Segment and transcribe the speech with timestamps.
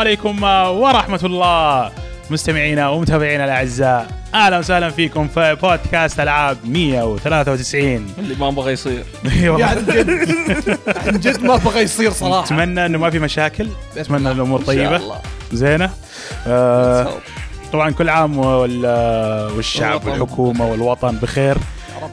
[0.00, 0.42] السلام عليكم
[0.82, 1.92] ورحمة الله.
[2.30, 9.04] مستمعينا ومتابعينا الأعزاء أهلا وسهلا فيكم في بودكاست ألعاب 193 اللي ما بغى يصير.
[9.24, 9.58] والله.
[9.60, 10.78] يعني جد.
[11.06, 12.44] عن جد ما بغى يصير صراحة.
[12.46, 13.68] أتمنى أنه ما في مشاكل.
[13.96, 14.96] أتمنى الأمور إن شاء طيبة.
[14.96, 15.18] الله.
[15.52, 15.90] زينة.
[16.46, 17.08] آه
[17.72, 20.06] طبعا كل عام وال- والشعب.
[20.06, 21.56] والحكومة والوطن بخير.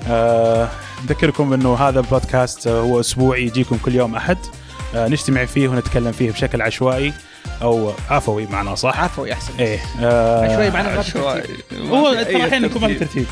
[0.09, 0.67] آه،
[1.04, 4.38] نذكركم إنه هذا البودكاست آه، هو أسبوعي يجيكم كل يوم أحد.
[4.38, 4.57] آه،
[4.98, 7.14] نجتمع فيه ونتكلم فيه بشكل عشوائي
[7.62, 11.44] أو عفوي معنا صح؟ عفوي أحسن إيه آه، عشوائي معنا عشوائي.
[11.90, 13.25] هو أحيانا يكون ما في ترتيب.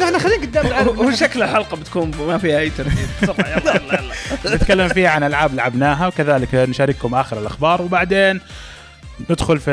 [0.00, 4.00] نحن خلينا قدام هو العالم هو شكل الحلقة بتكون ما فيها أي ترتيب يلا يلا
[4.44, 8.40] يلا نتكلم فيه عن ألعاب لعبناها وكذلك نشارككم آخر الأخبار وبعدين
[9.30, 9.70] ندخل في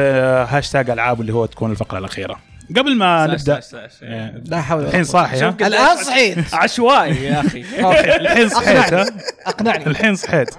[0.50, 2.40] هاشتاج ألعاب اللي هو تكون الفقرة الأخيرة
[2.78, 3.92] قبل ما سلاش نبدا سلاش سلاش.
[4.04, 5.12] آه، لا حول ولا الحين قوة.
[5.12, 9.14] صاحي ها؟ الآن صحيت عشوائي يا أخي أوكي الحين صحيت؟
[9.48, 10.50] أقنعني الحين صحيت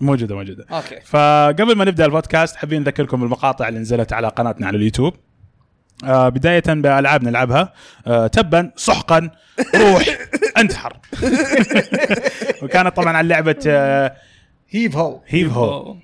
[0.00, 0.66] موجودة موجودة.
[0.70, 1.00] أوكي.
[1.04, 5.14] فقبل ما نبدأ البودكاست حابين نذكركم بالمقاطع اللي نزلت على قناتنا على اليوتيوب.
[6.04, 7.72] آه بداية بألعاب نلعبها.
[8.06, 9.30] آه تبا سحقا
[9.74, 10.04] روح
[10.60, 10.96] انتحر.
[12.62, 14.16] وكانت طبعا عن لعبة آه
[14.70, 15.96] هيف هو هيف هو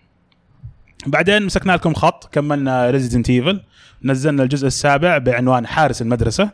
[1.06, 3.60] بعدين مسكنا لكم خط كملنا ريزيدنت ايفل
[4.04, 6.50] نزلنا الجزء السابع بعنوان حارس المدرسة.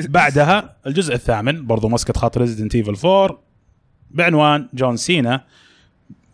[0.00, 3.38] بعدها الجزء الثامن برضو مسكت خط Resident Evil 4
[4.10, 5.44] بعنوان جون سينا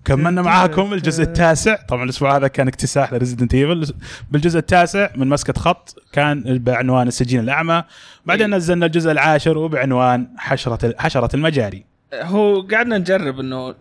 [0.05, 1.75] كملنا معاكم الجزء التاسع.
[1.75, 3.95] طبعا الأسبوع هذا كان اكتساح ل Resident Evil
[4.31, 7.85] بالجزء التاسع من مسكة خط كان بعنوان السجين الأعمى.
[8.27, 11.85] بعدين نزلنا الجزء العاشر وبعنوان حشرة حشرة المجاري.
[12.15, 13.75] هو قعدنا نجرب إنه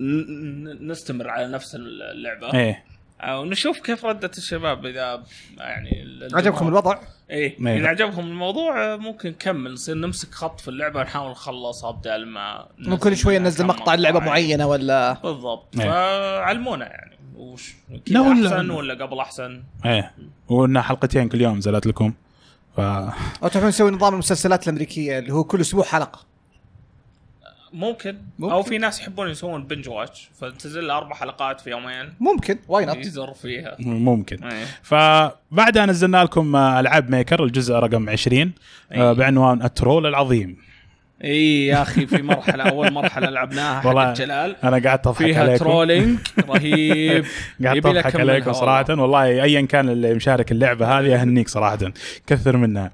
[0.81, 2.53] نستمر على نفس اللعبة.
[2.53, 2.84] إيه.
[3.32, 5.24] ونشوف كيف ردة الشباب إذا
[5.58, 6.98] يعني عجبكم الوضع؟
[7.30, 7.78] إيه.
[7.78, 13.10] إذا عجبهم الموضوع ممكن نكمل نصير نمسك خط في اللعبة ونحاول نخلصها بدل ما ممكن
[13.10, 14.20] كل شوية ننزل مقطع لعبة.
[14.20, 15.90] معينة ولا بالضبط إيه.
[15.90, 17.74] فعلمونا يعني وش
[18.06, 20.12] كذا ولا- أحسن ولا قبل أحسن إيه
[20.48, 22.14] وقلنا حلقتين كل يوم نزلت لكم
[22.76, 26.20] ف أو تحبون نسوي نظام المسلسلات الأمريكية اللي هو كل أسبوع حلقة
[27.74, 28.18] ممكن.
[28.40, 28.54] ممكن.
[28.54, 32.14] أو في ناس يحبون يسوون binge watch فتنزل أربع حلقات في يومين.
[32.20, 32.60] ممكن.
[32.68, 33.76] why not يزر فيها.
[33.80, 34.44] ممكن.
[34.44, 34.66] إيه.
[34.84, 38.52] فبعدها نزلنا لكم آه، ألعاب Maker الجزء رقم 20
[38.92, 39.14] آه، إيه.
[39.14, 40.58] بعنوان ال troll العظيم.
[41.24, 45.40] اي يا أخي في مرحلة أول مرحلة لعبناها والله حق جلال أنا قاعد أضحك فيها
[45.40, 45.58] عليكم.
[45.66, 46.20] trolling
[46.50, 47.26] رهيب.
[47.64, 48.60] قاعد أضحك عليكم والله.
[48.84, 49.02] صراحة.
[49.02, 51.78] والله ايا كان اللي مشارك اللعبة هذه أهنيك صراحة.
[52.28, 52.92] كثر منها.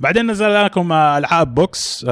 [0.00, 2.04] بعدين نزل لكم آه، ألعاب بوكس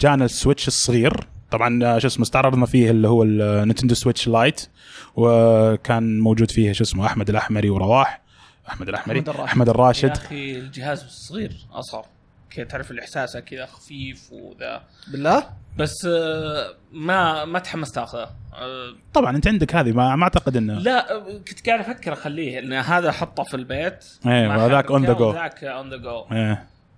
[0.00, 1.35] جانا ال Switch الصغير.
[1.50, 4.68] طبعا آه، شو اسمه استعرضنا فيه اللي هو ال Nintendo Switch Lite
[5.16, 8.20] وكان موجود فيه شو اسمه أحمد الأحمري ورواح.
[8.68, 9.48] أحمد الأحمري أحمد الراشد.
[9.48, 12.04] أحمد يا الراشد أخي الجهاز صغير أصغر.
[12.50, 14.82] كذا تعرف الاحساس كذا خفيف وذا.
[15.08, 15.46] بالله؟
[15.78, 20.78] بس آه، ما ما تحمست اخذه آه، طبعا أنت عندك هذه ما, ما أعتقد إنه.
[20.78, 24.04] لا آه، كنت قاعد أفكر أخليه لأن هذا أحطه في البيت.
[24.26, 25.22] إيه وهذاك أحركه on the go.
[25.22, 26.24] وذاك on the go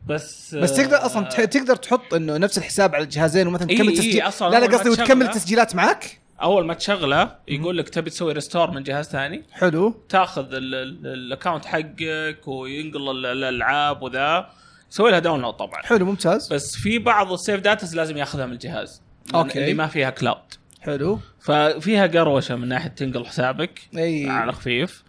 [0.08, 3.94] بس بس تقدر أصلا ت- تقدر تحط إنه نفس الحساب على الجهازين ومثلا تكمل إي
[3.96, 4.22] تسجيل.
[4.22, 4.88] أصلاً لا لا قصدي.
[4.90, 9.42] وتكمل تسجيلات معك أول ما تشغله يقول لك تبي تسوي restore من جهاز ثاني.
[9.52, 9.94] حلو.
[10.08, 14.50] تاخذ ال- ال- ال account حقك وينقل ال- الألعاب وذا.
[14.92, 15.82] يسوي لها download طبعا.
[15.82, 16.52] حلو ممتاز.
[16.52, 19.02] بس في بعض ال save datas لازم ياخذها من الجهاز
[19.34, 19.58] أوكي.
[19.58, 20.38] اللي ما فيها cloud
[20.80, 21.18] حلو.
[21.40, 23.80] ففيها قروشة من ناحية تنقل حسابك.
[23.96, 24.28] أي.
[24.28, 25.02] على خفيف.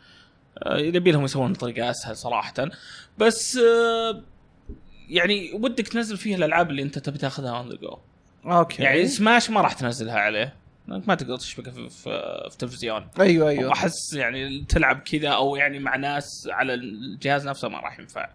[0.64, 2.54] آه، يبي لهم يسوون طريقة أسهل صراحة.
[3.18, 4.22] بس آه،
[5.10, 7.98] يعني ودك تنزل فيها الألعاب اللي أنت تبي تاخذها on the go
[8.46, 8.84] أوكي.
[8.84, 10.56] يعني سماش ما راح تنزلها عليه.
[10.88, 13.08] لأنك ما تقدر تشبكه في, في, في تلفزيون.
[13.20, 13.70] أيوه أيوه.
[13.70, 18.30] وأحس يعني تلعب كذا أو يعني مع ناس على الجهاز نفسه ما راح ينفع.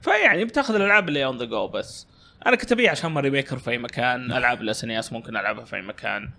[0.00, 2.06] فيعني بتاخذ الألعاب اللي on the go بس.
[2.46, 5.76] أنا كنت أبيع عشان Mario Maker في أي مكان ألعاب ال SNES ممكن ألعبها في
[5.76, 6.30] أي مكان.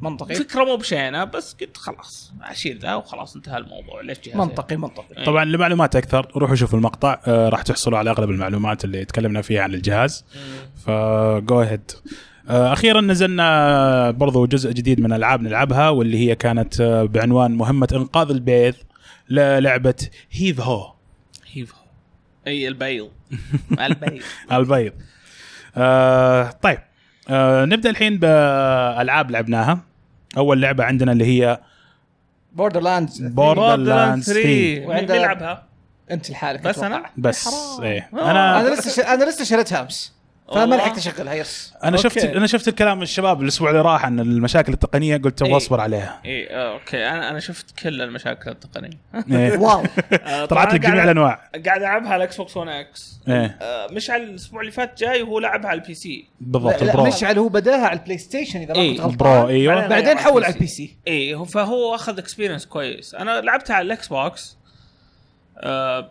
[0.00, 0.34] منطقي.
[0.34, 4.00] فكرة مو بشينة بس قلت خلاص اشيل ذا وخلاص انتهى الموضوع.
[4.00, 5.18] ليش جهاز منطقي منطقي.
[5.18, 5.24] إيه.
[5.24, 9.62] طبعا لمعلومات أكثر روحوا شوفوا المقطع آه راح تحصلوا على أغلب المعلومات اللي تكلمنا فيها
[9.62, 10.24] عن الجهاز.
[10.86, 11.90] ف go ahead
[12.48, 18.30] أخيرا نزلنا برضو جزء جديد من ألعاب نلعبها واللي هي كانت آه، بعنوان مهمة إنقاذ
[18.30, 18.74] البيض
[19.30, 19.94] للعبة
[20.32, 20.92] Heave Ho
[21.52, 21.72] Heave
[22.46, 23.10] إي البيض.
[23.86, 24.22] البيض.
[24.52, 24.92] البيض.
[25.76, 26.78] آه طيب.
[27.28, 29.80] آه نبدأ الحين بألعاب لعبناها.
[30.36, 31.60] أول لعبة عندنا اللي هي
[32.52, 34.44] Borderlands Borderlands 3.
[34.46, 35.64] مين وعندها- بيلعبها؟
[36.10, 36.86] أنت لحالك بس أتوقع.
[36.96, 37.48] أنا بس.
[37.82, 38.30] إيه آه.
[38.30, 39.06] أنا أنا لسه ش...
[39.06, 40.12] أنا لسه شريتها أمس
[40.54, 40.74] فما.
[40.74, 41.74] لحقت اشغلها yes.
[41.84, 42.02] أنا أوكي.
[42.08, 45.56] شفت أنا شفت الكلام من الشباب الأسبوع اللي راح عن المشاكل التقنية قلت إيه.
[45.56, 46.20] اصبر عليها.
[46.24, 47.08] اي أوكي.
[47.08, 48.90] أنا أنا شفت كل المشاكل التقنية.
[49.30, 49.58] إيه.
[49.62, 49.82] wow.
[50.26, 51.50] آه، طلعت لك جميع قاعد- الأنواع.
[51.66, 53.58] قاعد ألعبها على Xbox 1 X إيه.
[53.92, 56.24] مش على الأسبوع اللي فات جاي وهو لعبها على ال PC.
[56.40, 58.90] بالضبط لا, مشعل هو بدأها على ال PlayStation إذا ما إيه.
[58.92, 59.16] كنت غلطان.
[59.16, 60.96] Pro أيوه بعدين- حول على ال P C.
[61.08, 63.14] اي هو- فهو أخذ experience كويس.
[63.14, 64.58] أنا لعبتها على ال Xbox
[65.58, 66.10] آه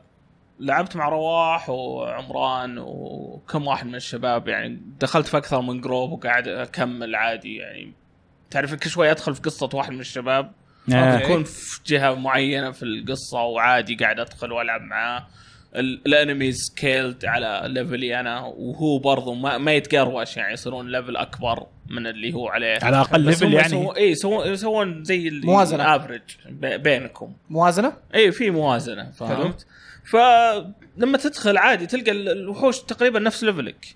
[0.59, 6.47] لعبت مع رواح وعمران وكم واحد من الشباب يعني دخلت في أكثر من group وقاعد
[6.47, 7.93] أكمل عادي يعني
[8.49, 10.51] تعرف كل شوي أدخل في قصة واحد من الشباب
[10.91, 11.17] إيه.
[11.17, 15.27] اكون في جهة معينة في القصة وعادي قاعد أدخل وألعب معاه.
[15.75, 20.91] ال- ال enemies scaled على level ي أنا وهو برضو ما, ما يتقروش يعني يصيرون
[20.91, 22.79] level أكبر من اللي هو عليه.
[22.81, 25.95] على أقل level يعني؟ يسوون اي يسوون يسوون زي اللي موازنة.
[25.95, 26.21] average
[26.75, 27.33] بينكم.
[27.49, 29.65] موازنة؟ اي في موازنة فهمت؟
[30.09, 33.95] فلما تدخل عادي تلقى ال- الوحوش تقريبا نفس level ك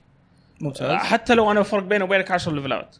[0.61, 0.91] ممتاز.
[0.91, 2.95] حتى لو أنا فرق بيني وبينك 10 ليفلات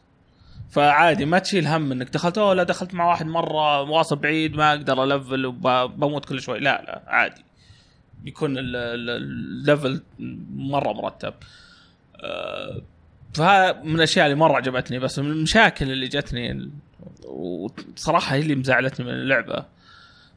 [0.70, 4.70] فعادي ما تشيل هم إنك دخلت أوه لا دخلت مع واحد مرة واصل بعيد ما
[4.72, 6.60] أقدر ألفل وبموت كل شوي.
[6.60, 7.44] لا لا عادي.
[8.26, 10.02] يكون ال- ال- ال level
[10.56, 11.34] مرة مرتب.
[12.24, 12.82] آه،
[13.34, 16.72] فهذا من الأشياء اللي مرة عجبتني بس من المشاكل اللي جتني
[17.26, 19.66] وصراحة هي اللي مزعلتني من اللعبة.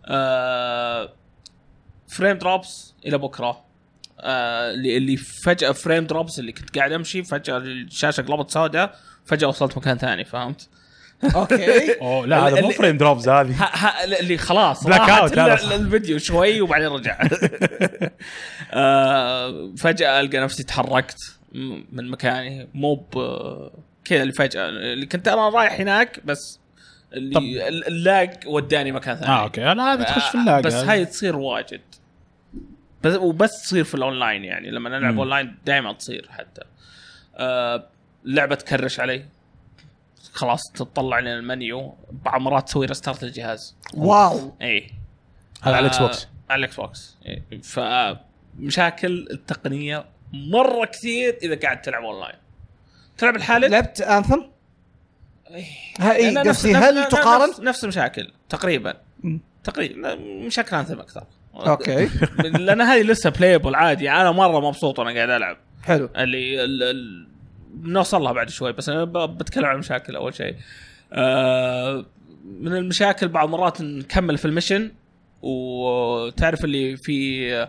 [0.07, 1.13] آه،
[2.09, 3.65] frame drops إلى بكرة.
[4.21, 9.49] آه، اللي اللي فجأة frame drops اللي كنت قاعد أمشي فجأة الشاشة قلبت سوداء فجأة
[9.49, 10.69] وصلت مكان ثاني فهمت؟
[11.35, 11.93] أوكي.
[12.01, 13.69] أوه لا هذا مو frame drops هذه.
[14.21, 15.55] اللي خلاص هذا.
[15.55, 17.19] ال- الفيديو شوي وبعدين رجع.
[18.73, 21.19] آه، فجأة ألقى نفسي تحركت
[21.93, 22.69] من مكاني.
[22.75, 23.07] مو
[24.05, 26.61] كذا اللي فجأة اللي كنت أنا رايح هناك بس
[27.13, 29.29] اللي ال lag وداني مكان ثاني.
[29.33, 29.61] آه أوكي.
[29.61, 31.81] لا هذا تخش في ال lag بس هاي تصير واجد.
[33.05, 34.71] بس وبس تصير في الأونلاين يعني.
[34.71, 35.19] لما نلعب.
[35.19, 36.63] أونلاين دائما تصير حتى.
[37.37, 37.87] آه
[38.25, 39.25] اللعبه تكرش علي.
[40.33, 41.95] خلاص تطلع لنا المنيو.
[42.25, 43.77] بعض مرات تسوي restart الجهاز.
[43.95, 44.55] wow.
[44.63, 44.91] اي
[45.63, 47.43] هذا على ال X آه، box على ال Xbox إيه.
[47.63, 52.35] فمشاكل التقنية مرة كثير إذا قاعد تلعب أونلاين.
[53.19, 54.43] تلعب لحالك لعبت Anthem
[55.51, 55.65] إيه.
[56.01, 58.95] هاي لا، نفس- قصدي هل نفس- تقارن؟ نفس, نفس المشاكل تقريبا.
[59.65, 61.27] تقريبا مشاكل Anthem أكثر.
[61.57, 62.09] أوكي.
[62.65, 64.11] لأن هذه لسه playable عادي.
[64.11, 65.57] أنا مرة مبسوط وأنا قاعد ألعب.
[65.83, 66.09] حلو.
[66.17, 67.27] اللي ال- ال-
[67.83, 70.55] نوصل لها بعد شوي بس أنا بتكلم عن المشاكل أول شيء.
[71.13, 72.07] آه،
[72.61, 74.91] من المشاكل بعض مرات نكمل في ال mission
[75.43, 77.69] وتعرف اللي في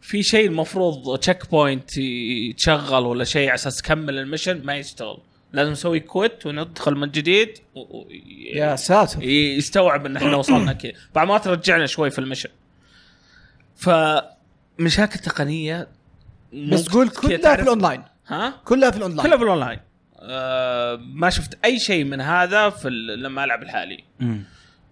[0.00, 5.18] في شيء المفروض checkpoint يتشغل ولا شيء على أساس تكمل ال mission ما يشتغل.
[5.52, 8.04] لازم نسوي quit وندخل من جديد و-
[8.54, 9.22] يا ساتر.
[9.22, 12.48] يستوعب إن إحنا وصلنا كذا بعد ما ترجعنا شوي في ال mission.
[13.80, 15.88] فمشاكل تقنيه
[16.52, 18.02] بس كذا كلها في الأونلاين.
[18.26, 19.22] ها؟ كلها في الأونلاين.
[19.26, 19.78] كلها بالاونلاين
[20.22, 24.04] آه ما شفت أي شيء من هذا في لما ألعب الحالي.
[24.20, 24.44] مم.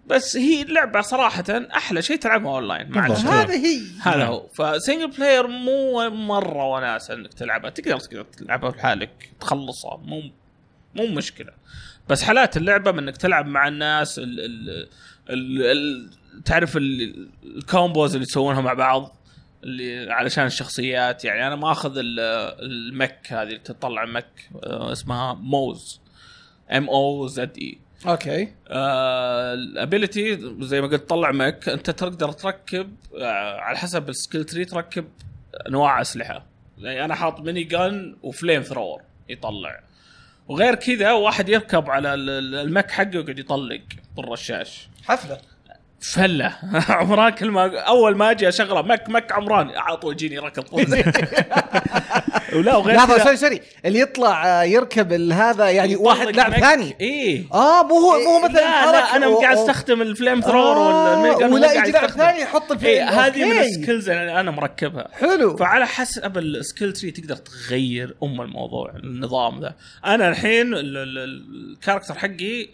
[0.07, 3.19] بس هي اللعبة صراحة أحلى شيء تلعبها أونلاين مع بالضبط.
[3.19, 3.51] الشباب.
[3.51, 3.81] هذه هي.
[4.03, 4.29] هذا نعم.
[4.29, 4.47] هو.
[4.47, 7.71] ف single player مو مرة وناسه إنك تلعبها.
[7.71, 9.97] تقدر تقدر تلعبها لحالك تخلصها.
[9.97, 10.23] مو
[10.95, 11.53] مو مشكلة.
[12.09, 14.89] بس حالات اللعبة من إنك تلعب مع الناس ال ال
[15.31, 16.11] ال ال
[16.45, 19.17] تعرف ال- ال combos اللي يسوونها مع بعض
[19.65, 22.21] اللي علشان الشخصيات يعني أنا ماخذ ال-
[22.63, 26.01] ال mech هذه اللي تطلع mech آه، اسمها موز
[26.73, 28.53] M O Z E okay.
[29.55, 34.45] ال ability زي ما قلت تطلع مك أنت تقدر تركب آه، على حسب ال skill
[34.45, 35.09] tree تركب
[35.69, 36.45] أنواع أسلحة.
[36.79, 39.81] يعني أنا حاط minigun و flamethrower يطلع.
[40.49, 43.81] وغير كذا واحد يركب على ال- ال- ال mech حقه ويقعد يطلق
[44.17, 44.89] بالرشاش.
[45.05, 45.39] حفلة.
[46.01, 46.53] فله
[46.89, 50.65] عمران كل ما أول ما أجي أشغله mech mech عمران على طول يجيني ركض
[52.55, 56.53] ولا وغير لحظه سوري سوري اللي يطلع آه، يركب هذا يعني واحد لاعب.
[56.61, 59.37] ثاني إيه آه مو هو مو مثلا لا لا أنا.
[59.37, 59.57] قاعد.
[59.59, 61.21] أستخدم الفليم ثرور آه،
[61.53, 62.11] ولا يجي لاعب.
[62.11, 63.59] ثاني يحط الفيلم إيه هذه من.
[63.59, 69.75] السكيلز اللي أنا مركبها حلو فعلى حسب السكيل تري تقدر تغير أم الموضوع النظام ذا
[70.07, 72.69] أنا الحين ال- ال- ال- الكاركتر حقي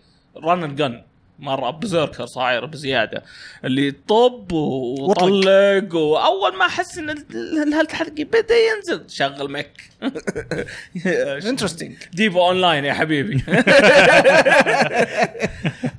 [0.45, 1.03] رن اند جن
[1.39, 3.23] مرة بزيركر صاير بزيادة.
[3.65, 9.05] اللي طب وطلق واول ما أحس إن حقي بدا ينزل.
[9.09, 9.81] شغل مك.
[11.49, 13.39] انترستنج ديبو أونلاين يا حبيبي.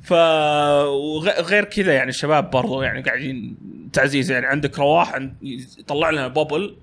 [0.08, 3.58] ف وغير كذا يعني الشباب برضو يعني قاعدين
[3.94, 5.20] تعزيز يعني عندك رواح
[5.80, 6.76] يطلع لنا بابل.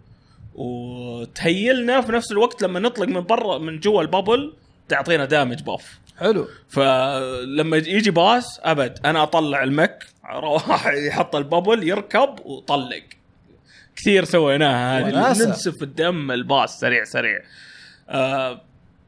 [0.55, 4.53] وتهيلنا في نفس الوقت لما نطلق من برا من جوا البابل
[4.89, 6.49] تعطينا دامج باف حلو.
[6.69, 10.07] فلما يجي باس أبد أنا أطلع المك
[11.09, 13.03] يحط البابل يركب وطلق.
[13.97, 15.47] كثير سويناها هذه.
[15.47, 17.41] ننسف الدم الباس سريع سريع.
[18.09, 18.61] آه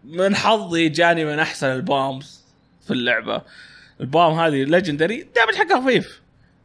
[0.04, 2.44] من حظي جاني من أحسن البامز
[2.86, 3.42] في اللعبة.
[4.00, 6.20] البام هذه ليجندري الدامج حقها خفيف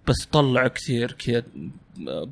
[0.07, 1.43] بس طلع كثير كذا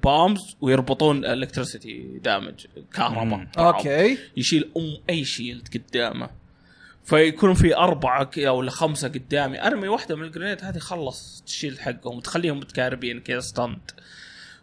[0.03, 3.47] بامز ويربطون الكتريسيتي دامج كهرباء.
[3.57, 4.17] أوكي.
[4.37, 6.29] يشيل أم أي شيلد قدامه.
[7.07, 9.67] فيكون في أربعة أو خمسه قدامي.
[9.67, 13.91] أرمي واحدة من الجرينيد هذه خلص الشيلد حقهم وتخليهم متكاربين كذا ستاند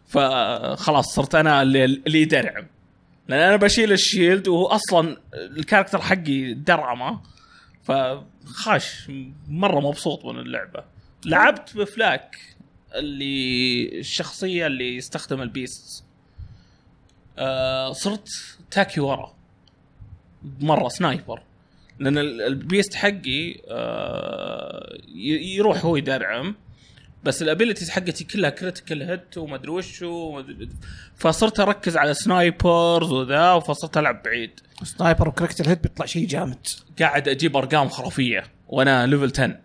[0.07, 2.67] فخلاص صرت أنا اللي, يدرعم
[3.27, 7.21] لأن أنا بشيل ال shield وهو أصلا ال character حقي درعمة.
[7.83, 9.11] فخاش
[9.47, 10.83] مرة مبسوط من اللعبة.
[11.25, 12.37] لعبت ب FL4K
[12.95, 16.03] اللي الشخصية اللي يستخدم ال beast.
[17.37, 18.29] آه صرت
[18.71, 19.35] تاكي ورا.
[20.59, 21.41] مرة sniper.
[21.99, 24.97] لأن ال- ال beast حقي آه
[25.55, 26.55] يروح هو يدرعم
[27.23, 30.05] بس ال abilities حقتي كلها critical hit وما أدري وش
[31.15, 34.59] فصرت أركز على snipers وذا فصرت ألعب بعيد.
[34.83, 36.67] sniper و critical hit بيطلع شيء جامد.
[36.99, 39.59] قاعد أجيب أرقام خرافية وأنا level 10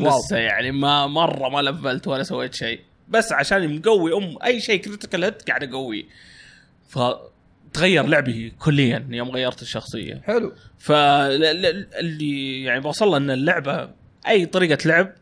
[0.00, 0.18] wow.
[0.18, 4.60] لسه يعني ما مرة ما level ت ولا سويت شيء بس عشان مقوي أم أي
[4.60, 6.04] شيء critical hit قاعد اقويه
[7.74, 10.22] فتغير لعبي كليا يوم غيرت الشخصية.
[10.24, 10.52] حلو.
[10.78, 13.90] فاللي يعني بوصل له إن اللعبة
[14.28, 15.12] أي طريقة لعب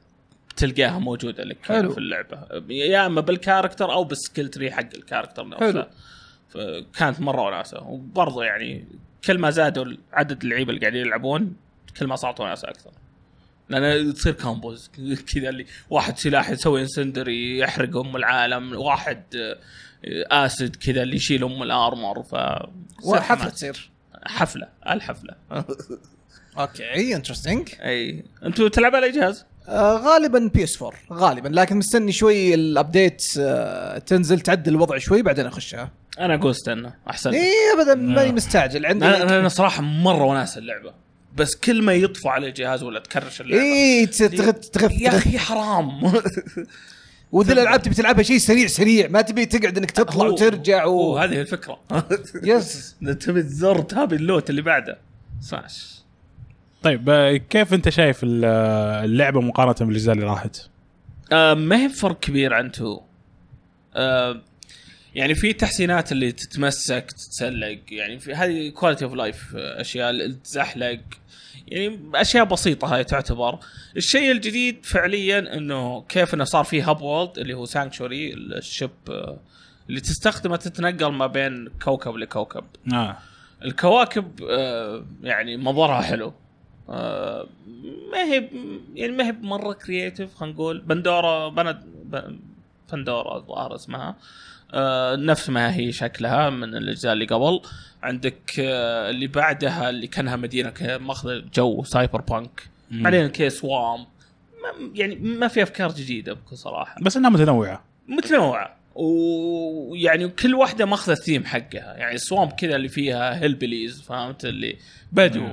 [0.57, 1.93] تلقاها موجودة لك حلو.
[1.93, 2.39] في اللعبة.
[2.69, 5.73] يا إما بال character أو بال skill tree حق ال character نفسه.
[5.73, 5.87] حلو.
[6.49, 7.83] فكانت مرة وناسة.
[7.83, 8.85] وبرضه يعني
[9.25, 11.57] كل ما زادوا عدد اللعيبة اللي قاعدين يلعبون
[12.01, 12.91] كل ما صارت وناسة أكثر.
[13.69, 14.91] لأن تصير combos
[15.35, 19.23] كذا اللي واحد سلاح يسوي incinerate يحرق ام العالم واحد
[20.05, 22.35] acid كذا اللي يشيل أم ال armor ف
[23.05, 23.91] وحفله تصير.
[24.27, 25.35] حفلة الحفلة.
[26.59, 28.25] okay interesting إي.
[28.45, 33.25] أنتوا تلعب على أي جهاز؟ آه غالبا PS 4 غالبا لكن مستني شوي ال update
[33.39, 35.91] آه تنزل تعدل الوضع شوي بعدين أخشها.
[36.19, 37.35] أنا أقول استنى أحسن.
[37.35, 38.87] إي ابدا ماني مستعجل.
[38.87, 40.93] عندي أنا أنا صراحة مرة وناس اللعبة
[41.37, 43.63] بس كل ما يطفى على الجهاز ولا ت crash اللعبة.
[43.63, 46.01] إي تغث تغث يا أخي حرام.
[47.33, 49.09] وذي الألعاب تبي تلعبها شيء سريع سريع.
[49.09, 51.19] ما تبي تقعد إنك تطلع هو- وترجع هو و...
[51.19, 51.79] هذه الفكرة.
[52.45, 54.99] yes تبي تزر تابي ال loot اللي بعده.
[55.41, 55.93] سماش.
[56.83, 60.57] طيب آه، كيف أنت شايف آه، اللعبة مقارنة بالأجزاء اللي راحت؟
[61.33, 63.01] آه ما هي فرق كبير عن two.
[63.95, 64.41] آه
[65.15, 67.79] يعني في تحسينات اللي تتمسك تتسلق.
[67.91, 71.01] يعني في هذه quality of life أشياء اللي تزحلق.
[71.69, 73.59] يعني أشياء بسيطة هاي تعتبر.
[73.97, 78.91] الشيء الجديد فعليا إنه كيف إنه صار في hub world اللي هو Sanctuary ال ship
[79.11, 79.39] آه،
[79.89, 82.65] اللي تستخدمه تتنقل ما بين كوكب لكوكب.
[82.93, 83.17] آه.
[83.65, 86.33] الكواكب آه، يعني منظرها حلو.
[86.89, 87.47] آه،
[88.13, 88.49] ما هي
[88.95, 90.81] يعني ما هي مرة creative خلينا نقول.
[90.81, 91.83] باندورا باند
[92.93, 94.09] باندورا الظاهر اسمها.
[94.09, 94.17] آه،
[95.17, 97.61] نفس ما هي شكلها من الأجزاء اللي قبل.
[98.03, 102.63] عندك آه، اللي بعدها اللي كانها مدينة كذا ماخذه جو cyberpunk.
[102.91, 103.99] بعدين كي swamp.
[104.63, 106.97] ما يعني ما في أفكار جديدة بكل صراحة.
[107.03, 107.85] بس إنها متنوعة.
[108.09, 108.77] متنوعة.
[108.95, 111.97] ويعني كل واحدة ماخذة الثيم حقها.
[111.97, 114.77] يعني ال swamp كذا اللي فيها hillbillies فهمت؟ اللي
[115.13, 115.47] بدو.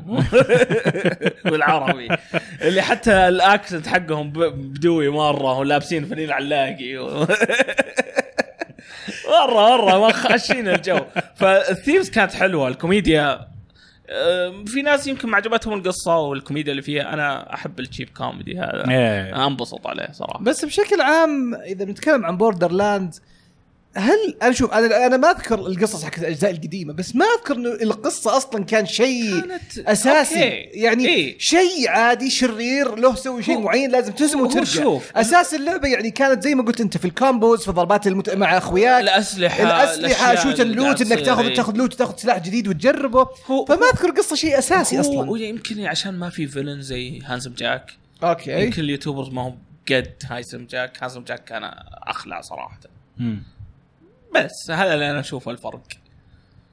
[1.51, 2.07] بالعربي.
[2.61, 7.27] اللي حتى ال accent حقهم بدوي مرة ولابسين فنيل علاقي و...
[9.29, 10.99] مره مره ما خاشين الجو.
[11.35, 13.49] فال themes كانت حلوة الكوميديا
[14.65, 17.13] في ناس يمكن ما عجبتهم القصة والكوميديا اللي فيها.
[17.13, 19.47] أنا أحب ال cheap comedy هذا إيه.
[19.47, 20.43] أنبسط عليه صراحة.
[20.43, 23.15] بس بشكل عام إذا بنتكلم عن بوردر لاند
[23.95, 27.69] هل أنا شوف أنا أنا ما أذكر القصص حقت الأجزاء القديمة بس ما أذكر إنه
[27.73, 30.35] القصة أصلا كان شيء كانت- أساسي.
[30.43, 30.69] أوكي.
[30.79, 31.37] يعني إيه.
[31.39, 34.83] شيء عادي شرير له سوي شيء هو- معين لازم تهزمه هو وترجع.
[34.83, 35.11] شوف.
[35.17, 38.29] أساس اللعبة يعني كانت زي ما قلت أنت في ال combos في ضربات المت...
[38.29, 39.03] مع أخوياك.
[39.03, 43.27] الأسلحة الأسلحة shoot ال loot إنك تاخذ تاخذ loot تاخذ سلاح جديد وتجربه.
[43.47, 45.27] هو- فما أذكر قصة شيء أساسي هو- أصلا.
[45.29, 47.91] هو يمكن عشان ما في villain زي هانسم جاك
[48.23, 48.63] أوكي.
[48.63, 49.57] يمكن ال YouTubers ما هم
[49.91, 51.63] قد هانسم جاك هانسم جاك كان
[52.07, 52.79] أخلع صراحة.
[53.17, 53.43] مم.
[54.35, 55.81] بس هذا اللي أنا أشوفه الفرق.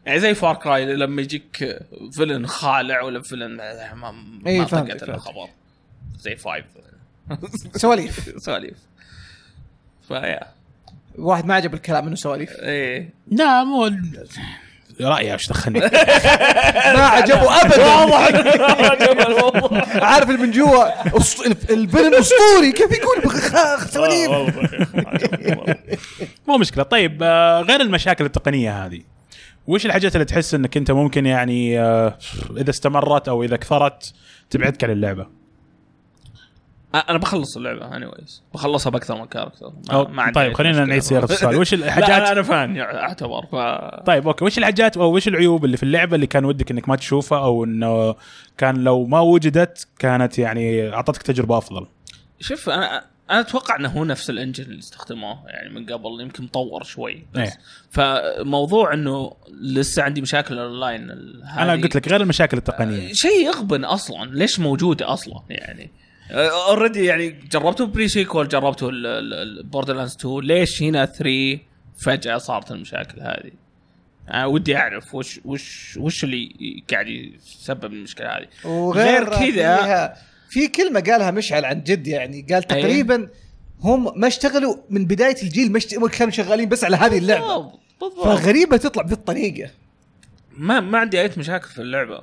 [0.06, 1.78] يعني زي فار كراي لما يجيك
[2.12, 3.56] villain خالع ولا villain
[3.94, 5.02] ما ما إيه، طقت.
[5.02, 5.48] الخبر
[6.18, 6.64] زي فايف
[7.76, 8.30] سواليف.
[8.46, 8.76] سواليف.
[10.08, 10.40] فيا.
[11.18, 12.50] واحد ما عجب الكلام إنه سواليف.
[12.50, 13.10] إيه.
[13.30, 13.90] لا مو
[15.00, 15.80] رأيي إيش دخلني؟
[16.96, 17.84] ما عجبه ابدا.
[20.04, 21.06] عارف اللي من جوا؟
[21.70, 22.72] الفيلم أسطوري.
[22.72, 23.40] كيف يقول؟
[23.90, 24.30] سواليف.
[26.48, 26.82] مو مشكلة.
[26.82, 29.00] طيب آه، غير المشاكل التقنية هذه
[29.66, 32.18] وش الحاجات اللي تحس إنك أنت ممكن يعني آه،
[32.56, 34.12] إذا استمرت أو إذا كثرت
[34.50, 35.26] تبعدك عن اللعبة؟
[36.94, 40.84] أنا بخلص اللعبة anyways بخلصها بأكثر من character ما, أو- ما طيب خلينا.
[40.84, 41.56] نعيد سياره السؤال.
[41.56, 43.54] وش لا الحاجات أنا fan يعني أعتبر ف
[44.06, 44.44] طيب أوكي.
[44.44, 47.64] وش الحاجات أو وش العيوب اللي في اللعبة اللي كان ودك إنك ما تشوفها أو
[47.64, 48.14] إنه
[48.58, 51.86] كان لو ما وجدت كانت يعني أعطتك تجربة أفضل؟
[52.40, 56.44] شوف أنا أنا أتوقع إنه هو نفس ال engine اللي استخدموه يعني من قبل يمكن
[56.44, 57.40] مطور شوي بس.
[57.40, 57.52] إيه.
[57.90, 61.10] فموضوع إنه لسه عندي مشاكل اونلاين
[61.58, 63.12] أنا قلت لك غير المشاكل التقنية.
[63.12, 64.30] شيء يغبن أصلا.
[64.34, 65.90] ليش موجودة أصلا؟ يعني
[66.30, 68.86] already يعني جربته Pre-Sequel جربته
[69.62, 71.58] بوردر لاندز 2 ليش هنا 3
[71.98, 73.50] فجأة صارت المشاكل هذه؟
[74.30, 80.16] أنا ودي أعرف وش وش وش اللي قاعد يسبب المشكلة هذه؟ وغير غير كذا- فيها-
[80.50, 83.28] في كلمة قالها مشعل عن جد يعني قال تقريبا
[83.80, 87.46] هم ما اشتغلوا من بداية الجيل ما اشت- كانوا شغالين بس على هذه اللعبة.
[87.56, 88.24] بالضبط بالضبط.
[88.24, 89.70] فغريبة تطلع بهذه الطريقة
[90.56, 92.22] ما ما عندي أي مشاكل في اللعبة.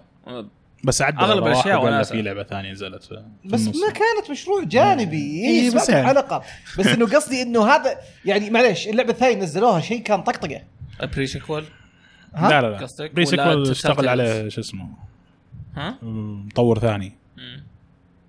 [0.83, 2.15] بس عدل أغلب رواح الأشياء وقال له وناسة.
[2.15, 3.67] في لعبة ثانية نزلت بس.
[3.67, 6.07] ما كانت مشروع جانبي إيه، اي بس يعني.
[6.07, 6.43] حلقه
[6.79, 10.61] بس إنه قصدي إنه هذا يعني معليش اللعبة الثانية نزلوها شيء كان طقطقة
[11.15, 11.63] Pre-Sequel؟
[12.33, 14.89] لا لا لا؟ pre ولا sequel؟ اشتغل عليه شو اسمه
[15.75, 17.63] ها؟ مطور ثاني مم.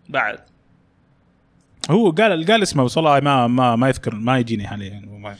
[0.09, 0.39] بعد
[1.91, 5.37] هو قال قال اسمه بس والله ما ما ما يذكر ما يجيني حاليا يعني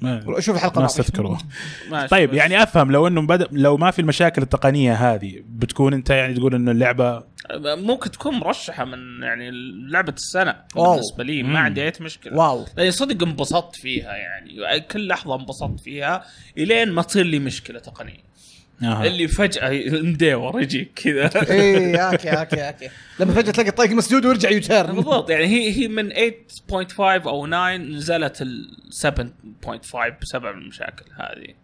[0.00, 0.86] ما شوف الحلقة ما.
[0.86, 1.38] استذكره
[2.10, 2.34] طيب.
[2.34, 6.54] يعني أفهم لو إنه بدا لو ما في المشاكل التقنية هذه بتكون أنت يعني تقول
[6.54, 7.30] إنه اللعبة
[7.60, 9.50] ممكن تكون مرشحة من يعني
[9.90, 10.92] لعبة السنة wow.
[10.92, 11.42] بالنسبة لي.
[11.42, 16.24] ما عندي أي مشكلة wow لاني صدق انبسطت فيها يعني كل لحظة انبسطت فيها
[16.58, 18.29] إلين ما تصير لي مشكلة تقنية
[18.82, 19.06] آه.
[19.06, 19.70] اللي فجأة
[20.02, 21.30] مديور يجيك كذا.
[21.50, 22.88] اي أوكي أوكي أوكي.
[23.20, 24.94] لما فجأة تلاقي الطريق مسدود ويرجع U-turn.
[24.94, 31.54] بالضبط يعني هي هي من 8.5 أو 9 نزلت ال 7.5 بسبب المشاكل هذه.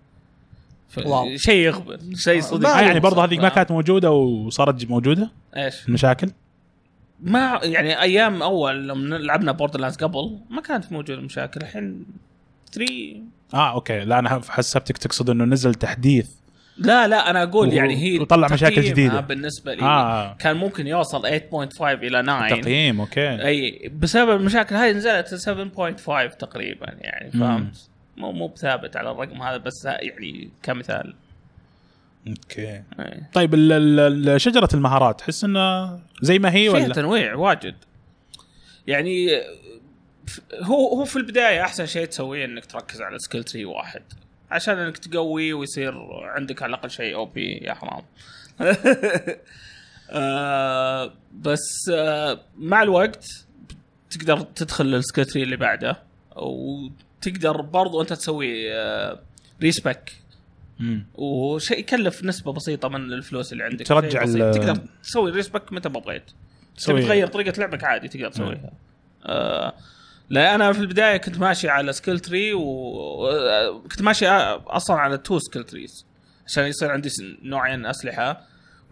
[1.37, 2.68] شيء يغبن شيء صدق.
[2.68, 3.25] آه يعني برضه.
[3.25, 6.30] هذيك ما كانت موجودة وصارت موجودة؟ إيش؟ المشاكل
[7.20, 12.06] ما يعني أيام أول لما لعبنا بوردر لاندز قبل ما كانت موجودة مشاكل الحين
[12.73, 12.93] 3
[13.54, 14.00] آه أوكي.
[14.00, 16.28] لا أنا حسبتك تقصد إنه نزل تحديث
[16.78, 19.21] لا لا أنا أقول و- يعني هي وطلع مشاكل جديدة.
[19.21, 20.34] بالنسبة لي آه.
[20.34, 26.86] كان ممكن يوصل 8.5 إلى 9 تقييم أوكي أي بسبب المشاكل هذه نزلت 7.5 تقريبا
[27.00, 27.30] يعني.
[27.30, 31.15] فهمت مو مو بثابت على الرقم هذا بس يعني كمثال
[32.28, 33.23] أوكي أي.
[33.32, 33.54] طيب
[34.36, 37.75] شجرة المهارات تحس انه زي ما هي فيها ولا تنويع واجد
[38.86, 39.28] يعني
[40.62, 44.02] هو هو في البداية أحسن شيء تسويه إنك تركز على skill tree واحد
[44.50, 48.02] عشان إنك تقوي ويصير عندك على الأقل شيء OP يا حرام.
[50.11, 53.26] آه بس آه مع الوقت
[54.11, 56.02] تقدر تدخل ال skill tree اللي بعده
[56.37, 59.21] وتقدر برضو أنت تسوي آه
[59.62, 60.12] respec.
[61.15, 63.87] وشيء يكلف نسبة بسيطة من الفلوس اللي عندك.
[63.87, 66.30] ترجع تقدر تسوي respec متى ما بغيت.
[66.87, 68.73] تبي تغير طريقة لعبك عادي تقدر تسويها.
[69.26, 69.75] آه
[70.30, 75.65] لا أنا في البداية كنت ماشي على skill tree وكنت ماشي أصلا على two skill
[75.65, 76.06] trees
[76.47, 77.08] عشان يصير عندي
[77.43, 78.41] نوعين أسلحة.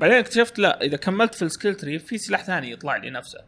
[0.01, 3.39] بعدين اكتشفت لا إذا كملت في ال skill tree في سلاح ثاني يطلع لي نفسه.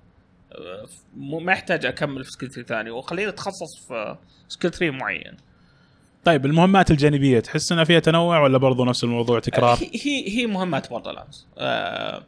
[1.17, 4.17] مو- ما يحتاج أكمل في skill tree ثاني وخليني أتخصص في
[4.49, 5.37] skill tree معين.
[6.25, 10.89] طيب المهمات الجانبية تحس إنها فيها تنوع ولا برضه نفس الموضوع تكرار؟ هي هي, مهمات
[10.91, 12.23] بوردر لاندز آه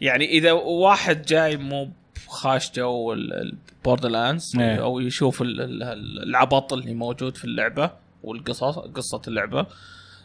[0.00, 1.90] يعني إذا واحد جاي مو
[2.28, 4.82] خاش جو البوردر لاندز إيه.
[4.82, 7.90] أو يشوف ال- ال- ال- العبط اللي موجود في اللعبة
[8.22, 9.66] والقصص قصة اللعبة.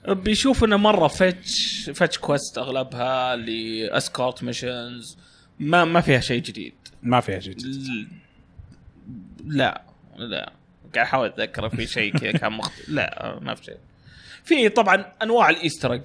[0.08, 5.18] بيشوف إنه مرة fetch fetch quest أغلبها escort missions
[5.60, 6.74] ما ما فيها شيء جديد.
[7.04, 8.08] ما فيها شيء ل-
[9.46, 9.82] لا
[10.18, 10.52] لا.
[10.96, 13.78] قاعد أحاول أتذكر في شيء كذا كان مختلف لا ما في شيء.
[14.44, 16.02] في طبعا أنواع ال Easter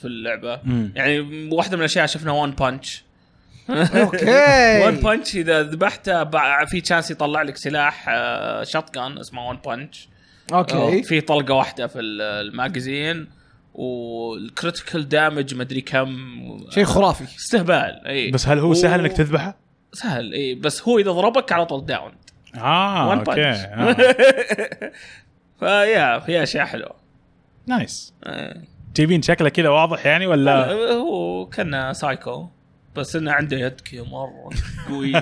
[0.00, 0.60] في اللعبة.
[0.64, 0.92] مم.
[0.96, 3.02] يعني واحدة من الأشياء شفنا وان بانش
[3.70, 4.26] أوكي.
[4.84, 8.04] وان بانش إذا ذبحته بع- في chance يطلع لك سلاح
[8.62, 10.08] shotgun اسمه وان بانش
[10.52, 11.02] أوكي.
[11.02, 13.28] في طلقة واحدة في ال- الـ magazine
[13.74, 16.16] وال critical damage مدري كم
[16.70, 17.24] شيء خرافي.
[17.24, 18.30] استهبال إي.
[18.30, 19.56] بس هل هو سهل إنك تذبحه؟
[19.92, 20.54] سهل إي.
[20.54, 22.12] بس هو إذا ضربك على طول down
[22.56, 23.92] آه one أوكي آه.
[25.60, 26.94] فيا في أشياء حلوة.
[27.66, 28.14] nice.
[28.24, 28.56] آه.
[28.96, 32.48] جايبين شكله كذا واضح يعني ولا؟ هو كان سايكو
[32.96, 34.50] بس إنه عنده يد كذا مره
[34.88, 35.18] قوية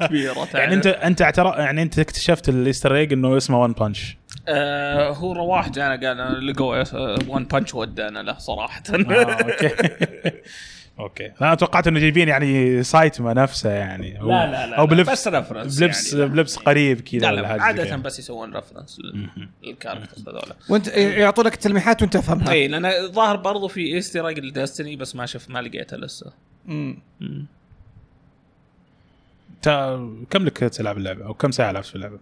[0.00, 0.54] كبيرة تعرف.
[0.54, 4.16] يعني انت أنت اعترف يعني أنت اكتشفت ال Easter egg إنه اسمه One Punch
[4.48, 6.84] آه هو رواح جانا قال لقوا
[7.28, 8.82] One Punch ودانا له صراحة.
[8.90, 8.94] آه،
[9.32, 9.70] okay.
[10.98, 15.10] okay أنا توقعت إنه جايبين يعني سايتما نفسه يعني أو- لا لا لا أو بلبس
[15.10, 16.26] بس reference بلبس يعني.
[16.30, 17.96] بلبس قريب كذا لا لا كذا.
[17.96, 18.98] بس يسوون reference
[19.64, 24.38] لل characters هذول وأنت يعطونك التلميحات وأنت تفهمها إي لأن الظاهر برضو في Easter egg
[24.40, 26.32] ل Destiny بس ما شفت ما لقيته لسه
[26.66, 26.98] مم.
[27.20, 27.46] مم.
[29.62, 32.18] تا- كم لك تلعب اللعبة أو كم ساعة لعبت في اللعبة؟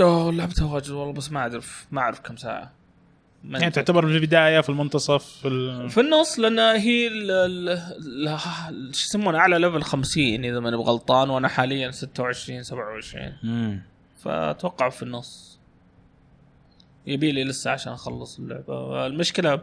[0.00, 2.70] أوه لعبتها واجد والله بس ما اعرف ما أعرف كم ساعة ما
[3.50, 5.90] يعني تعتبر في البداية في المنتصف في ال...
[5.90, 7.08] في النص لأن هي
[8.92, 13.82] شو يسمونه أعلى ليفل 50 إذا ماني بغلطان وأنا حاليا 26 27 مم.
[14.24, 15.60] فأتوقع في النص
[17.06, 19.62] يبي لي لسه عشان أخلص اللعبة المشكلة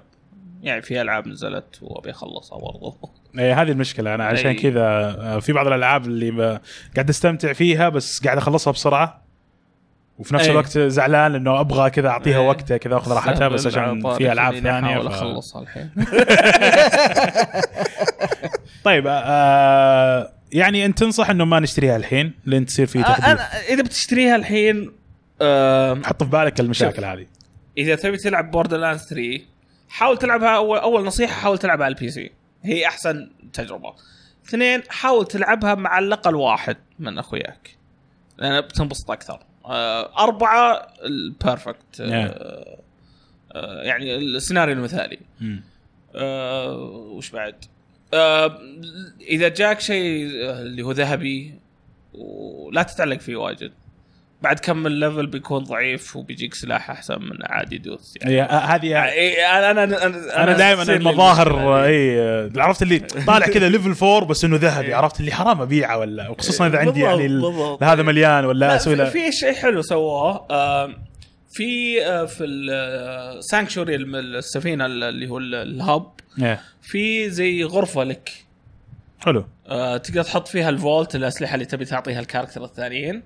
[0.64, 2.98] يعني في ألعاب نزلت وأبي أخلصها برضو
[3.40, 4.56] اي هذه المشكلة أنا عشان.
[4.56, 6.60] كذا آه، في بعض الألعاب اللي.
[6.96, 9.23] قاعد أستمتع فيها بس قاعد أخلصها بسرعة
[10.20, 10.52] وفي نفس أي.
[10.52, 12.48] الوقت زعلان لأنه أبغى كذا أعطيها أي.
[12.48, 15.08] وقتها كذا أخذ راحتها بس عشان في العاب ثانية أحاول.
[15.08, 15.90] اخلصها الحين
[18.84, 23.84] طيب آه يعني أنت تنصح إنه ما نشتريها الحين لين تصير في تحديث أنا إذا
[23.84, 24.92] بتشتريها الحين
[25.42, 27.26] آه، حط في بالك المشاكل هذه
[27.78, 29.40] إذا تبي تلعب Borderlands 3
[29.90, 32.32] حاول تلعبها اول أول نصيحة حاول تلعبها على ال PC
[32.64, 33.94] هي أحسن تجربة
[34.48, 37.70] اثنين حاول تلعبها مع الأقل واحد من أخوياك
[38.38, 42.78] لأن بتنبسط أكثر آه، أربعة ال perfect آه،
[43.52, 45.20] آه، يعني السيناريو المثالي.
[47.16, 47.56] وش بعد؟
[49.22, 51.60] إذا جاك شيء اللي هو ذهبي
[52.14, 53.72] ولا تتعلق فيه واجد.
[54.44, 58.46] بعد كم ال level بيكون ضعيف وبيجيك سلاح أحسن من عادي دوس يعني هي آه،
[58.46, 61.84] هذه إيه، أنا أنا أنا أنا دائما المظاهر.
[61.86, 66.30] اي عرفت اللي طالع كذا level 4 بس إنه ذهبي عرفت اللي حرام أبيعه ولا
[66.30, 67.42] وخصوصا إذا عندي يعني.
[67.82, 70.48] هذا مليان ولا لا أسوي في, شيء حلو سووه
[71.52, 76.62] في آه، في ال Sanctuary السفينة اللي هو ال- hub إيه.
[76.82, 78.32] في زي غرفة لك
[79.20, 83.24] حلو آه، تقدر تحط فيها ال vault الأسلحة اللي تبي تعطيها ال character الثانيين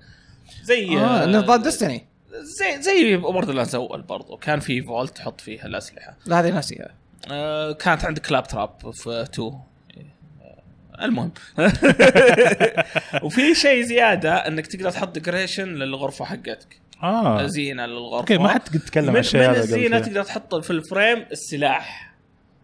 [0.62, 2.04] زي آه نظام Destiny
[2.40, 4.36] زي زي Borderlands اول برضو.
[4.36, 6.16] كان في vault تحط فيها الأسلحة.
[6.26, 6.88] لا هذه ناسيها.
[7.30, 11.32] آه، كانت عندك Claptrap في 2 آه، المهم.
[13.24, 16.80] وفي شيء زيادة إنك تقدر تحط decoration للغرفة حقتك.
[17.02, 17.46] آه.
[17.46, 18.18] زينة للغرفة.
[18.18, 19.98] okay ما حد قد تكلم من, عن الشيء من هذا قبل الزينة.
[19.98, 22.14] تقدر تحط في ال frame السلاح.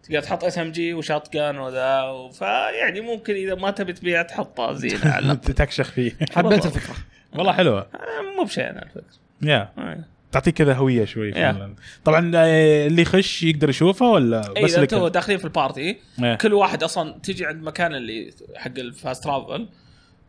[0.03, 5.11] تقدر تحط SMG و shotgun وذا فيعني ممكن إذا ما تبي تبيع تحطها زينة.
[5.15, 5.35] على.
[5.35, 6.11] تكشخ فيه.
[6.35, 6.95] حبيت الفكرة.
[7.37, 9.03] والله حلوة آه، مو بشيء أنا الفكرة
[9.41, 10.03] يا آه.
[10.31, 11.33] تعطيك كذا هوية شوي.
[11.33, 11.75] فعلاً.
[12.05, 15.54] طبعا آه، اللي يخش يقدر يشوفه ولا اي بس إذا لك أنتوا داخلين في ال
[15.54, 16.35] party إيه.
[16.35, 19.67] كل واحد أصلا تجي عند مكان اللي حق ال fast travel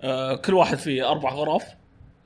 [0.03, 1.65] آه كل واحد فيه أربع غرف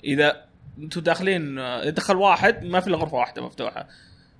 [0.04, 0.44] إذا
[0.78, 3.88] أنتوا داخلين إذا دخل واحد ما في إلا غرفة واحدة مفتوحة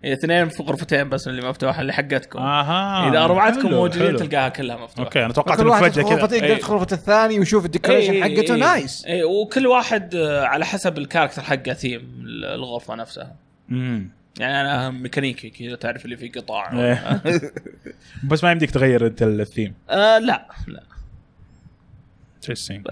[0.04, 2.38] اثنين في غرفتين بس اللي مفتوحة اللي حقتكم.
[2.38, 3.08] آها.
[3.10, 4.16] إذا أربعتكم موجودين.
[4.16, 5.04] تلقاها كلها مفتوحة.
[5.04, 6.18] okay أنا توقعت انه فجأة كذا.
[6.18, 6.60] يقدر إيه.
[6.64, 8.60] غرفة الثاني ويشوف ال decoration إيه، حقته إيه.
[8.60, 9.04] nice.
[9.06, 13.34] اي وكل واحد آه، على حسب ال character حقه ثيم الغرفة نفسها.
[13.68, 14.10] مم.
[14.38, 16.72] يعني أنا ميكانيكي كذا تعرف اللي فيه قطاع.
[16.72, 17.22] إيه.
[18.30, 19.74] بس ما يمديك تغير أنت الثيم.
[19.90, 20.82] آه لا لا.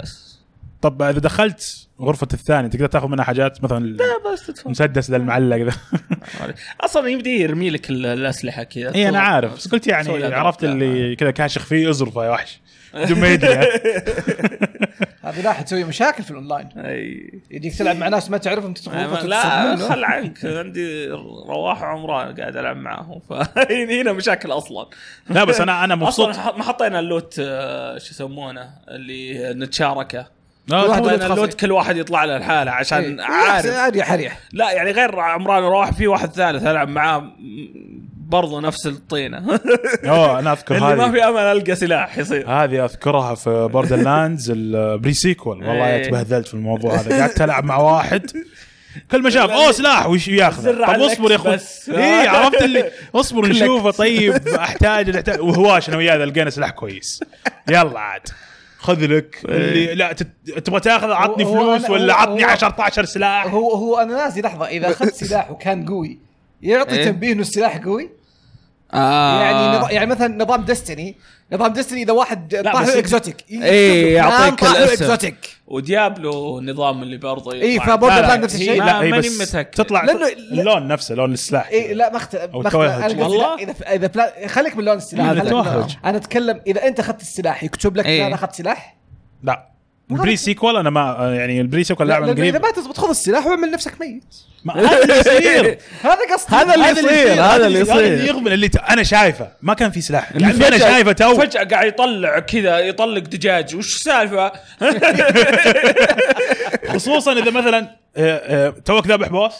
[0.00, 0.27] بس.
[0.82, 5.16] طب إذا دخلت غرفة الثاني تقدر تاخذ منها حاجات مثلا لا بس تدفع المسدس ذا
[5.16, 5.72] المعلق ذا
[6.84, 8.94] أصلا يبدي يرمي لك ال- الأسلحة كذا.
[8.94, 9.54] إي أنا عارف.
[9.56, 10.64] بس قلت يعني عرفت.
[10.64, 12.60] اللي كذا كاشخ فيه اظرفه يا وحش.
[12.94, 13.54] بدون ما يدري
[15.24, 16.68] هذه لا تسوي مشاكل في الأونلاين.
[16.76, 17.32] أي.
[17.50, 19.76] يجيك تلعب مع ناس ما تعرفهم تدخل لا.
[19.76, 20.44] خل عنك.
[20.44, 21.06] عندي
[21.48, 24.86] رواح وعمران قاعد ألعب معاهم فهنا مشاكل أصلا.
[25.30, 26.28] لا بس أنا أنا مبسوط.
[26.28, 30.37] أصلا ما حطينا ال loot آه، شو يسمونه اللي نتشاركه.
[30.72, 33.24] واحد ال loot كل واحد يطلع له لحاله عشان إيه.
[33.26, 33.66] عارف.
[33.66, 37.32] اريح اريح لا يعني غير عمران ورواح في واحد ثالث العب معاه
[38.28, 39.38] برضو نفس الطينة.
[40.04, 41.10] أوه أنا أذكر اللي ما هذه.
[41.10, 42.50] في أمل ألقى سلاح يصير.
[42.50, 46.08] هذه أذكرها في Borderlands ال Pre-Sequel والله إيه.
[46.08, 47.20] تبهدلت في الموضوع هذا.
[47.20, 48.30] قعدت العب مع واحد.
[49.10, 51.58] كل ما شاف أوه سلاح وش ياخذ طب اصبر يا أخوي.
[51.88, 53.48] اي عرفت اللي اصبر.
[53.50, 55.40] نشوفه طيب أحتاج نحتاج.
[55.40, 57.20] وهواش أنا وياه لقينا سلاح كويس.
[57.68, 58.28] يلا عاد.
[58.78, 59.38] خذ لك.
[59.44, 64.14] اللي لا تت- تبغى تاخذ عطني فلوس ولا عطني هو- 10 سلاح؟ هو هو أنا
[64.16, 64.66] ناسي لحظة.
[64.66, 66.18] إذا أخذت سلاح وكان قوي
[66.62, 67.04] يعطي إيه.
[67.04, 68.10] تنبيه إنه السلاح قوي؟
[68.94, 69.40] آه.
[69.42, 69.90] يعني نظ...
[69.90, 71.16] يعني مثلا نظام Destiny
[71.52, 75.04] نظام Destiny إذا واحد طاح exotic إيه، يعطيك الاسم.
[75.04, 77.96] exotic و Diablo النظام اللي برضه إيه، يطلع.
[77.96, 79.70] ف Border لا، لا، land نفس الشيء لا اي ماني بس متأكد.
[79.70, 83.74] تطلع لأنه- اللون نفسه لون السلاح اي لا ما اختلف أو ما اختلف والله؟ اذا
[83.94, 84.48] اذا بلا...
[84.48, 85.28] خليك من لون السلاح.
[86.04, 88.26] أنا أتكلم إذا أنت أخذت السلاح يكتب لك إيه.
[88.26, 88.96] أنا أخذت سلاح
[89.42, 89.68] لا
[90.10, 93.46] ال Pre-Sequel أنا ما يعني ال Pre-Sequel لعبة من قريب إذا ما تزبط خذ السلاح
[93.46, 94.24] واعمل نفسك ميت.
[94.64, 95.78] ما- هذا اللي يصير.
[96.02, 96.56] هذا قصدي.
[96.56, 98.24] هذا اللي يصير، هذا اللي هذا اللي يصير.
[98.34, 98.70] يغبن اللي.
[98.88, 99.48] أنا شايفه.
[99.62, 100.32] ما كان في سلاح.
[100.32, 101.34] يعني أنا فجأة- شايفه تو.
[101.40, 103.76] فجأة قاعد يطلع كذا يطلق دجاج.
[103.76, 104.52] وش السالفة؟
[106.94, 107.78] خصوصا إذا مثلا
[108.16, 109.52] آه، آه، توك ذابح boss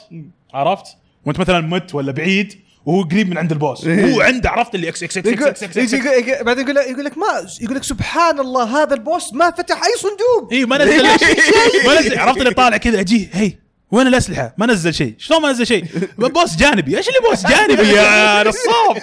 [0.54, 0.86] عرفت؟
[1.24, 3.86] وأنت مثلا مت ولا بعيد وهو قريب من عند ال boss.
[3.86, 7.18] هو عنده عرفت اللي X X X يقول X X X بعدين يقول يقول لك
[7.18, 7.26] ما
[7.60, 10.52] يقول لك سبحان الله هذا ال boss ما فتح أي صندوق.
[10.52, 11.02] اي ما نزل
[11.86, 13.52] ما انزل عرفت اللي طالع كذا أجيه هي
[13.90, 15.84] وين الأسلحة؟ ما نزل شيء، شلون ما نزل شيء؟
[16.18, 19.02] boss جانبي، إيش اللي boss جانبي؟ يا نصاب؟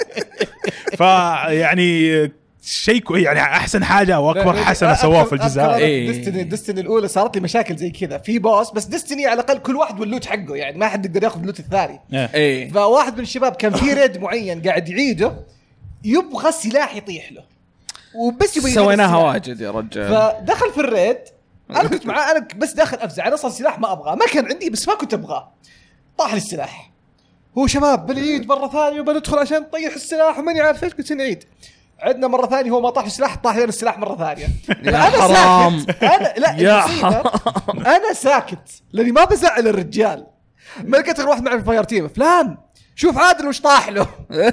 [0.97, 2.31] فيعني
[2.65, 6.11] شيء كوي- يعني أحسن حاجة واكبر حسنة سووه في الجزء هذا إيه.
[6.11, 8.17] ديستني ديستني الأولى صارت لي مشاكل زي كذا.
[8.17, 11.23] في بوس بس Destiny على الأقل كل واحد وال loot حقه يعني ما حد يقدر
[11.23, 11.99] ياخذ ال loot الثاني.
[12.13, 12.29] إيه.
[12.33, 12.71] إيه.
[12.71, 15.35] فواحد من الشباب كان في raid معين قاعد يعيده
[16.03, 17.43] يبغى السلاح يطيح له.
[18.15, 19.17] وبس يبغى سويناها.
[19.17, 20.09] واجد يا رجال.
[20.09, 21.17] فدخل في ال raid.
[21.69, 23.27] أنا كنت معاه أنا بس داخل أفزع.
[23.27, 24.15] أنا أصلا سلاح ما أبغاه.
[24.15, 25.51] ما كان عندي بس ما كنت أبغاه.
[26.17, 26.91] طاح لي السلاح.
[27.57, 30.39] هو شباب بنعيد مرة ثانية وبندخل عشان نطيح السلاح.
[30.39, 31.43] وماني عارف إيش قلت نعيد
[31.99, 34.47] عدنا مرة ثانية هو ما طاح السلاح طاح لنا السلاح مرة ثانية.
[34.83, 35.79] يا أنا حرام.
[35.79, 36.03] ساكت.
[36.03, 37.31] أنا لا يا المصيبة،
[37.95, 40.25] أنا ساكت لأني ما بزعل الرجال.
[40.83, 42.07] ما لقيت غير واحد في ال fireteam.
[42.07, 42.57] فلان
[42.95, 44.07] شوف عادل وش طاح له.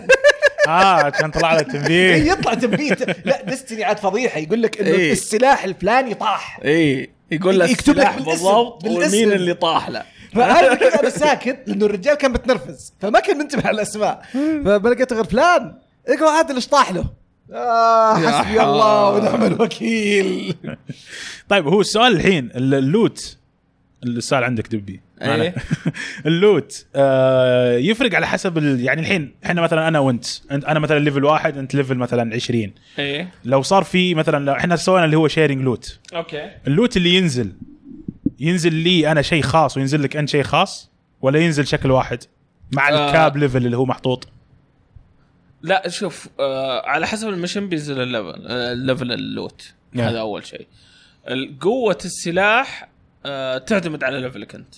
[0.68, 2.32] آه كان طلع إيه، تنبيه.
[2.32, 2.96] يطلع تنبيه.
[3.24, 4.38] لا Destiny عاد فضيحة.
[4.38, 5.12] يقول لك إنه إيه.
[5.12, 6.60] السلاح الفلاني طاح.
[6.64, 8.84] إيه يقول لك يكتب لك بالضبط.
[8.84, 10.02] ومين اللي طاح له؟
[10.34, 11.58] فأنا كذا أنا ساكت.
[11.66, 14.22] لأنه الرجال كان متنرفز فما كان منتبه على الأسماء.
[14.32, 15.78] فما لقيت غير فلان.
[16.08, 17.21] اقرأ عادل إيش طاح له.
[17.52, 19.10] آه حسبي الله.
[19.10, 20.54] ونعم الوكيل.
[21.48, 23.36] طيب هو السؤال الحين ال- ال loot
[24.04, 25.00] السؤال عندك دبي.
[25.22, 25.54] إيه.
[26.26, 28.80] ال loot آه يفرق على حسب ال...
[28.80, 30.26] يعني الحين إحنا مثلا أنا وأنت.
[30.50, 33.28] انت أنا مثلا level واحد أنت level مثلا 20 إيه.
[33.44, 36.50] لو صار في مثلا لو إحنا سوينا اللي هو sharing loot okay.
[36.66, 37.52] ال loot اللي ينزل
[38.40, 42.18] ينزل لي أنا شيء خاص وينزل لك أنت شيء خاص ولا ينزل شكل واحد
[42.72, 43.06] مع آه.
[43.08, 44.28] ال cap level اللي هو محطوط؟
[45.62, 49.72] لا شوف آه على حسب المشن بينزل الليفل آه الليفل اللوت.
[49.92, 50.08] نعم.
[50.08, 50.66] هذا أول شيء.
[51.60, 52.88] قوة السلاح
[53.26, 54.74] آه تعتمد على level ك انت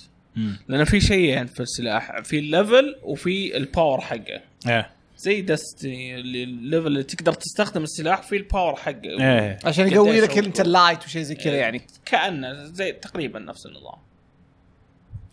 [0.69, 4.41] لأن في شيئين في السلاح في ال level وفي ال power حقه.
[4.67, 9.21] إيه زي Destiny اللي ال level اللي تقدر تستخدم السلاح في ال power حقه.
[9.21, 11.61] إيه عشان قديش يقوي لك أنت ال light وشيء زي كذا إيه.
[11.61, 11.87] يعني.
[12.05, 13.99] كأنه زي تقريبا نفس النظام.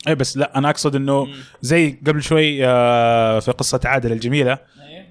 [0.07, 1.27] إيه بس لا أنا أقصد إنه.
[1.61, 4.59] زي قبل شوي آه في قصة عادل الجميلة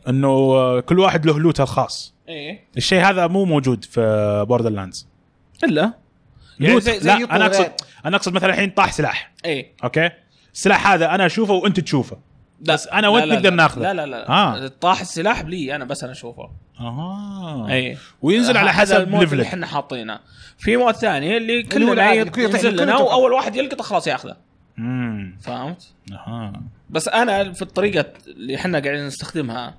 [0.09, 2.15] انه آه، كل واحد له loot ه الخاص.
[2.29, 2.65] إيه.
[2.77, 5.09] الشيء هذا مو موجود في Borderlands
[5.65, 5.93] الا
[6.61, 7.73] يعني loot زي زي لا أنا اقصد غير.
[8.07, 9.33] أنا أقصد مثلا الحين طاح سلاح.
[9.45, 9.73] إيه.
[9.85, 10.11] okay؟
[10.55, 12.19] السلاح هذا أنا أشوفه وأنت تشوفه.
[12.61, 12.75] لا.
[12.75, 13.57] بس لا لا نقدر لا.
[13.57, 13.83] ناخذه.
[13.83, 14.29] لا لا لا.
[14.29, 14.67] آه.
[14.67, 16.51] طاح السلاح بلي أنا بس أنا أشوفه.
[16.81, 17.67] أها.
[17.71, 20.21] اي وينزل على هذا حسب ال mode اللي level ك إحنا حاطينه.
[20.59, 22.97] في mode ثاني اللي كلنا ينزل لنا.
[22.97, 24.37] وأول واحد يلقطه خلاص ياخذه.
[24.79, 26.53] امم فهمت؟ أها.
[26.91, 29.75] بس أنا في الطريقة اللي إحنا قاعدين نستخدمها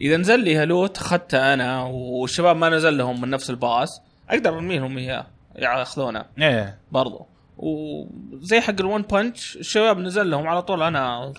[0.00, 4.54] إذا نزل لي ها loot اخذته أنا والشباب ما نزل لهم من نفس البوس أقدر
[4.54, 5.26] ارمي لهم إياه
[5.56, 6.24] ياخذونه.
[6.38, 6.78] إيه.
[6.92, 7.26] برضو.
[7.56, 11.32] وزي حق ال One Punch الشباب نزل لهم على طول أنا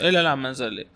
[0.00, 0.86] إلى الآن ما نزل لي.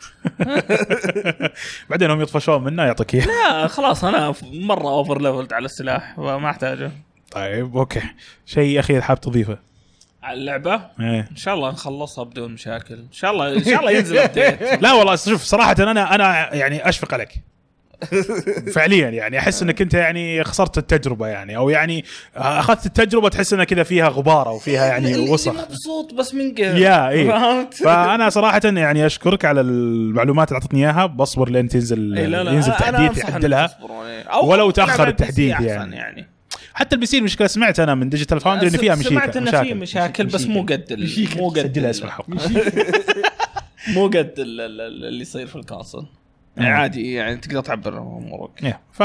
[1.91, 3.27] بعدين هم يطفشون منه يعطيك إياه.
[3.27, 6.91] لا خلاص أنا مرة over leveled على السلاح فما أحتاجه.
[7.33, 8.03] طيب okay.
[8.47, 9.59] شيء أخير حاب تضيفه؟
[10.23, 11.29] على اللعبة؟ إيه.
[11.31, 12.95] إن شاء الله نخلصها بدون مشاكل.
[12.95, 16.89] إن شاء الله إن شاء الله ينزل update لا والله شوف صراحة أنا أنا يعني
[16.89, 17.35] أشفق عليك.
[18.75, 22.05] فعليا يعني أحس إنك أنت يعني خسرت التجربة يعني أو يعني
[22.37, 25.53] أخذت التجربة تحس إنها كذا فيها غبار أو فيها يعني وسخ.
[25.53, 31.07] مبسوط بس من قهر يا فهمت؟ فأنا صراحة يعني أشكرك على المعلومات اللي أعطتني إياها.
[31.07, 33.79] بصبر لين تنزل إيه لا لا ينزل تحديث يعدلها.
[34.33, 35.97] أو ولو سيء التحديث يعني.
[35.97, 36.39] يعني.
[36.75, 39.75] حتى ال PC المشكلة سمعت أنا من Digital Foundry ان فيها مشاكل سمعت ان في
[39.75, 40.27] مشاكل.
[40.27, 42.35] بس مو قد ال- مو قد سجلها ال- اسم الحلقة
[43.95, 46.07] مو قد ال- ال- ال- اللي يصير في ال console.
[46.57, 48.65] يعني عادي يعني تقدر تعبر أمورك.
[48.65, 48.81] إيه.
[48.93, 49.03] ف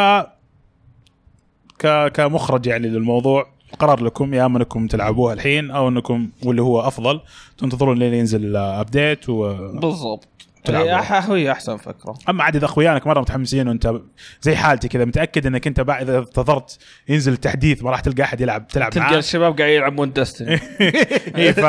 [1.80, 2.12] ك...
[2.14, 3.48] كمخرج يعني للموضوع
[3.80, 7.22] قرار لكم يا أما أنكم تلعبوها الحين أو أنكم واللي هو أفضل
[7.58, 9.54] تنتظرون لين ينزل ابديت و...
[9.80, 10.28] بالضبط.
[10.66, 11.18] تلعبها.
[11.18, 12.18] هي أح- هي أحسن فكرة.
[12.30, 14.02] أما عاد إذا اخويانك مرة متحمسين وأنت
[14.42, 16.78] زي حالتي كذا متأكد إنك أنت بعد إذا انتظرت
[17.10, 20.60] ينزل التحديث ما راح تلقى أحد يلعب تلعب تلقى معاه الشباب قاعد يلعبون دستني.
[21.38, 21.66] اي ف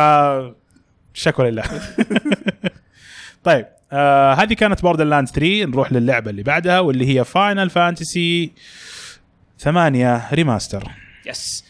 [1.15, 1.63] شكوى لله.
[3.45, 8.53] طيب آه هذه كانت Borderlands 3 نروح للعبة اللي بعدها واللي هي فاينل فانتسي
[9.59, 10.91] 8 ريماستر
[11.27, 11.65] يس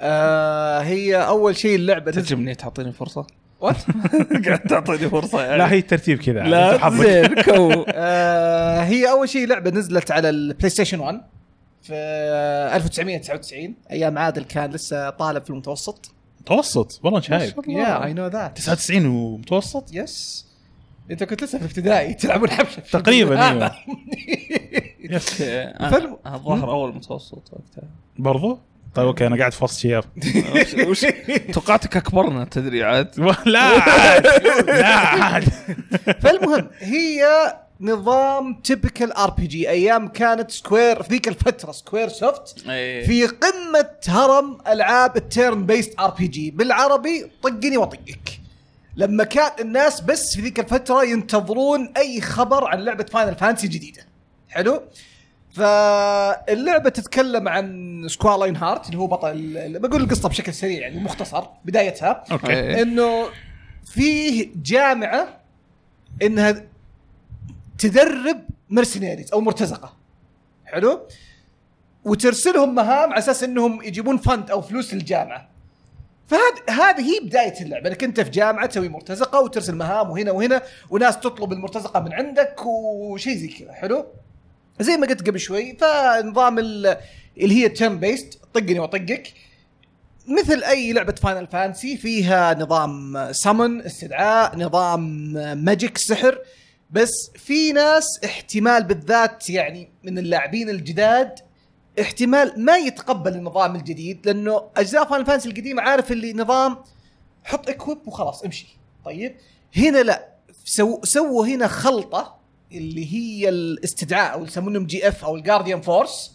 [0.00, 2.22] آه هي أول شيء اللعبة نزل.
[2.22, 3.26] تجمني تعطيني فرصة؟
[4.46, 5.58] قاعد تعطيني فرصة يعني.
[5.58, 7.06] لا هي الترتيب كذا لا حظك.
[7.06, 7.84] زين go.
[7.88, 11.20] آه هي أول شيء لعبة نزلت على ال PlayStation 1
[11.82, 11.94] في
[12.74, 16.10] 1999 أيام عادل كان لسه طالب في المتوسط.
[16.40, 17.54] متوسط؟ والله شايف.
[17.68, 20.46] yeah I know that 99 ومتوسط؟ yes
[21.10, 23.72] أنت كنت لسه في ابتدائي تلعبون حبشة تقريبا أيوه.
[25.80, 27.88] أنا الظاهر أول متوسط وقتها.
[28.18, 28.58] برضو؟
[28.94, 30.04] طيب okay أنا قاعد في فصل شياب
[30.88, 31.06] وش-
[31.52, 34.26] توقعتك أكبرنا تدري عاد؟ لا عاد
[34.66, 34.86] لا
[35.24, 35.44] عاد.
[36.22, 37.26] فالمهم هي
[37.80, 43.06] نظام typical RPG أيام كانت Square في ذيك الفترة Squaresoft إيه.
[43.06, 48.40] في قمة هرم ألعاب ال turn-based RPG بالعربي طقني واطقك
[48.96, 54.02] لما كان الناس بس في ذيك الفترة ينتظرون أي خبر عن لعبة Final Fantasy جديدة.
[54.50, 54.82] حلو؟
[55.52, 62.24] فاللعبة تتكلم عن Squall Leonhart اللي هو بطل بقول القصة بشكل سريع يعني مختصر بدايتها.
[62.32, 62.82] okay.
[62.82, 63.28] إنه
[63.86, 65.40] فيه جامعة
[66.22, 66.64] إنها
[67.78, 69.96] تدرب mercenaries أو مرتزقة.
[70.64, 71.06] حلو؟
[72.04, 75.48] وترسلهم مهام على أساس إنهم يجيبون fund أو فلوس للجامعة.
[76.26, 77.88] فهذه هذه هي بداية اللعبة.
[77.88, 82.66] إنك أنت في جامعة تسوي مرتزقة وترسل مهام وهنا وهنا وناس تطلب المرتزقة من عندك
[82.66, 83.72] وشيء زي كذا.
[83.72, 84.06] حلو؟
[84.82, 86.96] زي ما قلت قبل شوي فنظام ال-
[87.38, 89.32] اللي هي turn-based طقني واطقك.
[90.28, 95.00] مثل أي لعبة Final Fantasy فيها نظام سمن استدعاء نظام
[95.64, 96.38] magic سحر.
[96.90, 101.38] بس في ناس احتمال بالذات يعني من اللاعبين الجداد
[102.00, 106.76] احتمال ما يتقبل النظام الجديد لأنه أجزاء فاينل فانتسي القديمة عارف اللي نظام
[107.44, 108.66] حط equip وخلاص امشي.
[109.04, 109.36] طيب
[109.76, 110.28] هنا لا
[110.64, 112.41] سو سووا هنا خلطة
[112.74, 116.32] اللي هي الاستدعاء أو يسمونهم GF أو ال guardian force.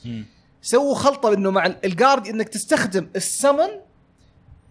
[0.62, 3.69] سووا خلطة إنه مع ال guard إنك تستخدم السمن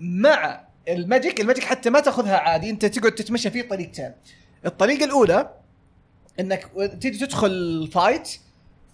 [0.01, 1.41] مع ال magic.
[1.41, 4.13] ال magic حتى ما تأخذها عادي أنت تقعد تتمشى فيه طريقتين.
[4.67, 5.51] الطريقة الأولى
[6.41, 8.29] إنك تيجي تدخل fight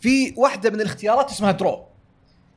[0.00, 1.87] في واحدة من الاختيارات اسمها draw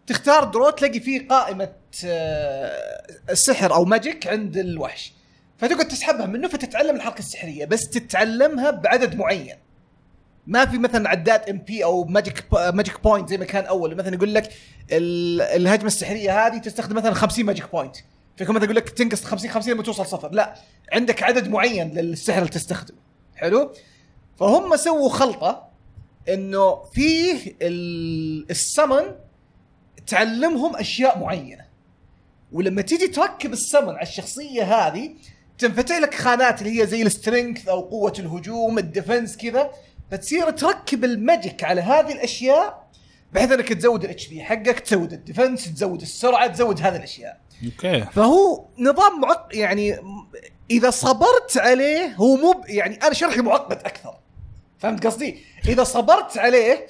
[0.07, 1.73] تختار draw تلاقي فيه قائمة
[2.05, 5.13] آه، السحر أو magic عند الوحش.
[5.57, 9.55] فتقعد تسحبها منه فتتعلم الحركة السحرية بس تتعلمها بعدد معين.
[10.47, 13.95] ما في مثلا عداد MP أو magic magic point زي ما كان أول.
[13.95, 14.53] مثلا يقول لك
[14.91, 17.95] ال- الهجمة السحرية هذه تستخدم مثلا 50 magic point
[18.37, 20.31] فيكون مثلا يقول لك تنقص 50 50 لما توصل صفر.
[20.31, 20.55] لا
[20.93, 22.97] عندك عدد معين للسحر اللي تستخدمه.
[23.35, 23.71] حلو؟
[24.39, 25.67] فهم سووا خلطة
[26.29, 29.03] إنه فيه ال- السمن
[30.07, 31.65] تعلمهم أشياء معينة.
[32.51, 35.15] ولما تيجي تركب السمن على الشخصية هذه
[35.57, 39.71] تنفتح لك خانات اللي هي زي ال strength أو قوة الهجوم ال defense كذا.
[40.11, 42.87] فتصير تركب ال magic على هذه الأشياء
[43.33, 47.37] بحيث إنك تزود ال HP حقك تزود ال defense تزود السرعة تزود هذه الأشياء.
[47.65, 48.01] أوكي.
[48.01, 49.99] فهو نظام معق يعني
[50.71, 54.17] إذا صبرت عليه هو مو يعني أنا شرحي معقد أكثر.
[54.79, 56.87] فهمت قصدي؟ إذا صبرت عليه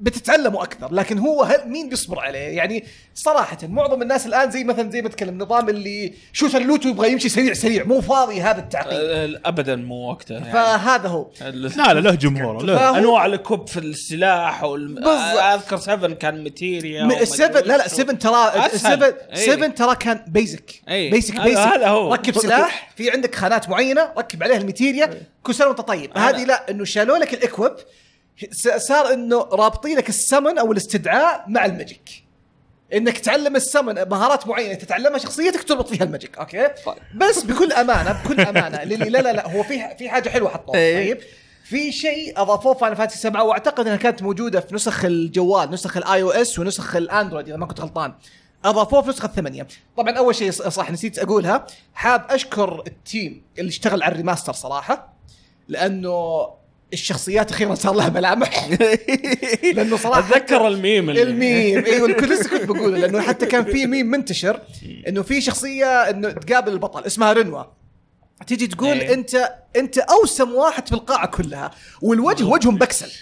[0.00, 4.90] بتتعلموا أكثر لكن هو هل مين بيصبر عليه يعني صراحة معظم الناس الآن زي مثلا
[4.90, 9.00] زي ما اتكلم نظام اللي شوتر لوتو يبغى يمشي سريع سريع مو فاضي هذا التعقيد
[9.00, 13.78] آه، ابدا مو وقته يعني فهذا هو لا لا له جمهور له أنواع الكوب في
[13.78, 14.94] السلاح والم...
[14.94, 15.10] بالضبط.
[15.42, 18.78] أذكر 7 كان materia م- ال seven لا لا 7 ترى أسهل.
[18.98, 19.46] 7 إيه.
[19.46, 21.10] 7 ترى كان basic إيه.
[21.10, 22.12] basic هذا- basic هذا هو.
[22.14, 25.10] ركب سلاح في عندك خانات معينة ركب عليها ال materia
[25.42, 26.18] كل سنه وانت طيب.
[26.18, 27.84] هذه لا إنه شالوا لك ال equip س-
[28.76, 32.24] صار إنه رابطين لك السمن أو الاستدعاء مع ال magic.
[32.94, 36.96] إنك تعلم السمن مهارات معينة تتعلمها شخصيتك تربط فيها ال magic okay؟ طيب.
[37.14, 40.78] بس بكل أمانة بكل أمانة للي لا لا لا هو في في حاجة حلوة حطوها
[40.78, 41.14] إيه.
[41.14, 41.22] طيب؟
[41.64, 46.22] في شيء أضافوه فاينل فانتسي 7 وأعتقد إنها كانت موجودة في نسخ الجوال نسخ ال
[46.22, 48.14] iOS ونسخ ال Android إذا ما كنت غلطان.
[48.64, 49.66] أضافوه في نسخة ثمانية.
[49.96, 51.66] طبعا أول شيء صح نسيت أقولها.
[51.94, 55.14] حاب أشكر ال team اللي اشتغل على ال remaster صراحة
[55.68, 56.48] لأنه
[56.94, 58.68] الشخصيات أخيرا صار لها ملامح.
[59.74, 61.84] لأنه صراحة أتذكر الميم اللي الميم.
[61.86, 64.60] إيوه كنت لسه كنت بقوله لأنه حتى كان في ميم منتشر
[65.08, 67.64] إنه في شخصية إنه تقابل البطل اسمها رينوا
[68.46, 69.14] تيجي تقول إيه.
[69.14, 71.70] انت أنت أوسم واحد في القاعة كلها
[72.02, 73.12] والوجه وجه مبكسل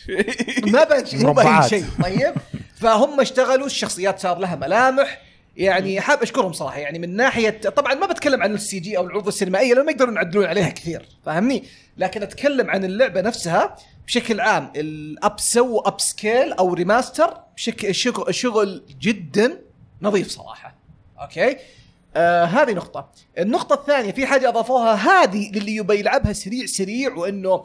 [0.62, 1.70] ما مربعات.
[1.70, 1.85] شيء.
[2.02, 2.35] طيب؟
[2.80, 5.32] فهم اشتغلوا الشخصيات صار لها ملامح.
[5.56, 6.78] يعني حاب أشكرهم صراحة.
[6.78, 10.14] يعني من ناحية طبعا ما بتكلم عن ال CG أو العروض السينمائية لأنه ما يقدرون
[10.16, 11.64] يعدلون عليها كثير فاهمني؟
[11.96, 18.34] لكن أتكلم عن اللعبة نفسها بشكل عام ال up سووا upscale أو remaster بشكل شغل
[18.34, 19.58] شغل جدا
[20.02, 20.74] نظيف صراحة.
[21.20, 21.57] okay؟
[22.16, 27.64] آه هذه نقطة، النقطة الثانية في حاجة أضافوها هذه للي يبي يلعبها سريع سريع وإنه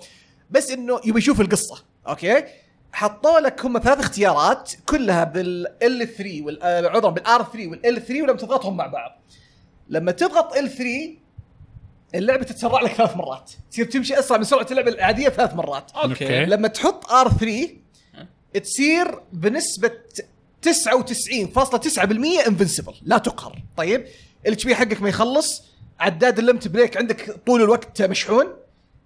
[0.49, 2.43] بس إنه يبي يشوف القصة، okay؟
[2.93, 8.37] حطوا لك هم ثلاث اختيارات كلها بال L3 وال عذرا بال R3 وال L3 ولما
[8.37, 9.21] تضغطهم مع بعض.
[9.89, 10.83] لما تضغط L3
[12.15, 15.91] اللعبة تتسرع لك ثلاث مرات، تصير تمشي أسرع من سرعة اللعبة العادية ثلاث مرات.
[15.91, 16.45] okay.
[16.45, 17.47] لما تحط R3
[18.63, 19.91] تصير بنسبة
[20.61, 23.63] 99.9% invincible لا تقهر.
[23.77, 24.05] طيب
[24.45, 25.63] ال HP حقك ما يخلص
[25.99, 28.45] عداد ال limit break عندك طول الوقت مشحون.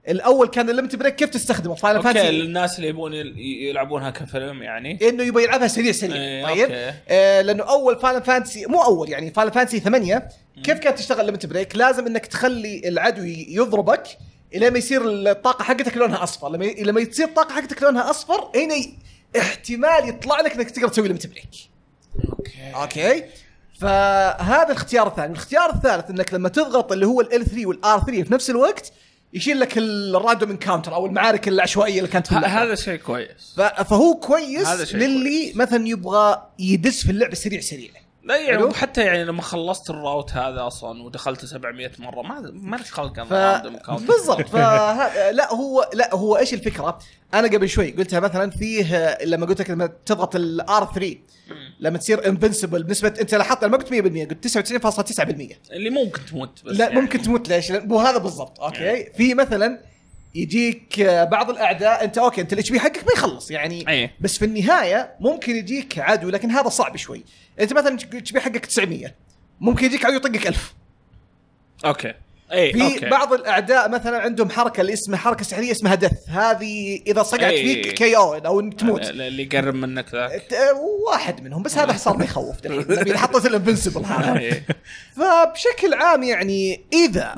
[0.09, 4.09] الأول كان ال limit break كيف تستخدمه؟ فاينل okay فانتسي للناس اللي يبون يل- يلعبونها
[4.09, 5.09] كفيلم يعني.
[5.09, 6.93] إنه يبغى يلعبها سريع سريع إيه، طيب؟ okay.
[7.09, 10.27] آه لأنه أول فاينل فانتسي مو أول يعني فاينل فانتسي 8
[10.63, 14.03] كيف كانت تشتغل limit break لازم إنك تخلي العدو يضربك
[14.55, 16.49] إلى ما يصير الطاقة حقتك لونها أصفر.
[16.49, 18.93] لما لما تصير الطاقه حقتك لونها أصفر هنا ي-
[19.37, 21.49] احتمال يطلع لك إنك تقدر تسوي limit break
[22.29, 22.51] okay.
[22.75, 23.23] okay؟
[23.79, 25.31] فهذا الاختيار الثاني.
[25.31, 28.91] الإختيار الثالث إنك لما تضغط اللي هو ال L3 وال R3 في نفس الوقت
[29.33, 32.63] يشيل لك ال random encounter أو المعارك العشوائية اللي كانت في اللعبة.
[32.63, 33.55] هذا شيء كويس
[33.89, 35.55] فهو كويس هذا شيء للي كويس.
[35.55, 37.89] مثلا يبغى يدز في اللعبة سريع سريع
[38.23, 38.63] لا يعني.
[38.63, 43.23] وحتى يعني لما خلصت ال route هذا أصلا ودخلت 700 مرة ما ما لك خلق
[43.23, 43.33] ف...
[43.89, 45.31] بالضبط فه...
[45.31, 46.99] لا هو لا هو إيش الفكرة؟
[47.33, 51.15] أنا قبل شوي قلتها مثلا فيه لما قلت لك لما تضغط ال R3
[51.79, 53.93] لما تصير invincible بنسبه أنت لاحظت أنا ما قلت 100%
[54.29, 57.01] قلت 99.9% اللي ممكن تموت بس لا يعني.
[57.01, 59.90] ممكن تموت ليش؟ مو هذا بالضبط okay في مثلا
[60.35, 63.89] يجيك آه، بعض الأعداء أنت okay أنت ال HP حقك ما يخلص يعني.
[63.89, 64.13] إيه.
[64.19, 67.23] بس في النهاية ممكن يجيك عدو لكن هذا صعب شوي.
[67.59, 69.15] أنت مثلا ال HP حقك 900
[69.61, 70.73] ممكن يجيك عدو يطقك 1000
[71.85, 72.13] okay.
[72.53, 73.09] اي في okay.
[73.09, 76.29] بعض الأعداء مثلا عندهم حركة اللي اسمها حركة سحرية اسمها death.
[76.29, 77.63] هذه إذا صقعت أي.
[77.83, 79.09] فيك KO أو تموت.
[79.09, 80.31] اللي يقرب منك ذاك.
[80.49, 80.55] ت-
[81.07, 83.17] واحد منهم بس هذا صار يخوف دحين.
[83.23, 84.65] حطيت ال invincible هذا إيه.
[85.15, 87.35] فبشكل عام يعني إذا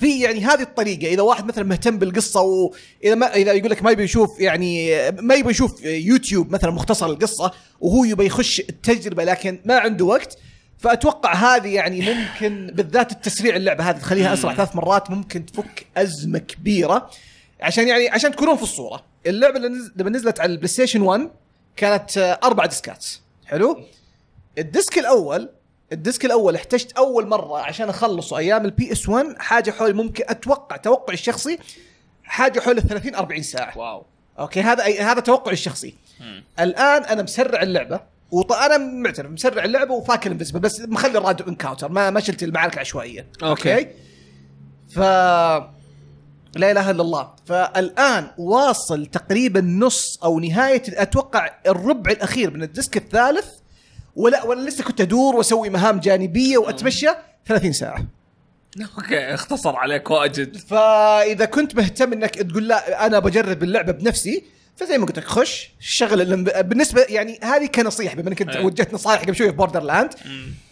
[0.00, 3.90] في يعني هذه الطريقة إذا واحد مثلا مهتم بالقصة وإذا ما إذا يقول لك ما
[3.90, 9.60] يبي يشوف يعني ما يبي يشوف يوتيوب مثلا مختصر القصة وهو يبي يخش التجربة لكن
[9.64, 10.38] ما عنده وقت
[10.78, 16.38] فأتوقع هذه يعني ممكن بالذات التسريع اللعبة هذه تخليها أسرع ثلاث مرات ممكن تفك أزمة
[16.38, 17.10] كبيرة.
[17.60, 19.04] عشان يعني عشان تكونون في الصورة.
[19.26, 21.30] اللعبة اللي لما نزلت على ال PlayStation 1
[21.76, 23.06] كانت أربع ديسكات.
[23.46, 23.84] حلو؟
[24.58, 25.48] ال disc الأول
[25.92, 30.76] ال disc الأول احتجت أول مرة عشان أخلصه أيام ال PS1 حاجة حول ممكن أتوقع
[30.76, 31.58] توقعي الشخصي
[32.24, 33.78] حاجة حول ال 30 40 ساعة.
[33.78, 34.06] Wow.
[34.38, 35.94] Okay هذا أي هذا توقعي الشخصي.
[36.20, 36.44] مم.
[36.60, 38.52] الآن أنا مسرع اللعبة وط...
[38.52, 42.74] أنا معترف مسرع اللعبة وفاكر invisible بس مخلي ال random encounter ما ما شلت المعارك
[42.74, 43.88] العشوائيه okay.
[44.88, 44.98] ف
[46.56, 47.30] لا إله إلا الله.
[47.46, 53.46] فالآن واصل تقريبا نص أو نهاية أتوقع الربع الأخير من ال disc الثالث
[54.18, 57.08] ولا ولا لسه كنت أدور وأسوي مهام جانبية وأتمشى
[57.46, 58.06] 30 ساعة.
[58.98, 60.56] Okay اختصر عليك واجد.
[60.56, 64.44] فإذا كنت مهتم إنك تقول لا أنا بجرب اللعبة بنفسي
[64.78, 68.64] فزي ما قلت لك خش شغل بالنسبة يعني هذه كنصيحة بما إنك أنت أي.
[68.64, 70.14] وجهت نصائح قبل شوي في Borderlands.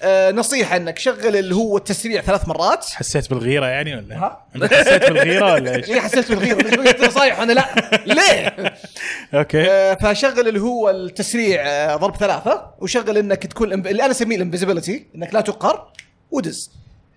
[0.03, 5.05] آه نصيحة إنك شغل اللي هو التسريع ثلاث مرات حسيت بالغيرة يعني ولا؟ ها؟ حسيت
[5.05, 7.67] بالغيرة ولا إيش؟ ليه حسيت بالغيرة نصايح وأنا لا
[8.07, 8.57] ليه
[9.35, 14.37] okay آه فشغل اللي هو التسريع آه ضرب ثلاثة وشغل إنك تكون اللي أنا أسميه
[14.37, 15.93] ال invisibility إنك لا تقهر
[16.31, 16.71] ودز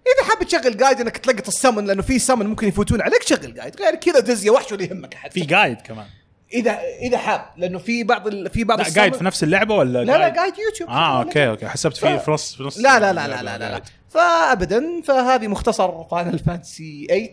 [0.08, 3.54] إذا حاب تشغل guide إنك تلقط ال summon لأنه في summon ممكن يفوتون عليك شغل
[3.54, 6.06] guide غير كذا دز يا وحش ولا يهمك أحد في guide كمان
[6.54, 8.50] اذا إذا حاب لأنه في بعض ال...
[8.50, 11.68] في بعض لا guide في نفس اللعبة ولا لا لا guide YouTube آه okay okay.
[11.68, 13.82] حسبت في ف- في نص في نص لا لا لا لا لا لا, لا.
[14.10, 17.30] فابدا فهذه مختصر Final Fantasy 8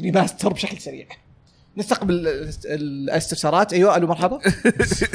[0.00, 1.06] Remaster بشكل سريع.
[1.76, 3.72] نستقبل الاست- الاستفسارات.
[3.72, 4.38] أيوه ألو مرحبا.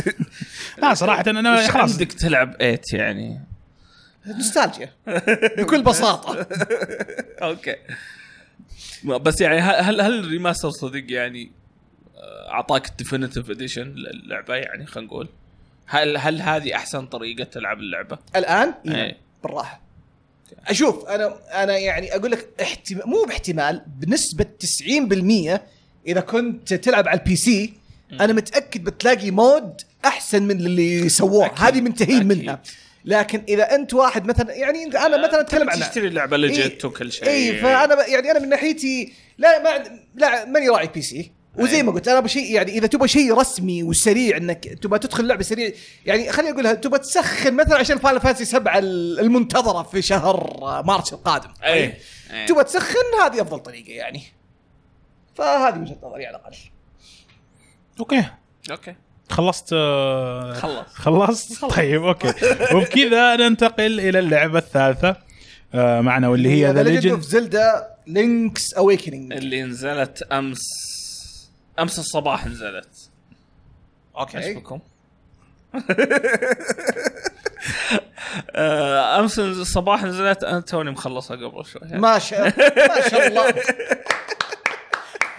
[0.82, 1.92] لا صراحة أنا خلاص.
[1.92, 3.40] عندك تلعب 8 يعني؟
[4.28, 4.92] نوستالجيا.
[5.58, 6.48] بكل بساطة.
[7.44, 7.76] Okay.
[9.04, 11.52] بس يعني هل هل هل ال remaster صدق يعني
[12.50, 15.28] أعطاك ال definitive edition للعبة يعني خلينا نقول
[15.86, 19.18] هل هل هذه أحسن طريقة تلعب اللعبة؟ الآن إيه.
[19.44, 19.82] بالراحة
[20.68, 24.46] أشوف أنا أنا يعني أقول لك احتمال مو باحتمال بنسبة
[25.56, 25.60] 90%
[26.08, 27.74] إذا كنت تلعب على ال PC
[28.12, 31.52] أنا متأكد بتلاقي mod أحسن من اللي سووه.
[31.56, 32.28] هذه منتهين.
[32.28, 32.62] منها
[33.06, 37.28] لكن إذا أنت واحد مثلا يعني أنا مثلا اتكلم عن تشتري اللعبة legit وكل شيء
[37.28, 41.32] إي فأنا يعني أنا من ناحيتي لا ما لا ماني راعي PC
[41.64, 41.84] وزي.
[41.84, 45.72] ما قلت أنا بشيء يعني إذا تبغى شيء رسمي وسريع إنك تبغى تدخل لعبة سريع
[46.06, 51.50] يعني خليني أقولها تبغى تسخن مثلا عشان Final Fantasy 7 المنتظرة في شهر مارس القادم
[51.64, 51.94] أي.
[52.30, 54.24] طيب؟ تبغى تسخن هذه أفضل طريقة يعني.
[55.36, 56.56] فهذه وجهة نظري على الأقل.
[58.00, 58.26] Okay.
[58.72, 58.96] Okay.
[59.30, 60.94] خلصت آه، خلص.
[60.94, 62.34] خلصت؟ طيب okay.
[62.76, 65.16] وبكذا ننتقل إلى اللعبة الثالثة
[65.74, 70.99] آه، معنا واللي هي The Legend of Zelda Link's Awakening اللي نزلت أمس
[71.82, 73.10] أمس الصباح نزلت.
[74.18, 74.54] Okay.
[74.54, 74.80] بكم؟
[78.56, 80.44] آه، أمس الصباح نزلت.
[80.44, 81.82] أنا توني مخلصها قبل شوي.
[81.92, 82.42] ما شاء
[82.88, 83.54] ما شاء الله.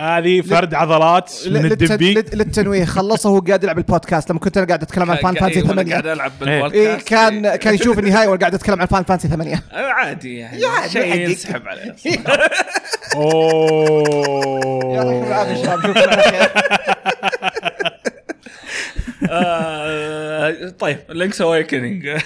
[0.01, 2.15] هذه فرد عضلات من الدبي.
[2.15, 4.31] للت- للتنويه خلصه وهو قاعد يلعب البودكاست.
[4.31, 6.63] لما كنت أنا قاعد أتكلم عن Final Fantasy إيه، وأنا 8 قاعد ألعب إيه.
[6.63, 6.75] بالبودكاست.
[6.75, 10.61] إيه كان كان يشوف النهاية وأنا قاعد اتكلم عن Final Fantasy 8 آه، عادي يعني.
[10.89, 11.15] شيء.
[11.29, 11.95] ينسحب عليه.
[13.17, 14.05] أوه
[15.63, 16.51] شباب شوفكم على خير
[19.31, 22.19] آه، طيب Link's Awakening.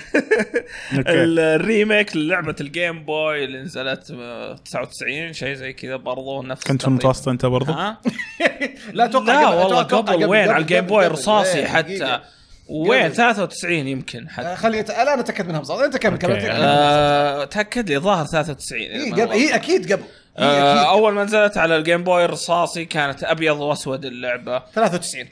[0.92, 6.64] ال remake للعبة ال Game Boy اللي نزلت آه، 99 شيء زي كذا برضو نفس
[6.64, 6.88] كنت في.
[6.88, 8.00] المتوسط أنت برضو ها؟
[8.92, 12.20] لا أتوقع لا والله قبل وين على ال Game Boy رصاصي إيه، حتى.
[12.68, 13.14] وين قبل.
[13.14, 16.38] 93 يمكن آه، حتى خليني أت- الان أتأكد منها بالضبط انت كمل كمل.
[16.50, 19.52] آه، تأكد لي ظاهر 93 إذا هي ما قبل غلط.
[19.54, 20.02] أكيد قبل
[20.38, 24.62] هي آه، أكيد أول ما نزلت على ال Game Boy الرصاصي كانت أبيض وأسود اللعبة
[24.74, 25.26] 93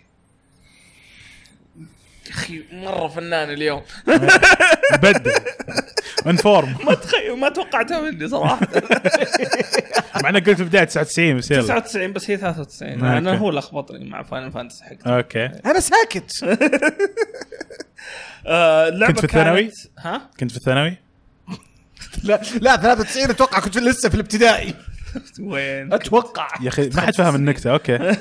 [2.30, 3.82] أخي مرة فنان اليوم.
[5.02, 5.32] بدل
[6.26, 8.60] inform ما تخيل ما توقعتها مني صراحة.
[10.22, 11.62] مع إنك قلت في بداية 99 بس يلا.
[11.62, 13.18] 99 بس هي 93 okay.
[13.18, 15.06] أنا هو لخبطني مع Final Fantasy حقتي.
[15.16, 15.44] Okay.
[15.66, 16.32] أنا ساكت.
[18.46, 20.96] آه، اللعبة كنت في الثانوي؟ ها؟ كنت في الثانوي؟
[22.24, 24.74] لا لا 93 أتوقع كنت لسه في الابتدائي.
[25.40, 26.48] وين؟ أتوقع.
[26.62, 27.92] يا أخي ما حد فهم النكتة okay.
[27.92, 28.16] يعني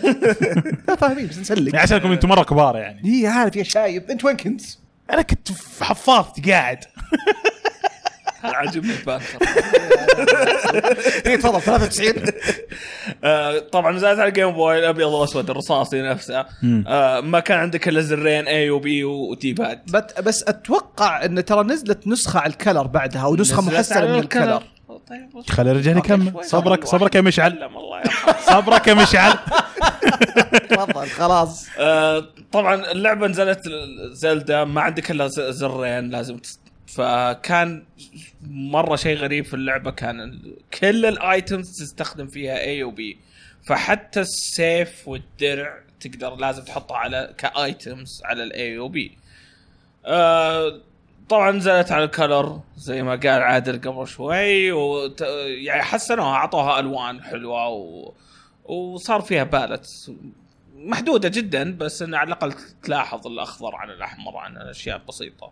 [0.88, 1.76] لا فاهمين بس نسلك.
[1.76, 3.02] عشانكم أنتم مرة كبار يعني.
[3.06, 4.10] هي عارف يا شايب.
[4.12, 4.62] أنت وين كنت؟
[5.12, 6.80] أنا كنت في حفاظتي قاعد.
[8.44, 9.38] عاجبني ال banter
[11.26, 12.14] إي تفضل 93
[13.24, 16.46] آه، طبعا نزلت على ال Game Boy الأبيض والأسود الرصاصي نفسه.
[16.88, 21.64] آه، ما كان عندك إلا زرين A و B و D-pad بس أتوقع إن ترى
[21.64, 24.64] نزلت نسخة على ال Color بعدها ونسخه محسنة من ال Color.
[25.12, 26.46] طيب خلي الرجال يكمل.
[26.46, 27.70] صبرك صبرك يا مشعل.
[28.52, 29.34] صبرك يا مشعل.
[30.70, 31.68] تفضل خلاص.
[31.80, 33.62] آه، طبعا اللعبة نزلت
[34.12, 36.40] Zelda ما عندك إلا زرين لازم
[36.88, 37.84] فكان
[38.52, 40.42] مرة شيء غريب في اللعبة كان
[40.80, 43.18] كل ال items تستخدم فيها A و B
[43.66, 49.18] فحتى السيف والدرع تقدر لازم تحطها على ك items على ال A و B
[50.06, 50.80] آه
[51.32, 55.22] طبعا نزلت على ال Color زي ما قال عادل قبل شوي وت...
[55.66, 58.14] يعني حسنوها أعطوها ألوان حلوة و...
[58.66, 59.88] وصار فيها palette
[60.76, 62.54] محدودة جدا بس إنه على الأقل
[62.84, 65.52] تلاحظ الأخضر عن الأحمر عن الأشياء البسيطة.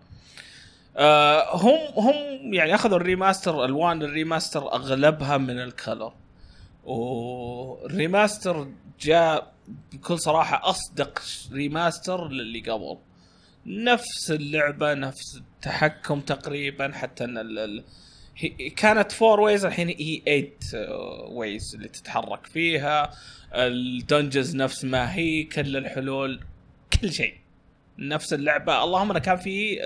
[0.97, 6.13] آه هم هم يعني أخذوا الريماستر ألوان الريماستر أغلبها من الكلر.
[6.83, 8.67] والريماستر
[8.99, 9.53] جاء
[9.93, 11.21] بكل صراحة أصدق
[11.53, 12.97] remaster للي قبل.
[13.65, 17.83] نفس اللعبة نفس التحكم تقريبا حتى إن ال
[18.75, 20.21] كانت four ways الحين هي
[20.65, 20.89] 8
[21.31, 23.11] ways اللي تتحرك فيها.
[23.53, 26.39] ال dungeons نفس ما هي كل الحلول
[27.01, 27.33] كل شيء.
[27.97, 28.83] نفس اللعبة.
[28.83, 29.79] اللهم إنه كان في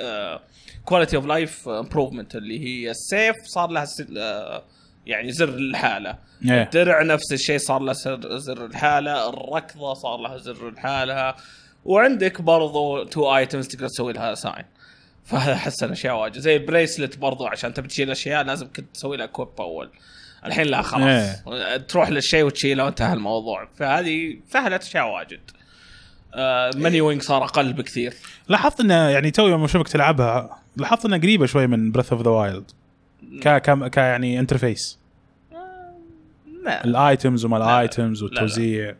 [0.85, 4.63] quality of life improvement اللي هي السيف صار لها آه،
[5.05, 6.17] يعني زر الحالة.
[6.45, 6.63] إيه.
[6.63, 7.93] الدرع نفس الشيء صار له
[8.37, 9.29] زر الحالة.
[9.29, 11.35] الركضة صار لها زر الحالة.
[11.85, 14.65] وعندك برضو two items تقدر تسوي لها assign
[15.25, 16.37] فهذا حسن أشياء واجد.
[16.39, 19.89] زي ال bracelet برضو عشان تبي تشيل أشياء لازم كنت تسوي لها equip أول
[20.45, 21.43] الحين لا خلاص.
[21.87, 23.69] تروح للشيء وتشيله وانتهى الموضوع.
[23.77, 25.39] فهذه سهلت أشياء واجد.
[26.33, 28.13] آه menuing صار أقل بكثير.
[28.47, 32.29] لاحظت إنه يعني تو يوم اشوفك تلعبها لاحظت إنها قريبة شوي من Breath of the
[32.29, 32.71] Wild
[33.41, 34.99] ك ك ك يعني interface
[36.63, 36.83] لا.
[36.83, 37.75] ال items وما لا، لا.
[37.75, 38.85] ال items والتوزيع.
[38.85, 38.97] لا لا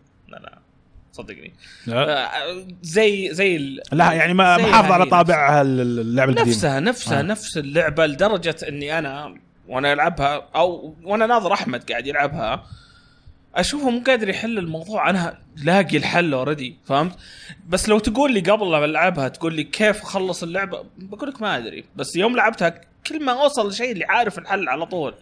[1.14, 1.53] صدقني.
[1.89, 2.30] آه
[2.82, 3.57] زي زي
[3.91, 6.49] لا يعني ما محافظ على طابعها اللعبة القديمة.
[6.49, 7.20] نفسها نفسها آه.
[7.20, 7.22] آه.
[7.22, 9.36] نفس اللعبة لدرجة إني أنا
[9.68, 12.64] وأنا ألعبها أو وأنا ناظر أحمد قاعد يلعبها
[13.55, 15.09] أشوفه مو قادر يحل الموضوع.
[15.09, 17.16] أنا لاقي الحل already فهمت؟
[17.70, 21.57] بس لو تقول لي قبل لا ألعبها تقول لي كيف أخلص اللعبة بقول لك ما
[21.57, 21.84] أدري.
[21.95, 25.14] بس يوم لعبتها كل ما أوصل لشيء اللي عارف الحل على طول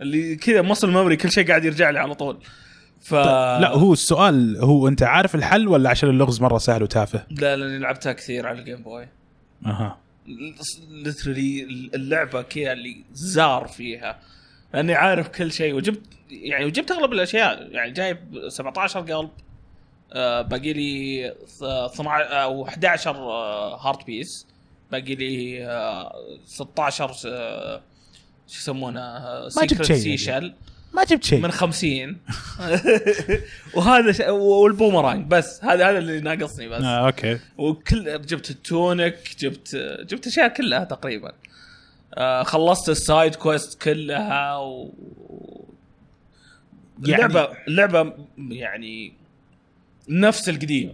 [0.00, 2.38] اللي كذا muscle memory كل شيء قاعد يرجع لي على طول.
[3.00, 7.56] ف لا هو السؤال هو أنت عارف الحل ولا عشان اللغز مرة سهل وتافه؟ لا
[7.56, 9.08] لأني لعبتها كثير على ال Game Boy
[9.66, 9.98] أها.
[10.90, 11.62] literally
[11.94, 14.18] اللعبة كذا اللي زار فيها.
[14.74, 17.68] لأني عارف كل شيء وجبت يعني وجبت أغلب الأشياء.
[17.70, 19.30] يعني جايب 17 قلب
[20.12, 24.46] آه باقي لي 12 أو 11 آه هارت بيس
[24.92, 26.12] باقي لي آه
[26.46, 27.80] 16 آه
[28.46, 30.16] شو يسمونه آه ما جبت شيء سي يعني.
[30.18, 30.52] شل
[30.94, 31.40] ما جبت شيء.
[31.40, 32.16] من 50
[33.74, 34.20] وهذا ش...
[34.28, 36.82] والبومرانج بس هذا هذا اللي ناقصني بس.
[36.82, 37.38] آه أوكي.
[37.58, 39.76] وكل جبت التونك جبت
[40.08, 41.32] جبت أشياء كلها تقريبا.
[42.14, 44.92] آه خلصت ال side quest كلها و
[47.06, 49.12] يعني- اللعبه اللعبه يعني
[50.08, 50.92] نفس القديمه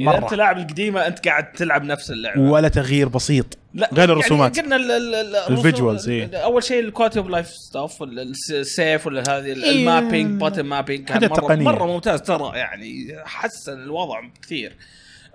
[0.00, 0.18] إذا مرة.
[0.18, 4.56] أنت لاعب القديمة أنت قاعد تلعب نفس اللعبة ولا تغيير بسيط لا غير الرسومات.
[4.56, 6.36] يعني قلنا ال- ال- ال- ال visuals، إيه.
[6.36, 9.70] أول شيء ال quality of life stuff ال sword ولا هذه ال- إيه.
[9.70, 11.64] ال mapping button mapping كان حاجات مره تقنية.
[11.64, 14.76] مرة ممتاز ترى يعني حسن الوضع كثير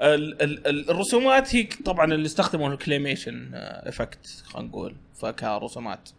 [0.01, 6.09] ال- ال- ال- الرسومات هي طبعا اللي استخدموا ال claymation effect خلينا نقول فكرسومات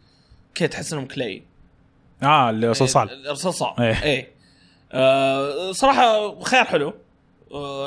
[0.55, 1.43] كذا تحس انهم clay
[2.23, 3.87] آه اللي صلصال إيه، صلصال إيه.
[3.93, 4.29] إيه, إيه.
[4.93, 6.95] آه صراحة خيار حلو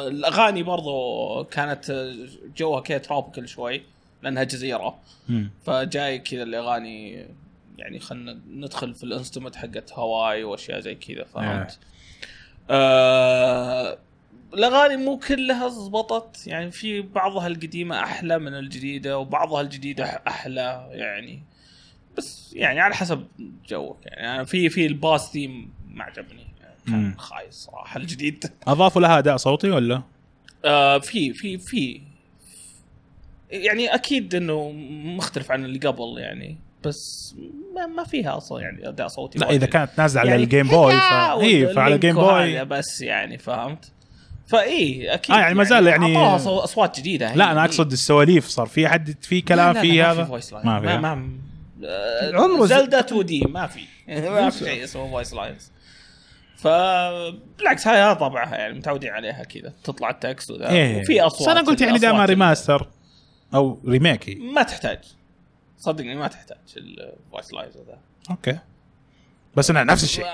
[0.08, 2.14] الأغاني برضو كانت
[2.58, 3.82] جوها كذا tropical شوي
[4.24, 5.00] لأنها جزيرة.
[5.66, 7.26] فجاي كذا الأغاني
[7.78, 11.80] يعني خلينا ندخل في ال instrument حقت هواي وأشياء زي كذا فهمت؟
[12.70, 13.98] آه
[14.54, 21.44] الأغاني مو كلها زبطت يعني في بعضها القديمة أحلى من الجديدة وبعضها الجديدة أحلى يعني
[22.18, 23.28] بس يعني على حسب
[23.70, 26.47] جوك يعني في في الباس ثيم ما عجبني
[26.88, 27.16] كان.
[27.18, 28.52] خايس صراحة الجديد.
[28.68, 30.02] أضافوا لها أداء صوتي ولا؟
[30.66, 32.02] آه في في في.
[33.52, 34.72] يعني أكيد إنه
[35.06, 37.36] مختلف عن اللي قبل يعني بس
[37.76, 39.50] ما, ما فيها أصلا يعني أداء صوتي لا.
[39.50, 41.04] إذا كانت نازلة على يعني ال Game Boy ف...
[41.42, 43.92] اي فعلى ال Game Boy بس يعني فهمت؟
[44.48, 48.48] فاي أكيد آه، يعني ما زال يعني- أعطوها صو- أصوات جديدة لا أنا أقصد السواليف
[48.48, 50.56] صار في حد في كلام في هذا ما ما في في.
[50.56, 50.80] ما
[51.16, 51.30] ما
[51.86, 53.80] آه، عمره ز- Zelda 2D ما في.
[54.30, 55.72] ما في شيء اسمه voice lines
[56.58, 60.70] فبالعكس هاي هذا طبعها يعني متعودين عليها كذا تطلع ال text وذا.
[60.70, 61.02] إيه.
[61.02, 62.88] وفي أصوات أنا قلت يعني أصوات remaster
[63.54, 64.38] أو remake.
[64.40, 65.00] ما تحتاج.
[65.78, 67.98] صدقني ما تحتاج ال voice lines وذا.
[68.30, 68.60] أوكي.
[69.56, 70.26] بس انها نفس الشيء.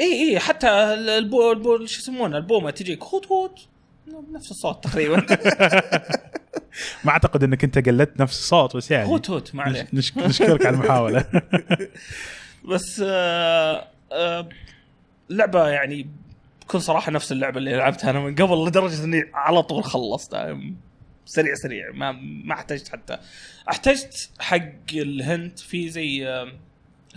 [0.00, 3.58] إي إي حتى البو, البو شو يسمونه؟ البومة تجيك hoot hoot
[4.32, 5.26] نفس الصوت تقريبا.
[7.04, 9.94] ما أعتقد إنك أنت قلدت نفس الصوت بس يعني hoot hoot ما عليك.
[9.94, 11.24] نش- نشكرك على المحاولة.
[12.70, 14.48] بس آه آه
[15.30, 16.06] لعبه يعني
[16.62, 20.60] بكل صراحة نفس اللعبة اللي لعبتها أنا من قبل لدرجة إني على طول خلصتها
[21.26, 22.12] سريع سريع ما
[22.44, 23.18] ما احتجت حتى.
[23.70, 26.26] احتجت حق الهنت في زي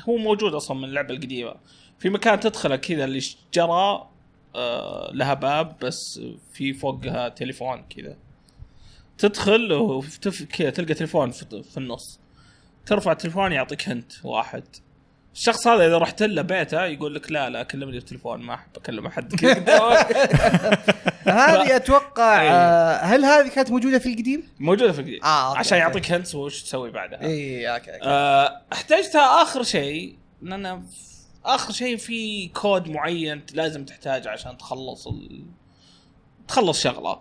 [0.09, 1.55] هو موجود أصلا من اللعبة القديمة.
[1.99, 4.09] في مكان تدخله كذا اللي شجره
[4.55, 6.22] آه لها باب بس
[6.53, 8.18] في فوقها تليفون كذا.
[9.18, 12.20] تدخل وتف كذا تلقى تليفون في, في النص.
[12.86, 14.64] ترفع التليفون يعطيك هنت واحد.
[15.34, 19.05] الشخص هذا إذا رحت له بيته يقول لك لا لا كلمني بالتليفون ما أحب اكلم
[19.05, 19.34] احد.
[21.25, 22.49] هذه أتوقع إيه.
[22.51, 25.88] آه، هل هذه كانت موجودة في القديم؟ موجودة في الجديد آه، أوكي، عشان أوكي.
[25.88, 31.13] يعطيك hints وش تسوي بعدها اي أوكي أوكي آه، احتجتها آخر شيء لأن ف-
[31.45, 35.45] آخر شيء في كود معين لازم تحتاجه عشان تخلص ال...
[36.47, 37.19] تخلص شغلة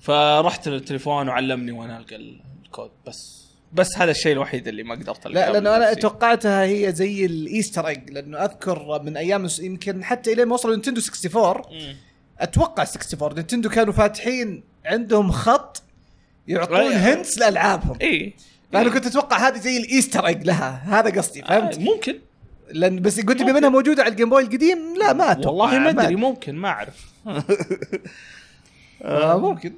[0.00, 3.41] فرحت للتليفون وعلمني وأنا ألقى ال- الكود بس
[3.72, 5.94] بس هذا الشيء الوحيد اللي ما قدرت لا لأنه أنا.
[5.94, 10.74] توقعتها هي زي ال Easter egg لأنه أذكر من أيام يمكن حتى إلين ما وصلوا
[10.74, 11.96] Nintendo 64 مم.
[12.38, 15.82] أتوقع 64 Nintendo كانوا فاتحين عندهم خط
[16.48, 16.92] يعطون.
[16.92, 17.96] hints لألعابهم.
[18.00, 18.32] إيه
[18.72, 20.82] فأنا كنت أتوقع هذه زي ال Easter egg لها.
[20.86, 22.18] هذا قصدي آه، فهمت؟ ممكن.
[22.70, 25.78] لأن بس قلت بما إنها موجودة على ال Game Boy القديم لا ما أتوقع والله
[25.78, 26.16] ما أدري.
[26.16, 27.06] ممكن ما أعرف.
[29.02, 29.72] آه ممكن.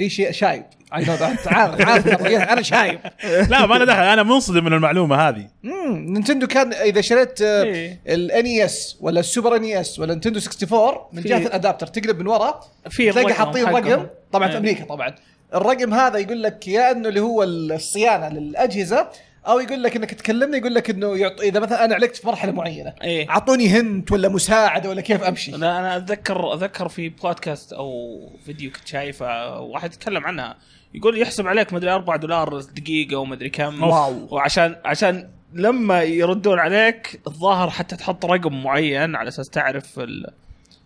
[0.00, 0.62] اي شيء شايب.
[0.92, 2.98] عارف عارف أنا شايب.
[3.24, 3.98] لا ما أنا دخل.
[4.02, 5.46] أنا منصدم من المعلومة هذه.
[5.64, 8.00] امم Nintendo كان إذا شريت إيه.
[8.08, 12.26] ال NES ولا ال Super NES ولا Nintendo 64 من جهة ال adapter تقلب من
[12.26, 12.60] ورا
[12.90, 13.64] في تلاقي حاطين.
[13.64, 14.58] رقم طبعا في إيه.
[14.58, 15.14] أمريكا طبعا.
[15.54, 19.08] الرقم هذا يقول لك يا إنه اللي هو الصيانة للأجهزة
[19.48, 21.40] أو يقول لك إنك تكلمني يقول لك إنه يعط...
[21.40, 25.50] إذا مثلا أنا علقت في مرحلة معينة إيه أعطوني هنت ولا مساعدة ولا كيف أمشي
[25.50, 30.56] لا أنا أتذكر أتذكر في بودكاست أو فيديو كنت شايفه واحد يتكلم عنها
[30.94, 34.28] يقول يحسب عليك مدري 4 دولار دقيقة ومدري كم واو.
[34.30, 40.26] وعشان عشان لما يردون عليك الظاهر حتى تحط رقم معين على أساس تعرف ال...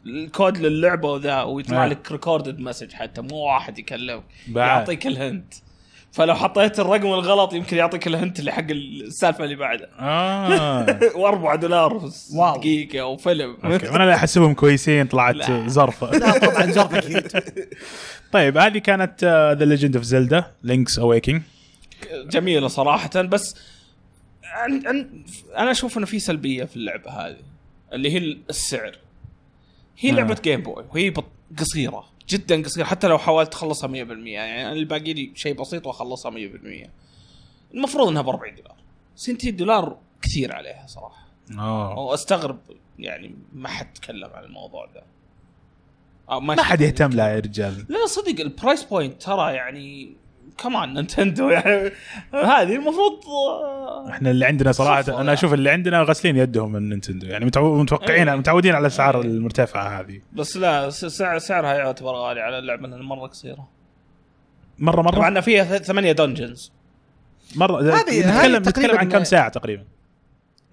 [0.06, 1.88] الكود للعبة وذا ويطلع آه.
[1.88, 4.22] لك recorded message حتى مو واحد يكلمك.
[4.56, 5.54] يعطيك ال hint
[6.12, 10.86] فلو حطيت الرقم الغلط يمكن يعطيك ال hint اللي حق السالفة اللي بعدها آه.
[11.54, 12.56] و4 دولار في wow.
[12.56, 15.52] دقيقة وفيلم أوكي وأنا لا أحسبهم كويسين طلعت.
[15.66, 16.10] زرفة.
[16.10, 17.28] لا طبعا جرب أكيد
[18.32, 21.42] طيب هذه كانت آه، The Legend of Zelda Link's Awakening
[22.26, 23.56] جميلة صراحة بس
[24.44, 25.24] عن عن
[25.56, 27.36] أنا أشوف إنه في سلبية في اللعبة هذه
[27.92, 28.98] اللي هي السعر.
[29.98, 30.14] هي آه.
[30.14, 31.24] لعبة Game Boy وهي بط-
[31.58, 32.04] قصيرة.
[32.30, 36.30] جدا قصيره حتى لو حاولت تخلصها 100% يعني أنا اللي باقي لي شيء بسيط وأخلصها
[36.30, 36.88] 100%
[37.74, 38.76] المفروض إنها ب 40 دولار.
[39.16, 41.26] 60 دولار كثير عليها صراحة.
[41.58, 41.98] آه.
[41.98, 42.58] واستغرب
[42.98, 45.02] يعني ما حد تكلم عن الموضوع ده.
[46.30, 47.86] أو ما حد يهتم لها يا رجال.
[47.88, 50.16] لا صدق ال price point ترى يعني
[50.58, 51.92] كمان نينتندو يعني
[52.32, 53.20] هذه المفروض
[54.10, 55.32] إحنا اللي عندنا صراحة أنا.
[55.32, 57.26] أشوف اللي عندنا غاسلين يدهم من نينتندو.
[57.26, 58.36] يعني متوقعين إيه.
[58.36, 59.26] متعودين على الأسعار إيه.
[59.26, 60.20] المرتفعة هذه.
[60.32, 63.68] بس لا س- سعر سعرها يعتبر غالي على اللعبة لانها مرة قصيرة.
[64.78, 66.72] مره مع مرة؟ انها فيها ث- ثمانية dungeons
[67.56, 69.84] مره هذه- نتكلم هذه نتكلم عن كم ساعة تقريبا؟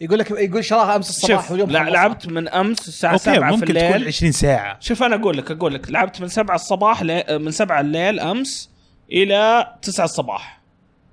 [0.02, 1.78] يقول لك يقول شراها أمس الصباح واليوم لا.
[1.90, 4.08] لعبت من أمس الساعة okay 7 في ممكن تكون الليل.
[4.08, 4.78] 20 ساعة.
[4.80, 7.40] شوف أنا أقول لك أقول لك لعبت من 7 الصباح ل...
[7.40, 8.70] من 7 الليل أمس
[9.12, 10.62] إلى 9 الصباح.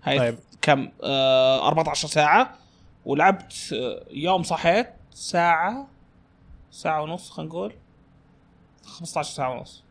[0.04, 0.38] هاي طيب.
[0.62, 2.54] كم؟ آه 14 ساعة.
[3.04, 5.86] ولعبت آه يوم صحيت ساعة
[6.70, 7.72] ساعة ونص خلينا نقول.
[8.86, 9.82] 15 ساعة ونص.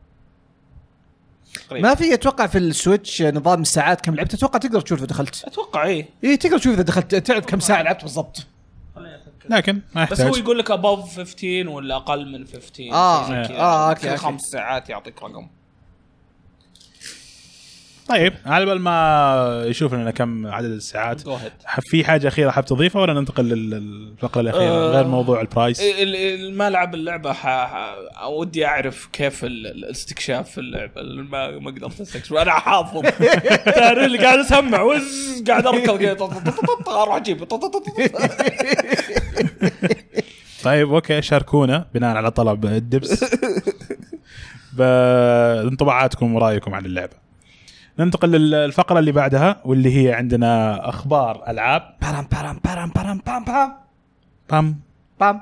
[1.54, 1.90] تقريبا.
[1.90, 4.34] ما في أتوقع في السويتش نظام الساعات كم؟ لعبت.
[4.34, 5.44] أتوقع تقدر تشوف إذا دخلت.
[5.44, 6.10] أتوقع إيه.
[6.24, 7.16] اي تقدر تشوف إذا دخلت.
[7.16, 8.48] تعرف كم ساعة لعبت بالضبط.
[9.50, 13.44] لكن ما بس هو يحتاج يقول لك above 15 ولا أقل من 15 آه، شيء
[13.44, 13.60] زي كذا.
[13.60, 14.18] آه، okay، كل okay.
[14.18, 15.48] خمس ساعات يعطيك رقم.
[18.10, 21.22] طيب على بال ما يشوف لنا كم عدد الساعات
[21.82, 24.92] في حاجة أخيرة حاب تضيفها ولا ننتقل للفقرة الأخيرة؟ آه.
[24.92, 27.36] غير موضوع ال price ال- ال- ما لعب اللعبة.
[28.30, 32.34] ودي أعرف كيف ال- ال- الاستكشاف في اللعبة ما ما قدرت أستكشف.
[32.34, 33.02] أنا حافظ.
[33.76, 36.22] تعرف اللي قاعد أسمع وز قاعد أركض.
[36.88, 37.44] أروح أجيب.
[40.64, 43.26] طيب okay شاركونا بناء على طلب الدبس.
[44.78, 47.23] بانطباعاتكم ورأيكم عن اللعبة.
[48.00, 51.96] ننتقل للفقرة اللي بعدها واللي هي عندنا أخبار ألعاب.
[52.02, 53.74] بارام بارام بارام بارام بام بام.
[54.50, 54.80] بام.
[55.20, 55.42] بام.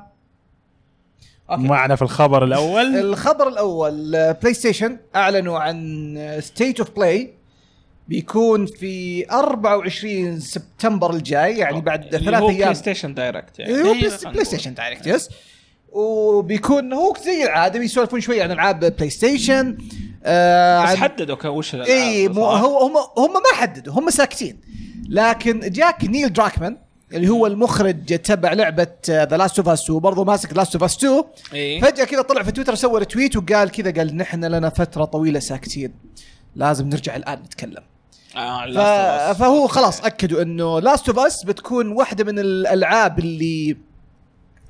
[1.52, 1.62] okay.
[1.64, 2.96] معنا في الخبر الأول.
[3.10, 7.34] الخبر الأول بلاي ستيشن أعلنوا عن State of Play
[8.08, 12.60] بيكون في 24 سبتمبر الجاي يعني بعد اللي ثلاث هو أيام.
[12.62, 13.94] بلاي ستيشن Direct يعني هو
[14.34, 14.46] بلاي.
[14.46, 15.30] ستيشن Direct yes
[15.92, 19.78] وبيكون هو زي العادة بيسولفون شوي عن ألعاب بلاي ستيشن
[20.26, 24.62] آه بس حددوا وش اي؟ هو هم هم ما حددوا هم ساكتين.
[25.10, 26.78] لكن جاك Neil Druckmann
[27.14, 31.24] اللي هو المخرج تبع لعبة The Last of Us وبرضه ماسك Last of Us 2
[31.54, 35.40] اي فجأة كذا طلع في تويتر سوى tweet وقال كذا قال نحن لنا فترة طويلة
[35.40, 35.94] ساكتين.
[36.56, 37.84] لازم نرجع الآن نتكلم.
[38.36, 39.38] آه ف...
[39.40, 43.78] فهو خلاص أكدوا إنه Last of Us بتكون واحدة من الألعاب اللي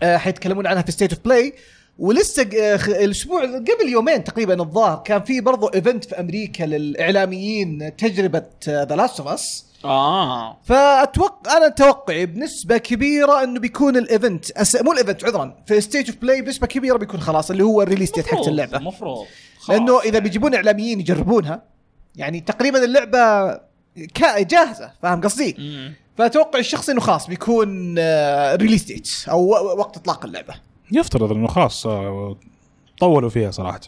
[0.04, 1.54] آه، حيتكلمون عنها في State of Play
[2.00, 8.44] ولسه آه، الأسبوع قبل يومين تقريبا الظاهر كان في برضو event في أمريكا للإعلاميين تجربة
[8.68, 10.58] The Last of Us آه.
[10.64, 14.76] فاتوقع أنا توقعي بنسبة كبيرة إنه بيكون ال event أس...
[14.82, 17.85] مو ال event عذرا في State of Play بنسبة كبيرة بيكون خلاص اللي هو ال
[17.85, 18.78] release date حقت اللعبة.
[18.78, 19.26] المفروض
[19.70, 21.64] لأنه إذا بيجيبون إعلاميين يجربونها
[22.16, 23.52] يعني تقريبا اللعبة
[24.14, 25.56] كا- جاهزة فاهم قصدي؟
[26.18, 27.96] فأتوقع الشخص إنه خلاص بيكون
[28.56, 30.54] release date أو وقت إطلاق اللعبة.
[30.92, 32.38] يفترض إنه خلاص آه،
[33.00, 33.80] طولوا فيها صراحة.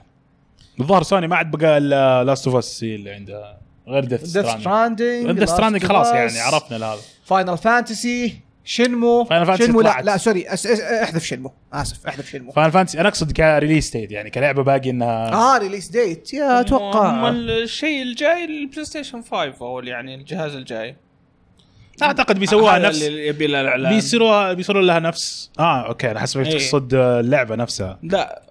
[0.80, 5.50] الظاهر سوني ما عاد بقى إلا Last of Us اللي عندها غير Death Stranding Death
[5.50, 10.02] Stranding خلاص يعني عرفنا هذا Final Fantasy Shenmue Final Fantasy Shenmue لا.
[10.02, 10.68] لا sorry أس...
[10.68, 10.82] أس...
[10.82, 14.90] أحذف Shenmue آسف أحذف Shenmue Final Fantasy أنا أقصد ك release date يعني كلعبة باقي
[14.90, 20.56] انها آه release date يا هم أتوقع الشيء الجاي البلاي ستيشن 5 أو يعني الجهاز
[20.56, 20.96] الجاي.
[22.02, 26.52] أعتقد بيسووها نفس اللي يبي الإعلان بيصيروا بيصيروا لها نفس آه أوكي أنا حسبك إيه.
[26.52, 28.42] تقصد اللعبة نفسها لا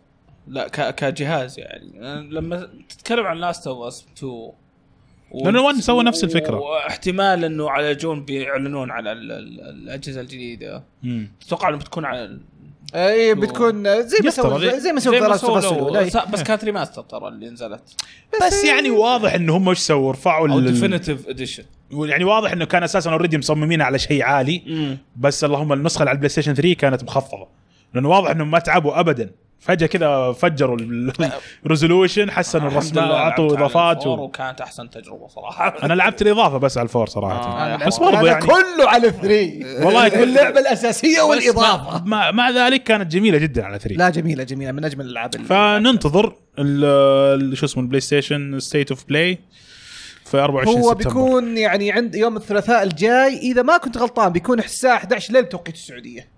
[0.49, 0.95] لا ك...
[0.95, 1.91] كجهاز يعني
[2.31, 4.55] لما تتكلم عن لاست اوف اس 2 و...
[5.45, 6.57] لأنه One سوى نفس الفكرة.
[6.57, 9.33] واحتمال إنه على جون بيعلنون على ال...
[9.33, 9.61] ال...
[9.61, 10.83] الأجهزة الجديدة.
[11.47, 12.39] أتوقع إنه بتكون على.
[12.95, 14.31] اي بتكون زي ما.
[14.31, 17.29] سووا زي ما سووا ذا لاست سووا اوف لو- اس س- بس كانت ريماستر ترى
[17.29, 17.81] اللي نزلت.
[18.47, 22.65] بس يعني واضح إنه هم إيش سووا؟ رفعوا أو ال- definitive edition يعني واضح إنه
[22.65, 24.63] كان أساسا already مصممين على شيء عالي
[25.17, 27.49] بس اللهم النسخة اللي على البلاي ستيشن 3 كانت مخفضة.
[27.95, 29.31] لأنه واضح إنهم ما تعبوا ابدا.
[29.63, 30.77] فجأة كذا فجروا
[31.67, 34.11] ال resolution حسنوا الرسمه أعطوا إضافات و...
[34.11, 35.75] وكانت أحسن تجربة صراحة.
[35.85, 37.75] أنا لعبت الإضافة بس على الفور صراحة.
[37.75, 42.05] آه، بس برضو يعني كله على three والله كل- اللعبة الأساسية والإضافة.
[42.05, 46.29] مع, مع ذلك كانت جميلة جدا على 3 لا جميلة جميلة من أجمل الألعاب فننتظر
[47.55, 49.39] شو اسمه البلاي ستيشن ستيت اوف بلاي
[50.25, 51.09] في 24 هو سبتمبر.
[51.09, 53.39] بيكون يعني عند يوم الثلاثاء الجاي.
[53.39, 56.29] إذا ما كنت غلطان بيكون الساعة 11 ليل توقيت السعودية.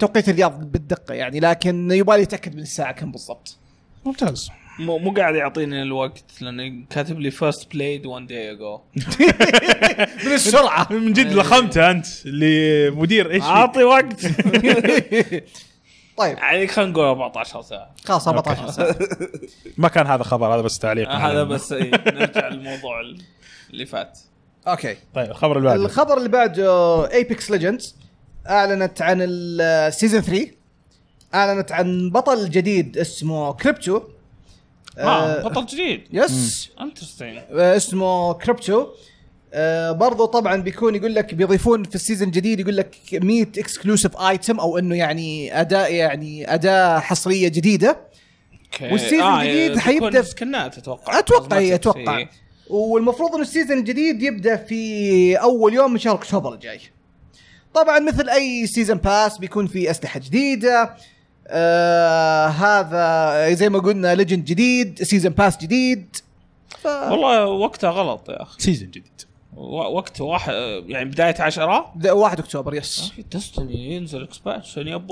[0.00, 3.56] توقيت الرياض بالدقة يعني لكن يبالي يتأكد من الساعة كم بالضبط.
[4.04, 4.50] ممتاز.
[4.78, 8.80] مو مو قاعد يعطيني الوقت لأنه كاتب لي فيرست بلايد وان داي اجو
[10.24, 10.86] من السرعة.
[10.92, 14.26] من جد لخمت أنت اللي مدير إيش؟ أعطي وقت.
[16.16, 16.38] طيب.
[16.38, 17.90] يعني خلينا نقول 14 ساعة.
[18.04, 18.96] خلاص 14 ساعة.
[19.78, 21.08] ما كان هذا خبر هذا بس تعليق.
[21.10, 23.00] هذا بس إيه، نرجع للموضوع
[23.70, 24.18] اللي فات.
[24.68, 24.96] okay.
[25.14, 25.84] طيب الخبر اللي بعده.
[25.84, 27.96] الخبر اللي بعده Apex Legends
[28.48, 30.46] أعلنت عن ال season 3
[31.34, 34.00] أعلنت عن بطل جديد اسمه كريبتو
[34.98, 36.02] آه بطل جديد.
[36.12, 38.86] yes interesting آه، اسمه كريبتو
[39.54, 44.16] آه برضو طبعا بيكون يقول لك بيضيفون في ال season الجديد يقول لك 100 exclusive
[44.16, 47.96] item أو إنه يعني أداء يعني أداة حصرية جديدة.
[48.64, 48.92] okay.
[48.92, 51.18] وال season الجديد حيبدأ في- skinات أتوقع.
[51.18, 52.26] أتوقع هي Cosmetics، أتوقع.
[52.70, 56.80] والمفروض إنه ال season الجديد يبدأ في أول يوم من شهر أكتوبر الجاي.
[57.74, 60.96] طبعا مثل أي season pass بيكون في أسلحة جديدة.
[61.48, 66.16] آه هذا زي ما قلنا legend جديد season pass جديد.
[66.78, 66.86] ف...
[66.86, 68.60] والله وقتها غلط يا أخي.
[68.62, 69.22] season جديد.
[69.56, 70.52] و- وقت واحد
[70.86, 74.96] يعني بداية 10 ده 1 أكتوبر yes في دستني ينزل expansion يا.
[74.98, 75.08] تويتش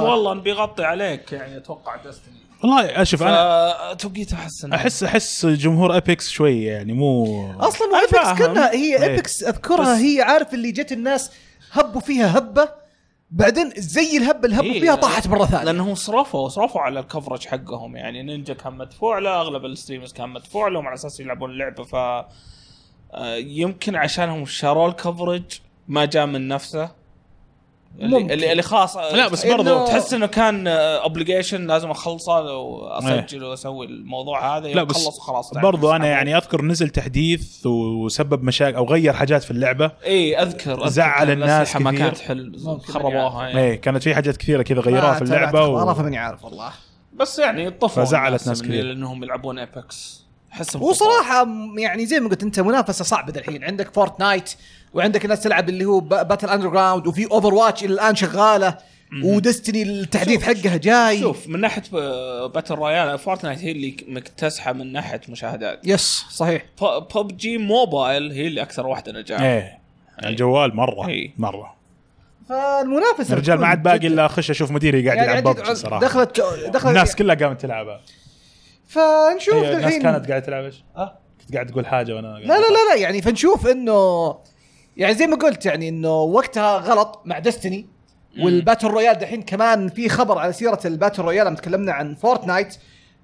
[0.00, 0.34] والله.
[0.34, 6.30] نبي يغطي عليك يعني أتوقع دستني والله أشوف أنا فتوقيت أحس أحس أحس جمهور ايبكس
[6.30, 8.42] شوية يعني مو أصلا ايبكس.
[8.42, 9.02] كلها هي.
[9.02, 11.30] ايبكس أذكرها هي عارف اللي جت الناس
[11.72, 12.68] هبوا فيها هبة
[13.30, 15.64] بعدين زي الهبة اللي هبوا إيه، فيها طاحت مرة ثانية.
[15.64, 17.96] لأنهم صرفوا صرفوا على ال coverage حقهم.
[17.96, 21.84] يعني نينجا كان مدفوع له أغلب ال streamers كان مدفوع لهم على أساس يلعبون اللعبة.
[21.84, 21.94] ف
[23.14, 25.42] آه، يمكن عشانهم شاروا ال coverage
[25.88, 26.90] ما جاء من نفسه.
[28.00, 28.30] اللي ممكن.
[28.32, 33.86] اللي, اللي خاص لا، بس إنه- برضو تحس إنه كان obligation لازم أخلصه وأسجل وأسوي
[33.86, 38.84] الموضوع هذا لا، بس خلص وخلاص برضو أنا يعني أذكر نزل تحديث وسبب مشاكل أو
[38.84, 42.04] غير حاجات في اللعبة إي أذكر أذكر زعل الناس الأسلحة ما كثير.
[42.06, 43.60] كانت حل ممكن خربوها يعني.
[43.60, 46.02] إيه كانت في حاجات كثيرة كذا غيروها في اللعبة اخبارها و...
[46.02, 46.70] ماني عارف والله
[47.14, 48.84] بس يعني طفوا فزعلت ناس كثير.
[48.84, 50.25] لانهم يلعبون ايبكس
[50.56, 51.48] أحسهم وصراحه
[51.78, 53.64] يعني زي ما قلت أنت منافسة صعبة الحين.
[53.64, 54.54] عندك فورتنايت
[54.94, 58.78] وعندك الناس تلعب اللي هو Battlegrounds وفي اوفر واتش إلى الآن شغالة
[59.24, 61.20] ودستني التحديث حقها جاي.
[61.20, 61.82] شوف من ناحية
[62.46, 65.80] battle royale فورتنايت هي اللي مكتسحة من ناحية مشاهدات.
[65.84, 66.64] yes صحيح.
[67.14, 69.78] PUBG Mobile هي اللي أكثر واحدة نجاح إيه
[70.24, 71.30] الجوال مرة إيه.
[71.38, 71.76] مرة.
[72.48, 76.00] فالمنافسة الرجال ما عاد باقي إلا أخش أشوف مديري قاعد يعني يلعب ببجي صراحة.
[76.00, 78.00] دخلت دخلت الناس كلها قامت تلعبها.
[78.86, 82.46] فنشوف هي الناس الحين كانت قاعدة تلعب إيش؟ آه كنت قاعد تقول حاجة وأنا لا
[82.46, 84.38] لا لا لا يعني فنشوف إنه
[84.96, 87.86] يعني زي ما قلت يعني إنه وقتها غلط مع دستني
[88.40, 92.14] وال battle royale دحين كمان في خبر على سيرة ال battle royale لما تكلمنا عن
[92.14, 92.76] فورتنايت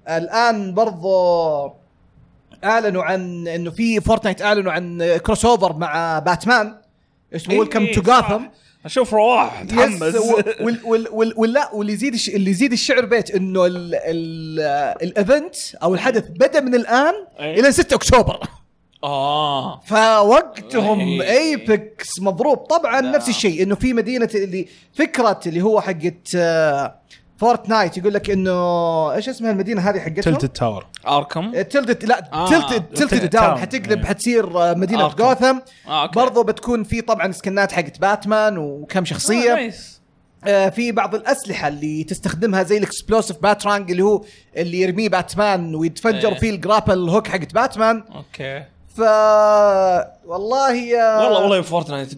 [0.09, 1.73] الآن برضو
[2.63, 6.75] أعلنوا عن إنه في فورتنايت أعلنوا عن crossover مع باتمان
[7.35, 8.01] اسمه Welcome to.
[8.01, 8.43] Gotham
[8.85, 12.15] أشوف رواح متحمس وال وال وال ولا واللي يزيد.
[12.35, 13.95] اللي يزيد الشعر بيت إنه ال...
[13.95, 14.59] ال...
[15.03, 17.59] ال event أو الحدث بدأ من الآن إيه.
[17.59, 18.39] إلى 6 أكتوبر
[19.03, 21.37] آه فوقتهم إيه.
[21.37, 23.11] ايبكس مضروب طبعا لا.
[23.11, 26.95] نفس الشيء إنه في مدينة اللي فكرة اللي هو حقت آه،
[27.43, 28.51] فورتنايت يقول لك إنه
[29.13, 33.57] إيش اسمها المدينة هذه حقتهم؟ tilt التاور آركم Tilted لا آه، Tilted Tilted Tilted Town.
[33.57, 34.05] حتقلب إيه.
[34.05, 35.07] حتصير آه، مدينة.
[35.07, 36.19] جوثم آه، okay.
[36.19, 40.01] برضو بتكون في طبعا skinات حقت باتمان وكم آه، شخصيه nice.
[40.43, 44.23] آه، في بعض الأسلحة اللي تستخدمها زي ال explosive batarang اللي هو
[44.57, 46.39] اللي يرميه باتمان ويتفجر إيه.
[46.39, 48.63] فيه ال grapple hook حقت باتمان okay
[48.97, 48.99] ف
[50.25, 52.09] والله يا والله والله فورتنايت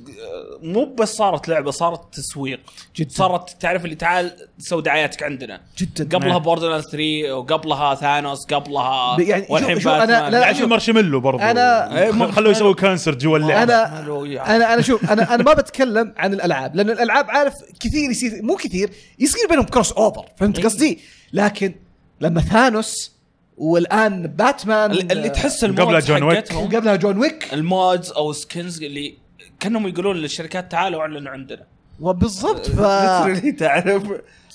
[0.64, 2.60] مو بس صارت لعبة صارت تسويق
[2.96, 3.10] جداً.
[3.14, 6.42] صارت تعرف اللي تعال سوي دعاياتك عندنا جدا قبلها إيه.
[6.42, 10.32] Border 3 وقبلها ثانوس قبلها يعني والحين أنا- باتمان.
[10.32, 10.70] لا، يعني شوف.
[10.70, 14.56] مارشميلو برضو أنا- إيه، خلوه يسوي concert جوا اللعبة أنا.
[14.56, 18.56] أنا أنا شوف أنا أنا ما بتكلم عن الألعاب لأن الألعاب عارف كثير يصير مو
[18.56, 20.66] كثير يصير بينهم crossover فهمت إيه.
[20.66, 21.00] قصدي
[21.34, 21.76] لكن
[22.22, 23.15] لما ثانوس
[23.58, 26.38] والآن باتمان اللي اللي تحس قبلها ال modes جون ويك.
[26.38, 29.18] حقتهم وقبلها جون ويك ال modes أو skins اللي
[29.60, 31.64] كأنهم يقولون للشركات تعالوا أعلنوا عندنا
[32.00, 32.80] وبالضبط ف...
[33.60, 34.04] تعرف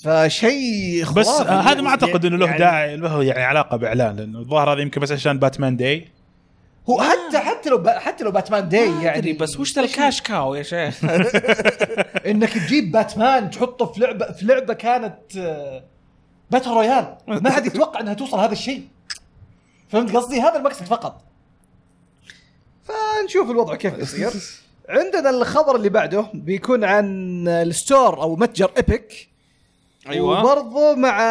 [0.03, 1.49] فشيء بس خرافي.
[1.49, 4.81] آه هذا ما أعتقد إنه له يعني- داعي له يعني علاقة بإعلان لأنه الظاهر هذا
[4.81, 6.07] يمكن بس عشان Batman Day
[6.89, 7.83] هو حتى حتى لو.
[7.87, 11.05] حتى لو Batman Day يعني يعني بس وش ذا ال cash cow يا شيخ
[12.29, 15.83] إنك تجيب باتمان تحطه في لعبه في لعبة كانت آه،
[16.51, 18.87] battle royale ما حد يتوقع إنها توصل هذا الشيء.
[19.89, 21.21] فهمت قصدي؟ هذا المقصد فقط.
[22.83, 24.31] فنشوف الوضع كيف يصير.
[24.89, 29.27] عندنا الخبر اللي بعده بيكون عن ال store أو متجر إيبك.
[30.09, 30.39] أيوه.
[30.39, 31.21] وبرضه مع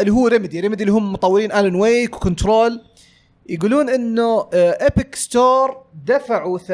[0.00, 2.80] اللي هو Remedy Remedy اللي هم مطورين Alan Wake و Control
[3.48, 6.64] يقولون إنه Epic Store دفعوا 8.3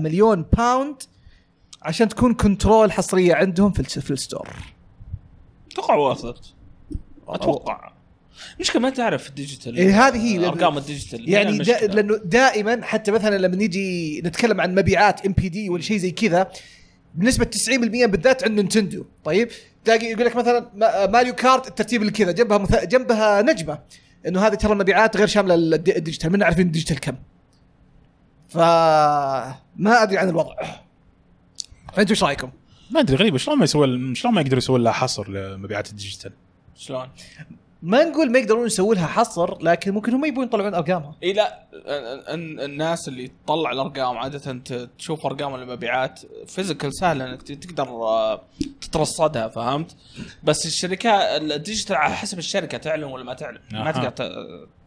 [0.00, 1.02] مليون pound
[1.82, 4.48] عشان تكون Control حصرية عندهم في ال store.
[5.78, 6.54] أتوقع وصلت
[7.28, 7.92] أتوقع.
[8.60, 9.76] مشكلة ما تعرف ال digital.
[9.76, 10.46] إيه هذه هي.
[10.46, 11.28] أرقام ال digital.
[11.28, 11.86] يعني دا.
[11.86, 16.50] لأنه دائما حتى مثلا لما نيجي نتكلم عن مبيعات NPD ولا شيء زي كذا
[17.14, 19.04] بنسبة 90% بالذات عند نينتندو.
[19.24, 19.48] طيب؟
[19.84, 22.84] تلاقي يقول لك مثلا ما- ماريو كارت الترتيب اللي كذا جنبها مث...
[22.84, 23.78] جنبها نجمة.
[24.26, 26.32] إنه هذه ترى المبيعات غير شاملة الد- ال digital.
[26.32, 27.16] من عارفين ال digital كم.
[28.48, 30.54] فما أدري عن الوضع.
[31.98, 32.50] أنتم إيش رأيكم؟
[32.90, 36.32] ما أدري غريبة شلون ما يسوي شلون ما يقدروا يسوون لها حصر لمبيعات ال digital
[36.76, 37.08] شلون؟
[37.82, 41.66] ما نقول ما يقدرون يسووا لها حصر لكن ممكن هم يبون يطلعون أرقامها إي لا
[41.72, 44.60] ال- ال- الناس اللي تطلع الأرقام عادة
[44.98, 48.42] تشوف أرقام المبيعات physical سهل إنك تقدر آه،
[48.80, 49.96] تترصدها فهمت؟
[50.44, 53.90] بس الشركات الديجيتال على حسب الشركة تعلن ولا ما تعلن ما.
[53.90, 54.10] تقدر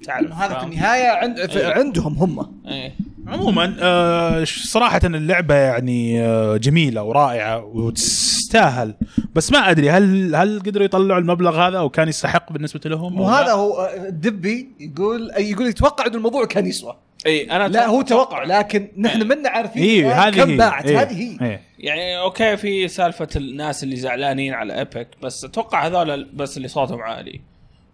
[0.04, 1.74] تعلن هذا في؟ النهاية عند إيه.
[1.74, 2.95] عندهم هم إيه
[3.30, 8.95] عموما آه صراحة اللعبة يعني آه جميلة ورائعة وتستاهل
[9.36, 13.51] بس ما أدري هل هل قدروا يطلعوا المبلغ هذا أو كان يستحق بالنسبة لهم؟ وهذا
[13.51, 18.88] هو الدبي يقول يقول يتوقع انه الموضوع كان يسوى إي أنا لا هو توقع لكن
[18.97, 21.01] نحن منا عارفين هذه كم هي باعت إيه.
[21.01, 21.61] هذه هي إيه.
[21.80, 27.01] يعني okay في سالفة الناس اللي زعلانين على ايبك بس أتوقع هذول بس اللي صوتهم
[27.01, 27.41] عالي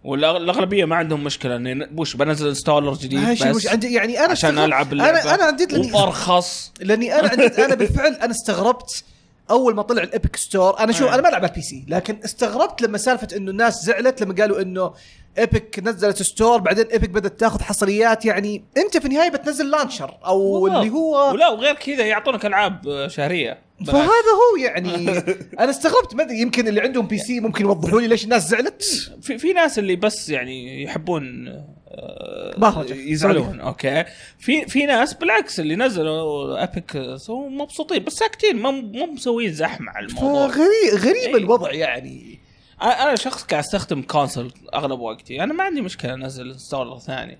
[0.06, 4.58] والأغلبية ما عندهم مشكلة إني وش بنزل installer جديد بس مش عندي يعني أنا عشان
[4.58, 9.04] ألعب أنا أنا عن جد لاني وارخص لأني أنا عن جد أنا بالفعل أنا استغربت
[9.50, 10.78] أول ما طلع ال Epic Store.
[10.80, 11.08] أنا شوف.
[11.08, 14.62] أنا ما العب على ال PC لكن استغربت لما سالفة إنه الناس زعلت لما قالوا
[14.62, 14.92] إنه
[15.38, 20.60] ايبك نزلت store بعدين ايبك بدأت تاخذ حصريات يعني أنت في النهاية بتنزل launcher أو
[20.60, 20.78] بالضبط.
[20.80, 23.90] اللي هو ولا وغير كذا يعطونك ألعاب شهرية بلاش.
[23.90, 25.10] فهذا هو يعني
[25.60, 28.82] أنا استغربت ما أدري يمكن اللي عندهم PC ممكن يوضحوا لي ليش الناس زعلت
[29.22, 31.48] في في ناس اللي بس يعني يحبون
[31.88, 32.94] آه، بهرجة.
[32.94, 34.04] يزعلون أوكي
[34.38, 39.92] في في ناس بالعكس اللي نزلوا Epic so مبسوطين بس ساكتين ما مو مسوين زحمة
[39.92, 41.36] على الموضوع فغريب غريب إيه.
[41.36, 42.45] الوضع يعني
[42.82, 47.38] أنا أنا شخص قاعد أستخدم console أغلب وقتي أنا ما عندي مشكلة أنزل installer ثاني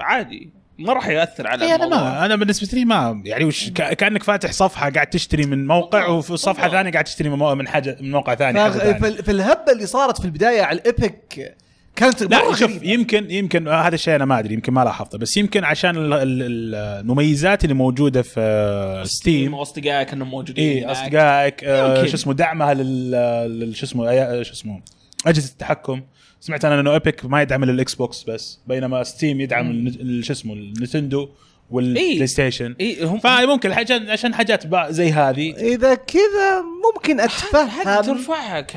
[0.00, 4.22] عادي ما راح يأثر على إي أنا ما أنا بالنسبة لي ما يعني وش كأنك
[4.22, 6.06] فاتح صفحة قاعد تشتري من موقع.
[6.06, 6.68] وفي صفحة.
[6.68, 8.72] ثانية قاعد تشتري من حاجة من موقع ثاني.
[8.72, 11.56] في في الهبة اللي صارت في البداية على ال Epic
[11.96, 12.82] كانت لا شوف.
[12.82, 16.12] يمكن يمكن آه، هذا الشيء أنا ما أدري يمكن ما لاحظته بس يمكن عشان ال-
[16.12, 20.90] ال- ال- المميزات اللي موجودة في Steam واصدقائك إنهم موجودين اي هناك.
[20.96, 22.06] أصدقائك آه،.
[22.06, 24.80] شو اسمه دعمها لل شو اسمه أي- شو اسمه
[25.26, 26.02] أجهزة التحكم.
[26.40, 29.90] سمعت أنا إنه Epic ما يدعم إلا بوكس بس بينما Steam يدعم
[30.22, 31.28] شو اسمه ال Nintendo
[31.70, 35.54] وال PlayStation اي هم فممكن الحاجات عشان حاجات زي هذه.
[35.56, 36.62] إذا كذا
[36.94, 38.02] ممكن أتفهم.
[38.02, 38.76] ترفعها ك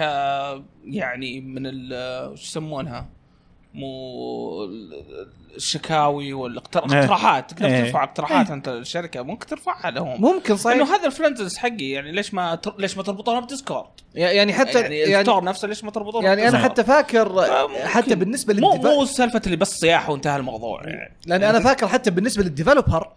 [0.90, 1.94] يعني من ال
[2.32, 3.10] وش يسمونها؟
[3.74, 7.84] مو ال- الشكاوي والاقتراحات تقدر إيه.
[7.84, 10.22] ترفع اقتراحات أنت الشركة ممكن ترفعها لهم.
[10.22, 10.76] ممكن صحيح.
[10.76, 11.90] انه هذا ال friends حقي.
[11.90, 12.76] يعني ليش ما تر...
[12.80, 16.28] ليش ما تربطونها ب Discord؟ يعني حتى يعني, يعني ال store نفسه ليش ما تربطونه
[16.28, 17.48] يعني أنا؟ حتى فاكر.
[17.86, 21.18] حتى بالنسبة مو لل developer مو سالفة اللي بس صياح وانتهى الموضوع يعني.
[21.26, 23.12] لأن أنا فاكر حتى بالنسبة لل developer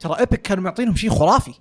[0.00, 1.54] ترى Epic كانوا معطينهم شيء خرافي.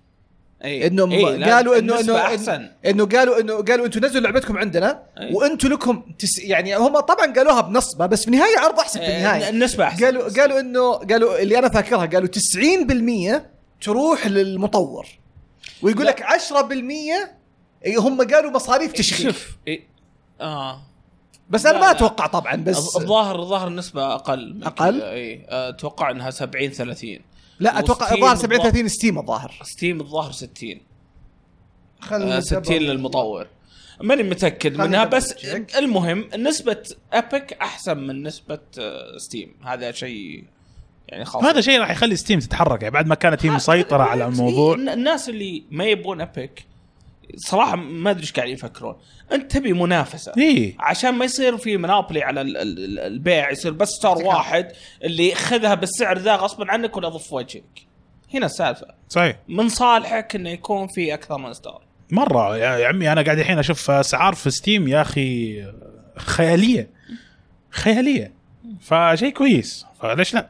[0.65, 5.03] انهم إيه، لا، قالوا إنه إنه أحسن إنه قالوا إنه قالوا أنتم نزلوا لعبتكم عندنا
[5.19, 5.33] أي.
[5.33, 9.17] وأنتم لكم تس يعني هم طبعا قالوها بنسبة بس في النهاية عرض أحسن في إيه،
[9.17, 13.41] النهاية النسبة أحسن قالوا قالوا انه قالوا اللي أنا فاكرها قالوا 90%
[13.81, 15.07] تروح للمطور
[15.81, 16.05] ويقول.
[16.05, 17.31] لك 10%
[17.85, 19.87] إيه، هم قالوا مصاريف تشغيل شوف إيه.
[20.41, 20.81] آه
[21.49, 21.91] بس أنا ما.
[21.91, 24.59] أتوقع طبعا بس الظاهر الظاهر من أقل؟
[24.99, 27.19] كذا، اي أتوقع إنها 70 30
[27.59, 29.59] لا أتوقع الظاهر 70 الظاهر- 30 Steam الظاهر.
[29.63, 30.81] Steam الظاهر 60
[31.99, 33.47] خلنا آه، 60 للمطور.
[34.01, 35.75] ماني متأكد منها بس check.
[35.77, 40.43] المهم نسبة Epic أحسن من نسبة آه، Steam هذا شيء
[41.07, 44.25] يعني خاص وهذا شيء راح يخلي Steam تتحرك يعني بعد ما كانت هي مسيطرة على
[44.25, 44.75] الموضوع.
[44.77, 46.65] إيه، الناس اللي ما يبون Epic
[47.35, 48.95] صراحة ما أدري إيش قاعدين يفكرون.
[49.31, 50.31] أنت تبي منافسة.
[50.37, 50.75] إي.
[50.79, 54.25] عشان ما يصير في monopoly على ال- ال- ال- البيع يصير بس تكافؤ.
[54.27, 54.71] واحد
[55.03, 57.85] اللي خذها بالسعر ذا غصبا عنك ولا ضف وجهك.
[58.33, 58.87] هنا السالفة.
[59.09, 59.35] صحيح.
[59.47, 63.59] من صالحك إنه يكون في أكثر من store مرة يا يا عمي أنا قاعد الحين
[63.59, 65.63] أشوف أسعار في Steam يا أخي
[66.17, 66.89] خيالية.
[67.69, 68.33] خيالية.
[68.81, 69.85] فشيء كويس.
[70.01, 70.49] فليش لا؟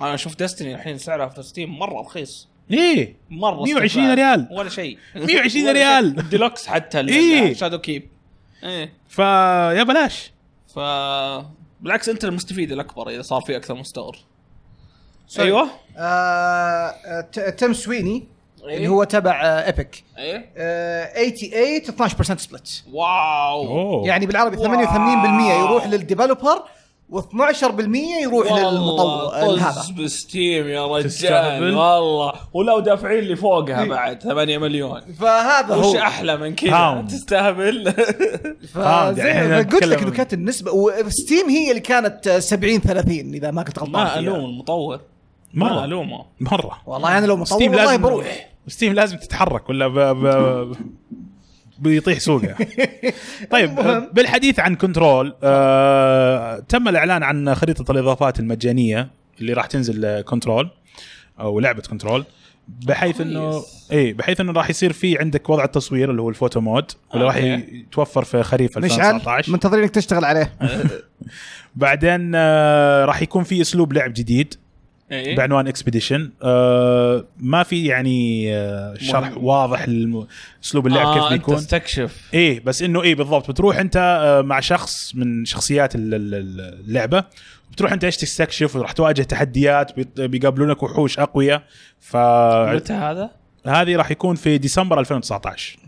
[0.00, 2.48] أنا أشوف Destiny الحين سعرها في Steam مرة رخيص.
[2.70, 4.18] إيه مرة 120 استغلال.
[4.18, 4.48] ريال.
[4.58, 5.70] ولا شيء 120 ولا شيء.
[5.72, 6.18] ريال.
[6.18, 7.54] الديلوكس حتى إيه.
[7.54, 8.08] Shadowkeep
[8.64, 10.32] إيه فيا بلاش
[10.74, 10.78] ف
[11.80, 14.16] بالعكس أنت المستفيد الأكبر إذا صار في أكثر من store
[15.26, 15.46] sorry.
[15.48, 15.68] أيوه
[15.98, 18.24] آه آه، ت- تيم سويني
[18.68, 18.76] إيه.
[18.76, 24.60] اللي هو تبع آه، ايبك إيه آه 88 12% split wow أوه يعني بالعربي 88%
[24.60, 25.64] wow.
[25.64, 26.62] يروح لل developer
[27.12, 29.28] و12% يروح للمطور.
[29.58, 31.62] طز ب Steam يا رجال.
[31.76, 32.32] والله.
[32.54, 33.88] ولو دافعين اللي فوقها إيه.
[33.88, 35.00] بعد 8 مليون.
[35.20, 35.98] فهذا وش هو.
[35.98, 37.06] أحلى من كذا.
[37.08, 37.86] تستهبل.
[39.16, 43.50] يعني قلت لك إنه كانت النسبة و Steam هي اللي كانت آه، 70 30 إذا
[43.50, 44.18] ما كنت غلطان ما.
[44.18, 45.00] ألوم المطور.
[45.54, 46.24] ما مره ألومه.
[46.40, 46.80] مرة.
[46.86, 48.50] والله أنا لو مطور Steam والله لازم بروح.
[48.68, 49.98] Steam لازم تتحرك ولا ب...
[49.98, 50.76] ب...
[51.80, 52.56] بيطيح سوقه
[53.50, 53.74] طيب.
[54.12, 56.58] بالحديث عن Control آه...
[56.58, 59.10] تم الإعلان عن خريطة الإضافات المجانية
[59.40, 60.70] اللي راح تنزل آه، Control
[61.40, 62.24] أو لعبة Control
[62.68, 63.62] بحيث إنه.
[63.92, 67.24] اي بحيث إنه راح يصير في عندك وضع التصوير اللي هو ال photo mode واللي
[67.24, 67.76] راح أوكي.
[67.76, 70.52] يتوفر في خريف مشعل 2019 منتظرينك تشتغل عليه
[71.76, 74.54] بعدين آه، راح يكون في أسلوب لعب جديد
[75.12, 79.44] إيه؟ بعنوان Expedition آه ما في يعني آه شرح مهم.
[79.44, 84.42] واضح لاسلوب اللعب آه كيف بيكون تستكشف إيه بس إنه إيه بالضبط بتروح أنت آه
[84.42, 86.34] مع شخص من شخصيات ال- ال-
[86.88, 87.24] اللعبة
[87.72, 91.62] بتروح أنت إيش تستكشف وراح تواجه تحديات بيقابلونك وحوش أقوياء
[92.00, 93.30] فهذه متى هذا؟
[93.66, 95.78] راح يكون في ديسمبر 2019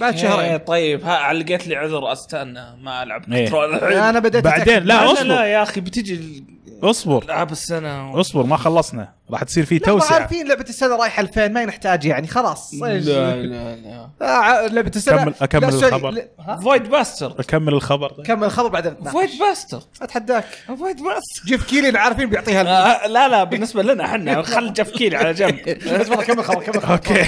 [0.00, 3.44] بعد إيه شهرين طيب ها علقت لي عذر أستنى ما ألعب إيه.
[3.44, 4.74] كنترول الحين أنا بديت بعدين.
[4.78, 6.44] لا لا أصبر لا يا أخي بتجي
[6.82, 7.22] اصبر.
[7.24, 9.08] العاب السنة اصبر ما خلصنا.
[9.30, 10.14] راح تصير في توسعة.
[10.14, 12.74] عارفين لعبة السنة رايحة لفين ما نحتاج يعني خلاص.
[12.74, 13.36] لا لا
[13.76, 14.08] لا.
[14.22, 16.22] آه، لعبة السنة كمل- أكمل لا، sorry، الخبر.
[16.62, 18.12] Void Bastards أكمل الخبر.
[18.26, 18.94] كمل الخبر بعدين.
[19.12, 20.44] Void Bastards أتحداك.
[20.66, 22.60] Void Bastards Geoff Keighley عارفين بيعطيها
[23.04, 24.42] آه، لا لا بالنسبة لنا إحنا.
[24.54, 25.54] خل Geoff Keighley على جنب.
[26.26, 27.24] كمل خبر كمل خبر أوكي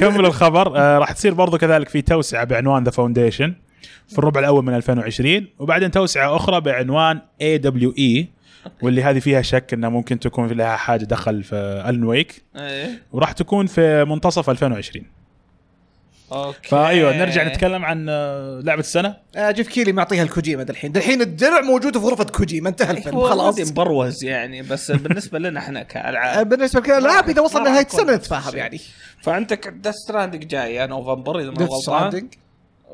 [0.00, 0.78] كمل الخبر.
[0.78, 3.54] آه راح تصير برضو كذلك في توسعة بعنوان The Foundation
[4.08, 8.28] في الربع الأول من 2020 وبعدين توسعة أخرى بعنوان AWE
[8.82, 13.02] واللي هذه فيها شك إنها ممكن تكون لها حاجة دخل في Alan Wake إيه.
[13.12, 15.04] وراح تكون في منتصف 2020
[16.32, 16.68] أوكي.
[16.68, 19.16] فأيوة نرجع نتكلم عن آه، لعبة السنة.
[19.36, 22.68] آه، Geoff Keighley معطيها الكوجيما دحين دحين الدرع موجود في غرفة كوجيما.
[22.68, 23.70] انتهى الفيلم خلاص.
[23.70, 27.86] مبروز يعني بس بالنسبة لنا إحنا آه، كالعاب بالنسبة للالعاب إذا وصل ما راح نهاية
[27.86, 28.56] السنة نتفاهم.
[28.56, 28.80] يعني.
[29.22, 32.28] فعندك Death Stranding جاية نوفمبر إذا ما غلطان.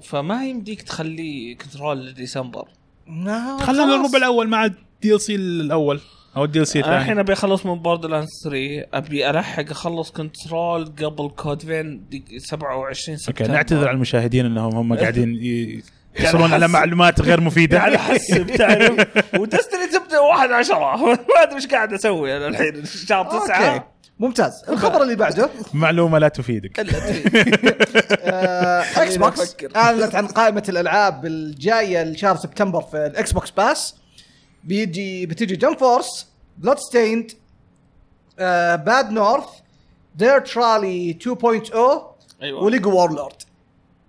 [0.03, 2.69] فما يمديك تخليه Control لديسمبر.
[3.09, 3.95] آه، خلينا.
[3.95, 6.01] الربع الأول مع ال DLC الأول
[6.37, 8.59] أو ال DLC أنا الحين الثاني أبي أخلص من Borderlands 3
[8.95, 14.77] أبي ألحق أخلص Control قبل Code Vein دي- 27 سبتمبر أوكي نعتذر على المشاهدين إنهم
[14.77, 15.83] هم قاعدين ي-
[16.21, 17.79] يحصلون على معلومات غير مفيدة.
[17.79, 19.07] قاعد أحسب تعرف.
[19.39, 22.85] و Destiny تبدأ 1 10 ما أدري إيش قاعد أسوي أنا الحين.
[22.85, 23.89] شهر أوكي 9
[24.19, 24.53] ممتاز.
[24.69, 25.49] الخبر اللي بعده.
[25.75, 26.79] معلومة لا تفيدك.
[28.23, 29.69] آه، X box أفكر.
[29.77, 33.95] أعلنت عن قائمة الألعاب الجاية لشهر سبتمبر في ال Xbox Pass
[34.65, 37.33] بيجي بتجي Jump Force Bloodstained
[38.87, 39.45] Bad North
[40.15, 41.77] Dirt Rally 2.0
[42.43, 42.63] أيوه.
[42.63, 43.43] و Lego Worlds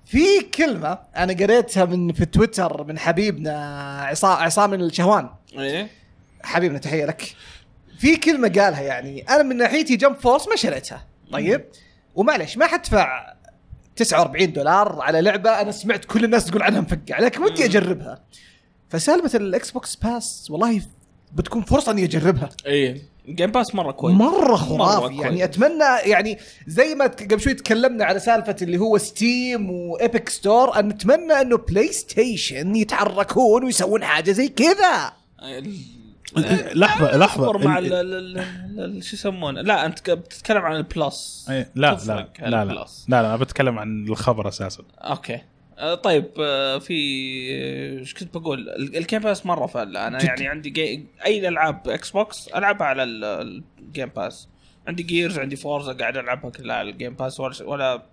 [0.06, 3.58] في كلمة أنا قريتها من في تويتر من حبيبنا
[4.02, 5.30] عصام عصام الشهوان.
[5.58, 5.90] إيه.
[6.44, 7.36] حبيبنا تحية لك.
[8.00, 11.06] في كلمة قالها يعني أنا من ناحيتي Jump Force ما شريتها.
[11.32, 11.66] طيب؟
[12.16, 13.34] ومعلش ما حدفع
[13.96, 18.24] 49 دولار على لعبة أنا سمعت كل الناس تقول عنها مفقع لكن ودي أجربها.
[18.90, 20.82] فسالفة ال Xbox Pass والله
[21.34, 22.50] بتكون فرصة إني أجربها.
[22.66, 23.02] إيه.
[23.30, 24.16] Game Pass مرة كويس.
[24.16, 25.16] مرة خرافي.
[25.22, 30.30] يعني أتمنى يعني زي ما قبل شوي تكلمنا على سالفة اللي هو Steam و Epic
[30.30, 35.14] Store أن نتمنى إنه PlayStation يتحركون ويسوون حاجة زي كذا.
[36.76, 37.26] لحظة لحظة.
[37.46, 41.46] اصبر مع ال- ال- ال- ال- ال- شو يسمونه؟ لا أنت بتتكلم عن ال Plus
[41.50, 42.66] إيه، لا لا لا لا.
[42.66, 44.84] لا لا أنا بتكلم عن الخبر أساسا.
[44.98, 45.34] Okay.
[45.36, 45.42] آه،
[46.04, 46.94] طيب آه، في
[47.54, 50.26] آه، إيش كنت بقول؟ ال- ال Game Pass مرة فل أنا جد.
[50.26, 51.06] يعني عندي جي...
[51.26, 54.48] أي ألعاب Xbox ألعبها على ال- ال Game Pass
[54.88, 58.04] عندي Gears عندي Forza قاعد ألعبها كلها على ال Game Pass ولا ولا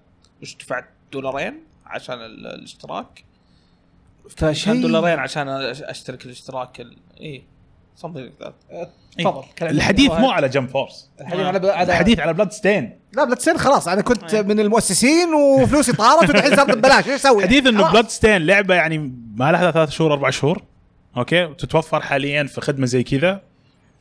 [0.43, 1.55] وش دفعت دولارين
[1.87, 3.25] عشان ال- الاشتراك.
[4.31, 6.97] فشيء دولارين عشان أشترك الاشتراك ال...
[7.21, 7.43] إيه.
[8.03, 8.53] Something like that
[9.19, 9.75] تفضل كلام.
[9.75, 11.11] الحديث مو على Jump Force.
[11.21, 12.99] الحديث على على الحديث على Bloodstained.
[13.13, 14.43] لا Bloodstained خلاص أنا كنت أي.
[14.43, 17.09] من المؤسسين وفلوسي طارت والحين صارت ببلاش.
[17.09, 17.93] إيش أسوي؟ حديث إنه.
[17.93, 18.99] بلاد لعبة يعني
[19.37, 20.63] ما لها ثلاث شهور أربع شهور
[21.17, 23.41] okay؟ وتتوفر حاليا في خدمة زي كذا.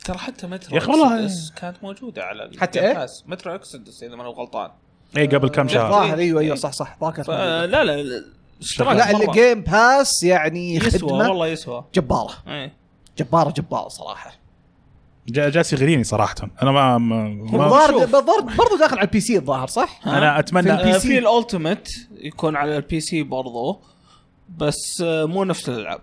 [0.06, 3.12] ترى حتى مترو يا أخي والله- كانت موجودة على حتى إيه؟ Pass.
[3.26, 4.70] Metro Exodus إذا ما أنا غلطان.
[5.18, 5.92] اي قبل كم شهر.
[5.92, 6.62] ظاهر أيوه أيوه إيه.
[6.62, 6.72] صح.
[6.72, 8.24] صح ذاك لا لا لا
[9.28, 11.86] ال Game Pass يعني يسوى والله يسوى.
[11.96, 12.34] جبارة.
[12.48, 12.81] إيه.
[13.18, 14.32] جباره جباره صراحة.
[15.28, 16.36] جا- جالس يغريني صراحة.
[16.62, 16.96] أنا ما,
[17.54, 18.06] الظاهر
[18.58, 21.08] برضو داخل على ال PC الظاهر صح؟ أنا اتمنى في ال P آه، C.
[21.08, 23.82] في ال Ultimate يكون على ال PC برضو
[24.58, 26.00] بس آه، مو نفس الألعاب.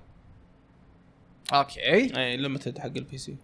[1.52, 1.80] Okay.
[1.92, 3.36] اي limited حق ال PC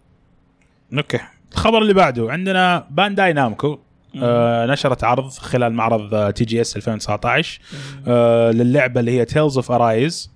[0.93, 1.19] Okay.
[1.53, 3.79] الخبر اللي بعده عندنا Bandai Namco
[4.23, 7.61] آه نشرت عرض خلال معرض TGS 2019
[8.07, 10.31] آه للعبة اللي هي Tales of Arise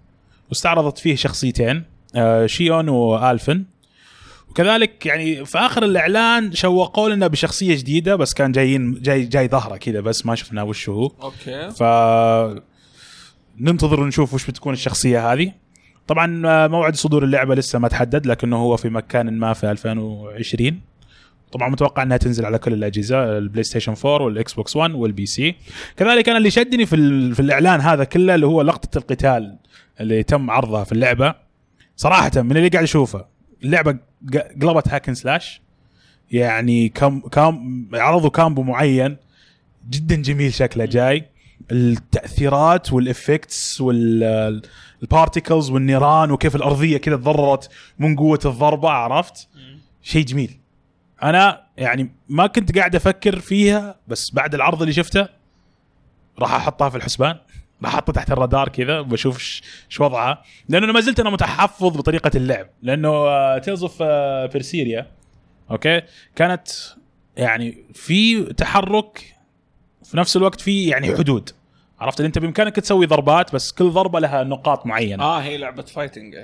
[0.50, 1.84] واستعرضت فيه شخصيتين.
[2.46, 3.64] Shionne و Alphen.
[4.50, 9.78] وكذلك يعني في آخر الإعلان شوقوا لنا بشخصية جديدة بس كان جايين جاي جاي ظهرة
[9.78, 11.12] كذا بس ما شفنا وش هو.
[11.22, 11.72] Okay.
[11.72, 11.84] ف
[13.60, 15.52] ننتظر ونشوف وش بتكون الشخصية هذه.
[16.08, 20.82] طبعا آه، موعد صدور اللعبة لسه ما تحدد لكنه هو في مكان ما في 2020
[21.52, 25.56] طبعا متوقع إنها تنزل على كل الأجهزة ال PlayStation 4 وال Xbox 1 وال PC.
[25.98, 26.96] كذلك أنا اللي شدني في
[27.34, 29.58] في الإعلان هذا كله اللي هو لقطة القتال
[30.00, 31.36] اللي تم عرضها في اللعبة.
[32.00, 33.26] صراحة من اللي قاعد اشوفه
[33.64, 33.98] اللعبة
[34.62, 35.62] قلبت hack and slash
[36.32, 39.18] يعني كم كام عرضوا combo معين
[39.90, 41.26] جدا جميل شكله جاي.
[41.72, 47.70] التأثيرات وال effects وال particles والنيران وكيف الأرضية كذا تضررت
[48.00, 49.48] من قوة الضربة عرفت؟
[50.02, 50.60] شيء جميل.
[51.24, 55.28] أنا يعني ما كنت قاعد أفكر فيها بس بعد العرض اللي شفته
[56.40, 57.38] راح أحطها في الحسبان.
[57.88, 59.62] احطها تحت الرادار كذا وبشوف ش-
[59.92, 62.68] إيش وضعها لأنه ما زلت أنا متحفظ بطريقه اللعب.
[62.82, 64.04] لأنه Tales of
[64.54, 65.08] Berseria
[65.72, 66.02] okay؟
[66.36, 66.68] كانت
[67.38, 69.36] يعني في تحرك
[70.04, 71.50] في نفس الوقت في يعني حدود.
[72.00, 75.24] عرفت؟ اللي أنت بإمكانك تسوي ضربات بس كل ضربة لها نقاط معينة.
[75.24, 76.36] آه هي لعبة fighting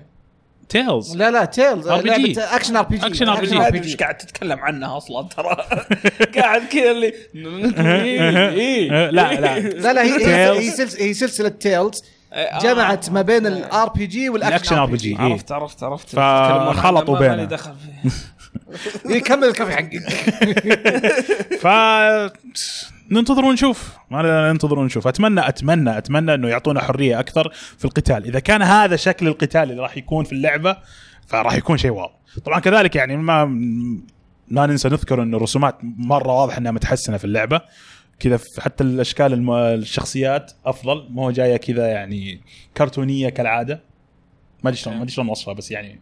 [0.69, 2.05] Tales لا لا Tales RPG.
[2.05, 3.53] لعبه action RPG action RPG.
[3.53, 5.57] ما أدري إيش قاعد تتكلم عنها أصلا ترى
[6.41, 7.13] قاعد كذا اللي
[8.59, 9.59] إيه، لا، لا.
[9.83, 10.61] لا لا هي
[10.99, 12.59] هي, سلسلة Tales آه.
[12.59, 15.15] جمعت ما بين ال RPG ال action وال action RPG.
[15.19, 17.45] عرفت عرفت عرفت فخلطوا مالي بينها.
[17.45, 17.71] دخل.
[19.05, 19.99] يكمل الكافي حقك
[21.61, 21.67] ف
[23.11, 28.25] ننتظر ونشوف ما ننتظر ونشوف اتمنى اتمنى أتمنى إنه يعطونا حرية أكثر في القتال.
[28.25, 30.77] إذا كان هذا شكل القتال اللي راح يكون في اللعبة
[31.27, 32.09] فراح يكون شيء واو
[32.45, 33.45] طبعا كذلك يعني ما
[34.47, 37.61] ما ننسى نذكر انه الرسومات مرة واضح إنها متحسنة في اللعبة.
[38.19, 39.51] كذا حتى الأشكال الم...
[39.51, 41.07] الشخصيات أفضل.
[41.09, 42.41] مو جاية كذا يعني
[42.77, 43.83] كرتونية كالعادة.
[44.63, 46.01] ما أدري شلون ما أدري شلون اوصفها بس يعني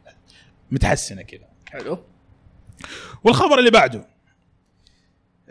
[0.71, 1.47] متحسنة كذا.
[1.71, 1.99] حلو.
[3.23, 4.12] والخبر اللي بعده.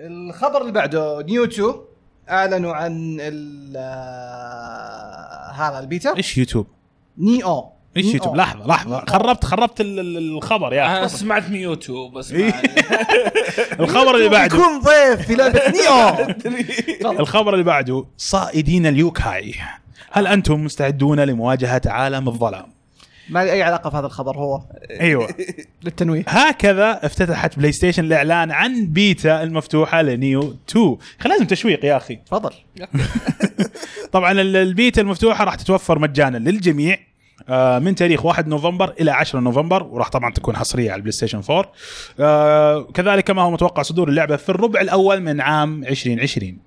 [0.06, 1.74] الخبر اللي بعده نيو 2
[2.30, 6.66] أعلنوا عن ال آه، هذا البيتا إيش يوتيوب؟
[7.18, 8.14] نيو إيش.
[8.14, 11.16] يوتيوب لحظة لحظة خربت خربت ال- ال- الخبر يا أنا أخي.
[11.16, 12.52] سمعت ميوتو بس إيه.
[13.80, 15.60] الخبر اللي بعده يكون ضيف في لعبة
[17.02, 19.54] نيو الخبر اللي بعده صائدين اليوكاي
[20.10, 22.66] هل أنتم مستعدون لمواجهة عالم الظلام؟
[23.32, 24.60] ما لي أي علاقة في هذا الخبر هو.
[25.00, 25.28] أيوه.
[25.84, 26.24] للتنويه.
[26.28, 32.16] هكذا افتتحت بلاي ستيشن الإعلان عن بيتا المفتوحة لنيو 2 خل لازم تشويق يا أخي.
[32.16, 32.50] تفضل.
[34.12, 36.98] طبعا ال- البيتا المفتوحة راح تتوفر مجانا للجميع
[37.48, 41.40] آه، من تاريخ 1 نوفمبر إلى 10 نوفمبر وراح طبعا تكون حصرية على ال PlayStation
[41.50, 41.72] 4
[42.20, 46.58] آه، كذلك كما هو متوقع صدور اللعبة في الربع الأول من عام 2020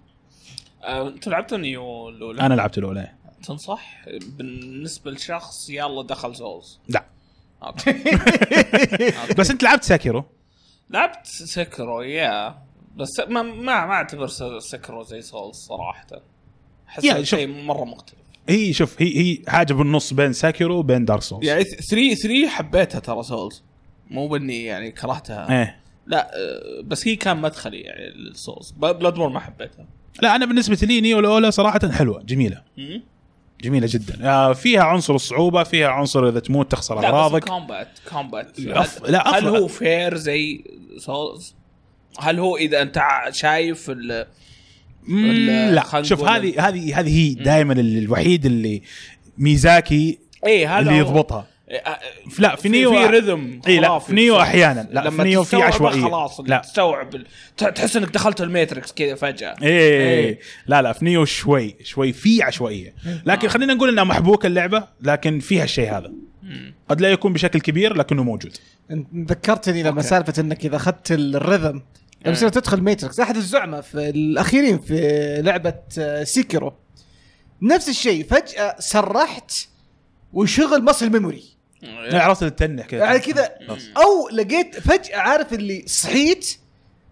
[0.83, 3.07] آه، أنت لعبت Nioh الأولى؟ أنا لعبت الأولى.
[3.45, 4.05] تنصح
[4.37, 7.05] بالنسبة لشخص يلا دخل زوز؟ لا.
[7.63, 7.93] Okay.
[9.37, 10.23] بس أنت لعبت Sekiro؟
[10.89, 12.57] لعبت Sekiro يا
[12.95, 16.07] بس ما ما ما أعتبر س- Sekiro زي Souls صراحة.
[16.87, 17.05] أحس.
[17.21, 18.19] شيء مرة مختلف.
[18.49, 21.47] هي شوف هي هي حاجة بالنص بين Sekiro وبين Dark Souls.
[21.47, 23.63] يعني 3 3 حبيتها ترى Souls
[24.09, 25.59] مو بإني يعني كرهتها.
[25.59, 25.79] إيه.
[26.07, 29.85] لا آه، بس هي كان مدخلي يعني لل Souls بلاد ما حبيتها.
[30.21, 32.61] لا أنا بالنسبة لي Nioh الاولى صراحة حلوة جميلة.
[32.77, 33.03] مم.
[33.61, 34.29] جميلة جدا.
[34.29, 37.43] آه، فيها عنصر الصعوبة فيها عنصر إذا تموت تخسر لا بس أغراضك.
[37.43, 39.47] combat combat لا، هل.
[39.47, 40.63] هو fair زي
[40.97, 41.55] Souls؟
[42.19, 43.01] هل هو إذا أنت
[43.31, 44.25] شايف ال
[45.07, 45.81] لا.
[45.81, 48.81] خلينا شوف هذه هذه هذه هي دائما الوحيد اللي
[49.37, 51.47] ميازاكي اي هذا اللي يضبطها.
[52.39, 54.41] لا في Nioh في rhythm إي لا في Nioh.
[54.41, 56.01] أحيانا لا لما في Nioh في عشوائية.
[56.01, 56.57] خلاص لا.
[56.57, 57.23] تستوعب
[57.57, 59.55] تحس إنك دخلت ال Matrix كذا فجأة.
[59.61, 60.39] إيه إيه.
[60.67, 62.95] لا لا في Nioh شوي شوي في عشوائية.
[63.25, 66.11] لكن خلينا نقول إنها محبوكة اللعبة لكن فيها الشيء هذا.
[66.89, 68.57] قد لا يكون بشكل كبير لكنه موجود.
[68.91, 70.01] انت ذكرتني لما.
[70.01, 71.79] سالفة إنك إذا أخذت ال rhythm
[72.25, 76.73] لما تصير تدخل Matrix أحد الزعماء في الأخيرين في لعبة آه، Sekiro
[77.61, 79.51] نفس الشيء فجأة سرحت
[80.33, 81.43] وشغل muscle memory
[82.13, 83.49] عرفت التنح كذا يعني كذا
[83.97, 86.57] أو لقيت فجأة عارف اللي صحيت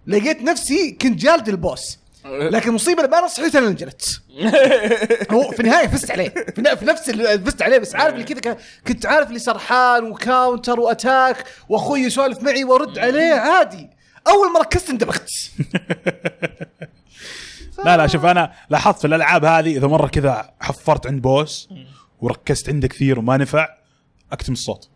[0.08, 2.00] لقيت نفسي كنت جالد ال boss.
[2.26, 4.22] لكن المصيبه لما أنا صحيت أنا انجلدت.
[5.34, 6.30] هو في النهاية فزت عليه.
[6.76, 10.80] في نفس اللي فزت عليه بس عارف اللي كذا كنت عارف اللي سرحان و counter
[10.80, 13.90] و attack وأخوي يسولف معي وأرد عليه عادي.
[14.28, 15.30] أول ما ركزت اندبحت.
[17.86, 21.70] لا لا شوف أنا لاحظت في الألعاب هذه إذا مرة كذا حفرت عند boss
[22.22, 23.68] وركزت عنده كثير وما نفع
[24.34, 24.90] أكتم الصوت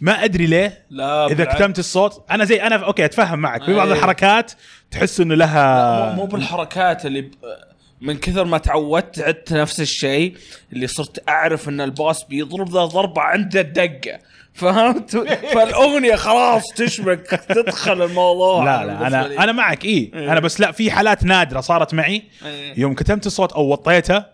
[0.00, 1.56] ما أدري ليه لا إذا بالعكس.
[1.56, 3.94] كتمت الصوت أنا زي أنا okay أتفهم معك في بعض أي.
[3.94, 4.52] الحركات
[4.90, 7.34] تحس إنه لها مو بالحركات اللي ب...
[8.00, 10.36] من كثر ما تعودت عدت نفس الشيء
[10.72, 14.18] اللي صرت أعرف إن ال boss بيضرب ذا ضربة عنده الدقة
[14.60, 15.16] فهمت؟
[15.54, 19.38] فالأغنية خلاص تشبك تدخل الموضوع لا لا أنا لي.
[19.38, 20.32] أنا معك اي إيه.
[20.32, 22.80] أنا بس لا في حالات نادرة صارت معي إيه.
[22.80, 24.24] يوم كتمت الصوت أو وطيته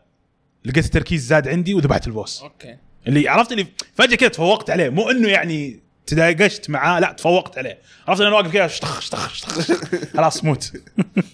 [0.64, 2.76] لقيت التركيز زاد عندي وذبحت ال boss okay
[3.06, 4.88] اللي عرفت اللي فجأة كذا تفوقت عليه.
[4.88, 7.78] مو إنه يعني تداقشت معاه لا تفوقت عليه.
[8.08, 9.94] عرفت أنا واقف كذا اشتخ اشتخ اشتخ.
[10.16, 10.72] خلاص موت.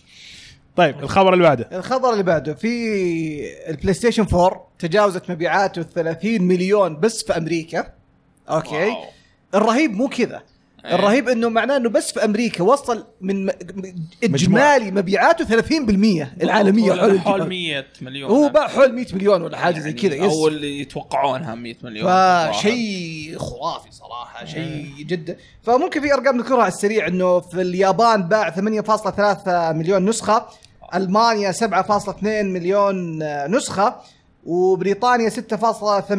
[0.77, 1.69] طيب الخبر اللي بعده.
[1.73, 2.69] الخبر اللي بعده في
[3.71, 7.93] ال PlayStation 4 تجاوزت مبيعاته 30 مليون بس في أمريكا.
[8.51, 9.05] okay؟ wow.
[9.55, 10.43] الرهيب مو كذا.
[10.85, 10.95] إيه.
[10.95, 13.51] الرهيب إنه معناه إنه بس في أمريكا وصل من
[14.25, 17.49] إجمالي مبيعاته 30% العالمية حول, حول حول الجبال.
[17.49, 20.81] 100 مليون هو باع حول 100 مليون ولا حاجة زي يعني كذا yes أو اللي
[20.81, 22.07] يتوقعونها 100 مليون.
[22.53, 28.51] فشيء خرافي صراحة شيء جدا فممكن في أرقام نذكرها على السريع إنه في اليابان باع
[28.51, 30.47] 8.3 مليون نسخة
[30.95, 33.19] ألمانيا 7.2 مليون
[33.57, 33.97] نسخة
[34.45, 36.13] وبريطانيا 6.8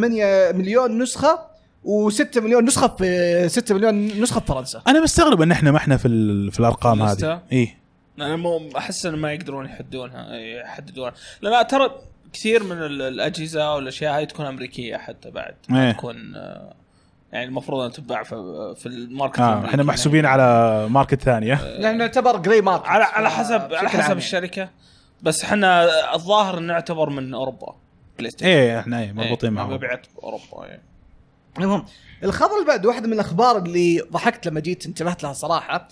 [0.56, 1.53] مليون نسخة
[1.86, 4.82] و6 مليون نسخة في 6 مليون نسخة في فرنسا.
[4.88, 7.42] أنا مستغرب إن إحنا ما إحنا في ال- في الأرقام؟ هذه.
[7.52, 7.78] اي
[8.20, 11.14] أنا مو أحس انه ما يقدرون يحدونها يحددونها.
[11.42, 11.92] لا لا ترى
[12.34, 15.56] كثير من ال- الأجهزة والاشياء هاي تكون أمريكية حتى بعد.
[15.72, 15.92] إيه.
[15.92, 16.74] تكون آه،
[17.34, 18.36] يعني المفروض انها تتباع في
[18.78, 19.68] في ال market الأمريكي.
[19.70, 20.42] إحنا محسوبين يعني.
[20.42, 24.14] على market ثانية لأنه نعتبر grey market على على حسب بشكل على حسب يعني.
[24.14, 24.70] الشركة.
[25.24, 25.86] بس إحنا
[26.16, 27.76] الظاهر نعتبر من أوروبا
[28.20, 29.74] PlayStation إيه إحنا إيه مربوطين إيه، معهم.
[29.74, 30.82] مبيعات أوروبا يعني.
[31.60, 31.86] المهم
[32.24, 35.88] الخبر اللي بعده واحدة من الأخبار اللي ضحكت لما جيت انتبهت لها صراحة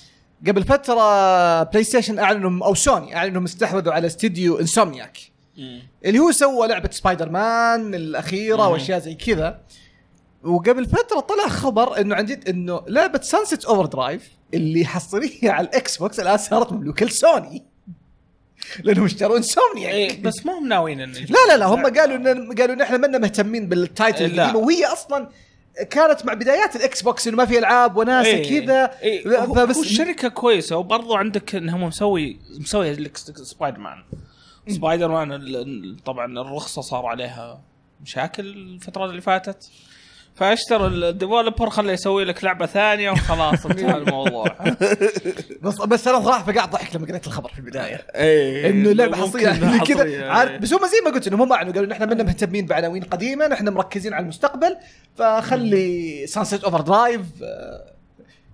[0.48, 5.18] قبل فترة PlayStation اعلنوا أو سوني أعلنوا انهم استحوذوا على استديو Insomniac
[6.06, 8.68] اللي هو سوى لعبة سبايدر مان الاخيره.
[8.68, 9.62] وأشياء زي كذا.
[10.44, 15.98] وقبل فترة طلع خبر إنه عن جد إنه لعبة Sunset Overdrive اللي حصرية على ال
[15.98, 17.64] Xbox الآن صارت مملوكة لسوني.
[18.84, 22.76] لأنهم اشتروا Insomniac إيه بس ما هم ناويين لا لا لا هم قالوا ان قالوا
[22.76, 24.46] إن إحنا منا مهتمين بال title لا.
[24.46, 25.30] القديم وهي أصلا
[25.90, 28.62] كانت مع بدايات ال Xbox إنه ما في ألعاب وناس إيه.
[28.66, 28.92] كذا.
[29.28, 34.04] هو- فبس- هو الشركة كويسة وبرضو عندك انهم مسوي مسوي Spider-Man
[34.68, 37.62] Spider-Man طبعا الرخصة صار عليها
[38.02, 39.70] مشاكل الفترة اللي فاتت.
[40.36, 44.46] فاشترى ال developer خليه يسوي لك لعبة ثانية وخلاص انتهى الموضوع.
[45.64, 48.08] بس بس أنا صراحة قاعد ضحك لما قريت الخبر في البداية.
[48.16, 48.70] إيه.
[48.70, 49.48] إنه لعبه حصرية.
[49.48, 50.58] يعني كذا عارف إيه.
[50.58, 53.48] بس هم زي ما قلت انهم هم أعلنوا قالوا ان إحنا منا مهتمين بعناوين قديمة
[53.48, 54.78] نحن مركزين على المستقبل
[55.16, 57.22] فخلي Sunset Overdrive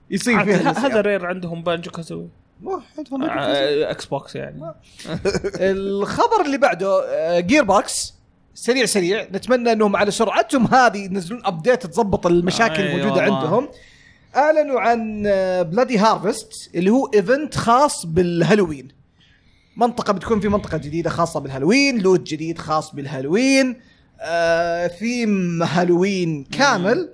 [0.09, 1.01] يصير فيها هذا.
[1.01, 2.29] Rare عندهم Banjo-Kazooie.
[2.67, 4.61] آه، إكس بوكس يعني.
[5.71, 7.03] الخبر اللي بعده
[7.39, 8.16] Gearbox
[8.59, 13.35] سريع سريع نتمنى إنهم على سرعتهم هذه ينزلون update تضبط المشاكل أي الموجودة والله.
[13.37, 13.69] عندهم.
[14.35, 15.23] أعلنوا عن
[15.71, 18.87] Bloody Harvest اللي هو event خاص بالهالوين.
[19.77, 23.79] منطقة بتكون في منطقة جديدة خاصة بالهالوين loot جديد خاص بالهالوين.
[24.19, 27.09] آه ثيم هالوين كامل.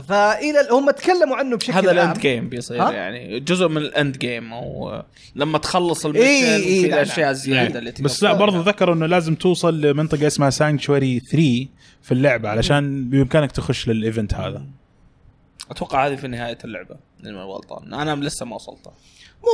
[0.00, 4.18] فإلى هم تكلموا عنه بشكل هذا ال end game بيصير؟ يعني جزء من ال end
[4.18, 5.02] game أو
[5.34, 6.12] لما تخلص إيه،
[6.56, 7.30] ال mission إيه، الاشياء لا.
[7.30, 8.32] الزياده اللي تقدر بس لا.
[8.32, 11.66] برضو ذكروا إنه لازم توصل لمنطقة اسمها Sanctuary 3
[12.02, 14.66] في اللعبة علشان بإمكانك تخش لل event هذا
[15.70, 18.92] أتوقع هذه في نهاية اللعبة غلطان أنا لسه ما وصلتها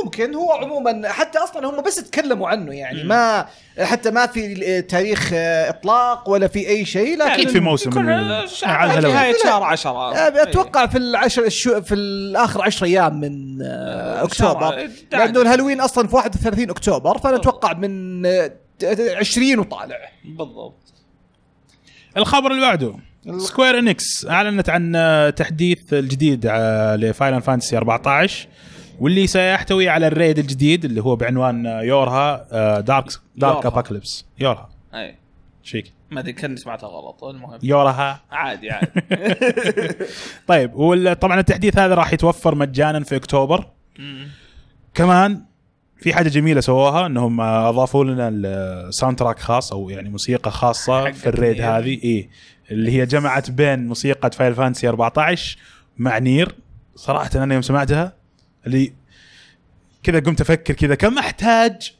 [0.03, 3.45] ممكن هو عموما حتى أصلا هم بس تكلموا عنه يعني ما
[3.79, 7.99] حتى ما في تاريخ آه، إطلاق ولا في أي شيء لكن أكيد في موسم
[8.63, 9.01] على.
[9.11, 9.33] نهاية.
[9.43, 14.59] شهر 10 آه، أتوقع في العشر الشو في الآخر 10 أيام من آه، أكتوبر.
[14.71, 18.51] شهر- لأنه الهالوين أصلا في 31 أكتوبر فأنا أتوقع من آه،
[19.15, 19.97] 20 وطالع.
[20.25, 20.93] بالضبط.
[22.17, 22.95] الخبر اللي بعده
[23.37, 28.47] Square Enix أعلنت عن آه، تحديث الجديد آه، ل Final Fantasy 14
[28.99, 32.47] واللي سيحتوي على ال raid الجديد اللي هو بعنوان YoRHa
[32.79, 33.05] dark
[33.35, 33.67] dark YoRHa.
[33.67, 34.69] apocalypse YoRHa.
[34.93, 35.15] أي.
[35.63, 37.23] شيك ما أدري كأني سمعتها غلط.
[37.23, 37.59] المهم.
[37.63, 38.21] YoRHa.
[38.31, 38.87] عادي عادي.
[40.47, 43.65] طيب وال- طبعا التحديث هذا راح يتوفر مجانا في أكتوبر.
[44.93, 45.41] كمان
[45.97, 51.11] في حاجة جميلة سووها إنهم آه، أضافوا لنا ال soundtrack خاص أو يعني موسيقى خاصة
[51.11, 51.61] في ال raid.
[51.61, 51.99] هذه.
[52.03, 52.29] إيه.
[52.71, 55.57] اللي هي جمعت بين موسيقى Final Fantasy 14
[55.97, 56.55] مع NieR.
[56.95, 58.18] صراحة أنا يوم سمعتها.
[58.67, 58.93] اللي
[60.03, 61.93] كذا قمت أفكر كذا كم احتاج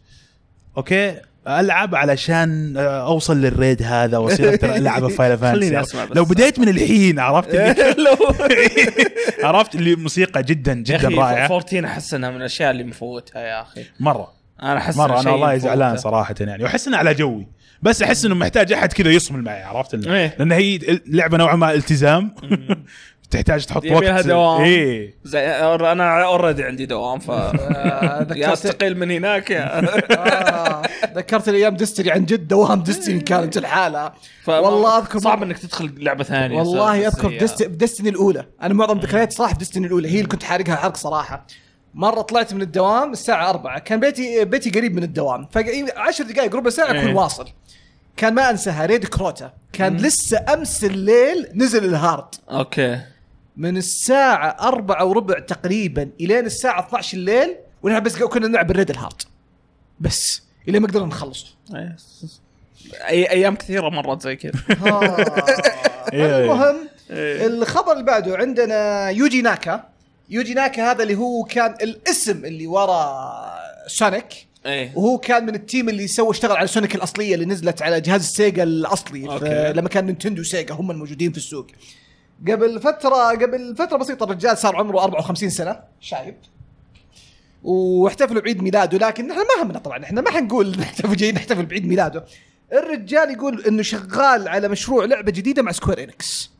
[0.77, 6.05] okay ألعب علشان آه، أوصل لل raid هذا وأصير أقدر ألعب Final خليني Fantasy أسمع
[6.05, 6.17] بس.
[6.17, 8.09] لو بديت من الحين عرفت اللي
[9.43, 11.45] عرفت اللي موسيقى جدا جدا رائعة.
[11.45, 13.85] 14 أحس إنها من الأشياء اللي مفوتها يا أخي.
[13.99, 14.33] مرة.
[14.63, 15.57] أنا أحس مرة أنا والله.
[15.57, 16.63] زعلان صراحة يعني.
[16.63, 17.47] وأحس إنه على جوي.
[17.81, 20.35] بس أحس إنه محتاج أحد كذا يصمل معي عرفت إيه.
[20.39, 22.35] لأن هي لعبة نوعا ما التزام.
[23.31, 24.27] تحتاج تحط وقت.
[24.27, 24.61] دوام.
[24.61, 25.13] إيه.
[25.23, 27.29] زي أنا already عندي دوام ف
[28.35, 29.49] يا أستقيل من هناك.
[29.49, 30.81] يا آه،
[31.15, 34.11] ذكرت الأيام Destiny عن جد دوام Destiny كانت الحالة.
[34.43, 38.45] ف- والله أذكر صعب إنك تدخل لعبة ثانية والله أذكر Destiny الأولى.
[38.61, 40.07] أنا معظم ذكرياتي صراحة في Destiny الأولى.
[40.11, 41.45] هي اللي كنت حارقها حرق صراحة.
[41.93, 45.45] مرة طلعت من الدوام الساعة 4 كان بيتي بيتي قريب من الدوام.
[45.51, 45.57] ف
[45.97, 47.13] 10 دقائق ربع ساعة أكون إيه.
[47.15, 47.45] واصل.
[48.17, 49.53] كان ما أنساها raid Crota.
[49.73, 52.25] كان لسه أمس الليل نزل ال hard.
[52.51, 52.99] okay.
[53.59, 58.89] من الساعة 4 وربع تقريبا إلين الساعة 12 الليل ونحن بس كنا نلعب ال raid
[58.89, 59.21] ال hard
[59.99, 61.95] بس إلى ما قدرنا نخلصه إيه.
[63.07, 64.51] أي أيام كثيرة مرت زي كذا.
[66.13, 66.41] إيه.
[66.41, 66.75] المهم
[67.11, 67.45] إيه.
[67.45, 69.83] الخبر اللي بعده عندنا يوجي ناكا.
[70.29, 73.31] يوجي ناكا هذا اللي هو كان الاسم اللي ورا
[73.87, 74.47] Sonic.
[74.65, 74.91] إيه.
[74.95, 78.21] وهو كان من ال team اللي سوى اشتغل على Sonic الأصلية اللي نزلت على جهاز
[78.21, 79.19] ال Sega الأصلي.
[79.75, 81.67] لما كان Nintendo Sega هم الموجودين في السوق.
[82.47, 86.35] قبل فترة قبل فترة بسيطة الرجال صار عمره 54 سنة شايب.
[87.63, 91.85] واحتفلوا بعيد ميلاده لكن نحن ما همنا طبعا إحنا ما حنقول نحتفل جايين نحتفل بعيد
[91.87, 92.25] ميلاده.
[92.73, 96.51] الرجال يقول إنه شغال على مشروع لعبة جديدة مع Square Enix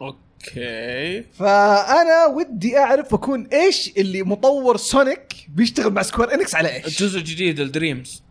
[0.00, 1.22] okay.
[1.22, 7.18] فأنا ودي أعرف أكون إيش اللي مطور Sonic بيشتغل مع Square Enix على إيش؟ الجزء
[7.18, 8.22] الجديد ال Dreams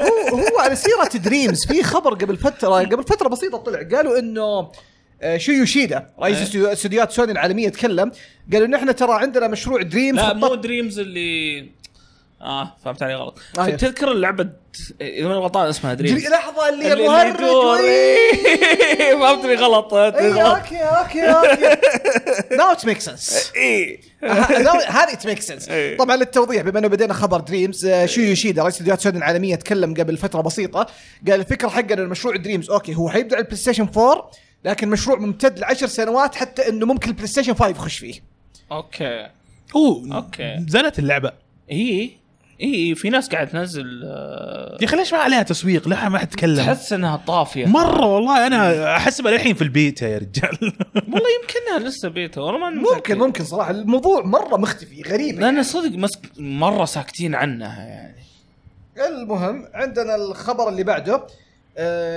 [0.00, 4.70] هو هو على سيرة Dreams في خبر قبل فتره قبل فترة بسيطة طلع قالوا إنه
[5.22, 6.72] آه، شو يوشيدا رئيس إيه.
[6.72, 8.12] استديوهات سوني العالمية تكلم
[8.52, 11.70] قال انه إحنا ترى عندنا مشروع Dreams لا مو Dreams اللي
[12.44, 13.38] آه فهمت علي غلط.
[13.58, 14.48] آه، تذكر اللعبة
[15.00, 16.92] إذا ماني غلطان اسمها Dreams Drea- لحظه اللي.
[16.94, 17.18] وي-
[19.20, 21.76] فهمتني غلط اي okay okay okay.
[22.56, 25.96] now it make sense اي هذه it make sense إيه.
[25.96, 29.94] طبعا للتوضيح بما أنه بدينا خبر Dreams آه، شو يوشيدا رئيس استديوهات سوني العالمية تكلم
[29.94, 30.86] قبل فترة بسيطة.
[31.30, 34.30] قال الفكرة حقنا المشروع Dreams okay هو حيبدأ على ال PlayStation 4
[34.64, 38.14] لكن مشروع ممتد لعشر سنوات حتى إنه ممكن ال PlayStation 5 يخش فيه.
[38.72, 39.26] أوكي.
[39.76, 40.54] أوه أوكي.
[40.56, 41.32] نزلت اللعبة.
[41.70, 42.16] اي
[42.60, 46.28] اي في ناس قاعد تنزل آه، يا أخي ليش ما عليها تسويق؟ ليه ما حد
[46.28, 47.66] تكلم؟ تحس إنها طافية.
[47.66, 50.58] مرة والله أنا أحسبها للحين في البيت يا رجال.
[50.94, 53.70] والله يمكنها لسه بيته والله ما ممكن ممكن صراحة.
[53.70, 55.40] الموضوع مرة مختفي غريب.
[55.40, 58.24] لأن صدق مسك مرة ساكتين عنها يعني.
[59.06, 61.26] المهم عندنا الخبر اللي بعده.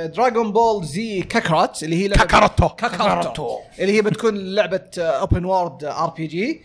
[0.06, 2.69] Dragon Ball Z Kakarot اللي هي كاكاروتو.
[2.69, 3.57] كاكاروتو.
[3.80, 6.61] اللي هي بتكون لعبة open world RPG.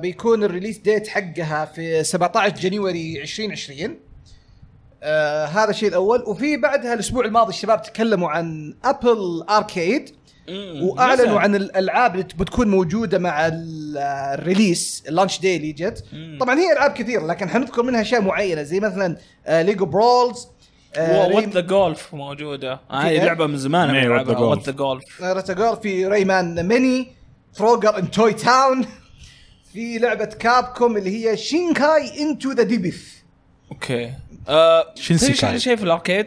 [0.00, 3.96] بيكون ال release date حقها في 17 January 2020
[5.02, 6.22] آه هذا الشيء الأول.
[6.26, 10.10] وفي بعدها الأسبوع الماضي الشباب تكلموا عن Apple Arcade
[10.82, 13.98] وأعلنوا عن الألعاب اللي بتكون موجودة مع ال-
[14.38, 16.04] ال release ال launch day اللي جت.
[16.40, 19.16] طبعا هي ألعاب كثير لكن حنذكر منها أشياء معينة زي مثلا
[19.46, 20.48] آه Lego Brawls
[20.98, 22.80] What the Golf موجودة.
[22.90, 25.20] هاي إيه؟ لعبة من زمان What the Golf.
[25.22, 27.17] What the Golf في Rayman Mini.
[27.58, 28.86] Frogger in Toy Town
[29.72, 33.14] في لعبة Capcom اللي هي Shinsekai Into the Depths
[33.72, 34.12] okay.
[34.48, 35.48] آه شينسيكاي.
[35.48, 36.26] أحلى شيء في ال Arcade؟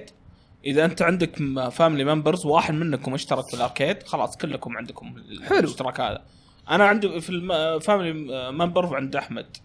[0.65, 1.35] إذا أنت عندك
[1.71, 5.59] family members واحد منكم اشترك في ال Arcade خلاص كلكم عندكم حلو.
[5.59, 6.21] الاشتراك هذا.
[6.69, 8.13] أنا عندي في ال family
[8.51, 9.57] member عند أحمد.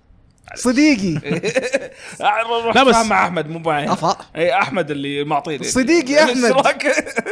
[0.54, 1.14] صديقي.
[2.74, 4.16] لا بس- مع أحمد مو معي أفا.
[4.36, 6.24] اي أحمد اللي معطيني صديقي.
[6.32, 6.86] الاشتراك.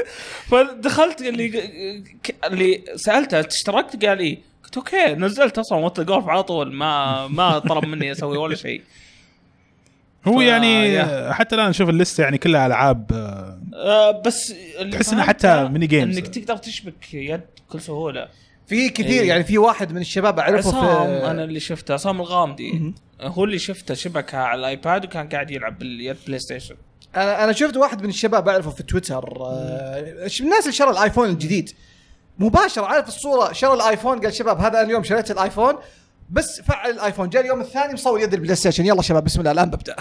[0.51, 1.63] فدخلت اللي
[2.45, 4.39] اللي سألته اشتركت قال إيه.
[4.65, 6.73] قلت okay نزلت أصلا What Golf على طول.
[6.73, 8.83] ما ما طلب مني أسوي ولا شيء.
[10.27, 11.33] هو ف- يعني يا.
[11.33, 14.55] حتى الآن نشوف اللسته يعني كلها ألعاب آه، آه بس
[14.93, 16.17] تحس فهمته حتى mini games.
[16.19, 18.29] إنك تقدر تشبك يد بكل سهولة.
[18.67, 19.29] في كثير إيه.
[19.29, 22.95] يعني في واحد من الشباب أعرفه عصام في أنا اللي شفته عصام الغامدي.
[23.21, 26.75] هو اللي شفته شبكها على ال iPad وكان قاعد يلعب باليد PlayStation
[27.17, 31.29] أنا أنا شفت واحد من الشباب أعرفه في تويتر آه، الناس اللي شرى ال iPhone
[31.29, 31.71] الجديد.
[32.39, 35.75] مباشرة عارف الصورة شرى ال iPhone قال شباب هذا أنا اليوم شريت ال iPhone
[36.31, 37.29] بس فعل ال iPhone.
[37.29, 39.97] جاء اليوم الثاني مصور يد ال PlayStation يلا شباب بسم الله الآن ببدأ.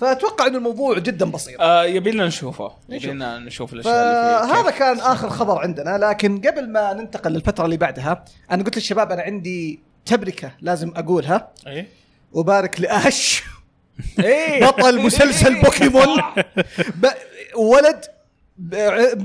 [0.00, 1.60] فأتوقع انه الموضوع جدا بسيط.
[1.60, 2.72] آه يبي لنا نشوفه.
[2.88, 3.04] نشوف.
[3.04, 4.78] يبي لنا نشوف الأشياء اللي كيف.
[4.78, 9.22] كان آخر خبر عندنا لكن قبل ما ننتقل للفترة اللي بعدها أنا قلت للشباب أنا
[9.22, 11.48] عندي تبركة لازم أقولها.
[11.66, 11.88] إيه
[12.32, 13.42] وبارك لآش.
[14.20, 16.08] إيه بطل مسلسل بوكيمون.
[17.56, 18.04] ولد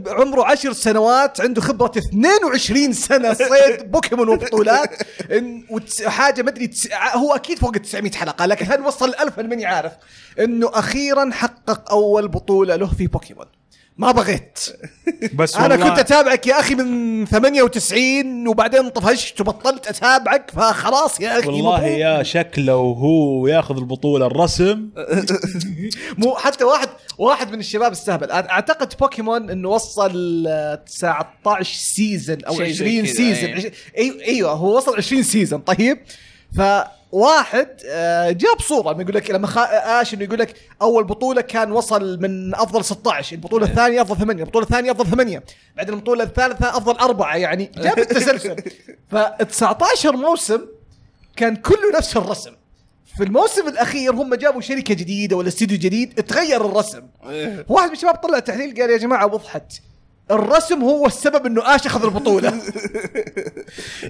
[0.08, 4.90] عمره عشر سنوات عنده خبرة 22 سنة صيد بوكيمون وبطولات.
[5.32, 6.04] إن وتس...
[6.04, 6.90] حاجة ما أدري تس...
[7.14, 9.92] هو أكيد فوق ال 900 حلقة لكن هل وصل ال 1000 أنا ماني عارف.
[10.40, 13.46] إنه أخيرا حقق أول بطولة له في بوكيمون.
[13.98, 14.60] ما بغيت.
[15.40, 21.40] بس أنا والله كنت أتابعك يا أخي من 98 وبعدين طفشت وبطلت أتابعك فخلاص يا
[21.40, 21.86] أخي والله.
[21.86, 24.90] يا شكله وهو ياخذ البطولة الرسم.
[26.18, 28.32] مو حتى واحد واحد من الشباب استهبل.
[28.32, 33.54] أعتقد بوكيمون إنه وصل آه، 19 season أو شيء زي 20 كذا، season أي.
[33.54, 35.98] عش- أيوه إيوه هو وصل 20 season طيب
[36.58, 39.62] فواحد آه، جاب صورة يقول لك لما خا...
[40.02, 44.44] آش إنه يقول لك أول بطولة كان وصل من أفضل 16 البطولة الثانية أفضل 8
[44.44, 45.44] البطولة الثانية أفضل 8
[45.78, 48.56] بعدين البطولة الثالثة أفضل أربعة يعني جاب التسلسل.
[49.12, 50.62] ف 19 موسم
[51.36, 52.52] كان كله نفس الرسم.
[53.18, 57.66] في الموسم الأخير هم جابوا شركة جديدة ولا استديو جديد تغير الرسم إيه.
[57.70, 59.82] واحد من الشباب طلع تحليل قال يا جماعة وضحت
[60.32, 62.50] الرسم هو السبب إنه اش اخذ البطولة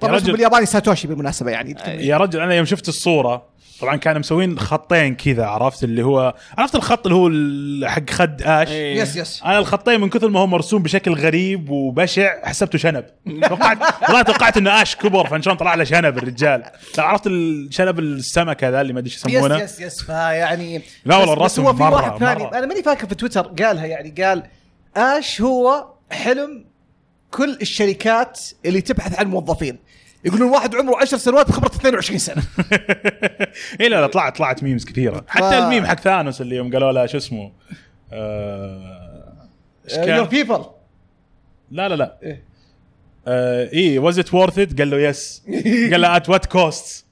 [0.02, 0.32] طبعا رجل.
[0.32, 3.46] بالياباني ساتوشي بالمناسبة يعني يا رجل أنا يوم شفت الصورة
[3.82, 8.70] طبعا كانوا مسوين خطين كذا عرفت؟ اللي هو عرفت الخط اللي هو حق خد آش؟
[8.70, 9.02] إيه.
[9.02, 13.06] yes yes أنا الخطين من كثر ما هو مرسوم بشكل غريب وبشع حسبته شنب.
[13.50, 16.64] توقعت والله توقعت إنه آش كبر فإن شلون طلع له شنب الرجال.
[16.98, 21.18] لا عرفت الشنب السمكة ذا اللي ما أدري إيش يس يسمونه؟ yes yes فيعني لا
[21.18, 22.44] والله الرسم هو في مرة- واحد ثاني.
[22.48, 24.44] أنا ماني فاكر في تويتر قالها يعني قال
[24.98, 26.66] آش هو حلم
[27.32, 29.78] كل الشركات اللي تبحث عن موظفين.
[30.26, 32.44] يقولون واحد عمره 10 سنوات بخبره 22 سنة.
[33.82, 35.26] اي لا لا طلعت طلعت memes كثيرة.
[35.28, 37.52] حتى ف- الميم حق ثانوس اللي يوم قالوا له شو اسمه؟
[38.14, 39.48] آه،؟
[39.98, 40.66] your people
[41.72, 42.18] لا لا لا.
[43.28, 45.44] آه اي was it worth it قال له yes
[45.92, 47.06] قال له at what cost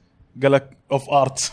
[0.43, 1.51] قال لك of art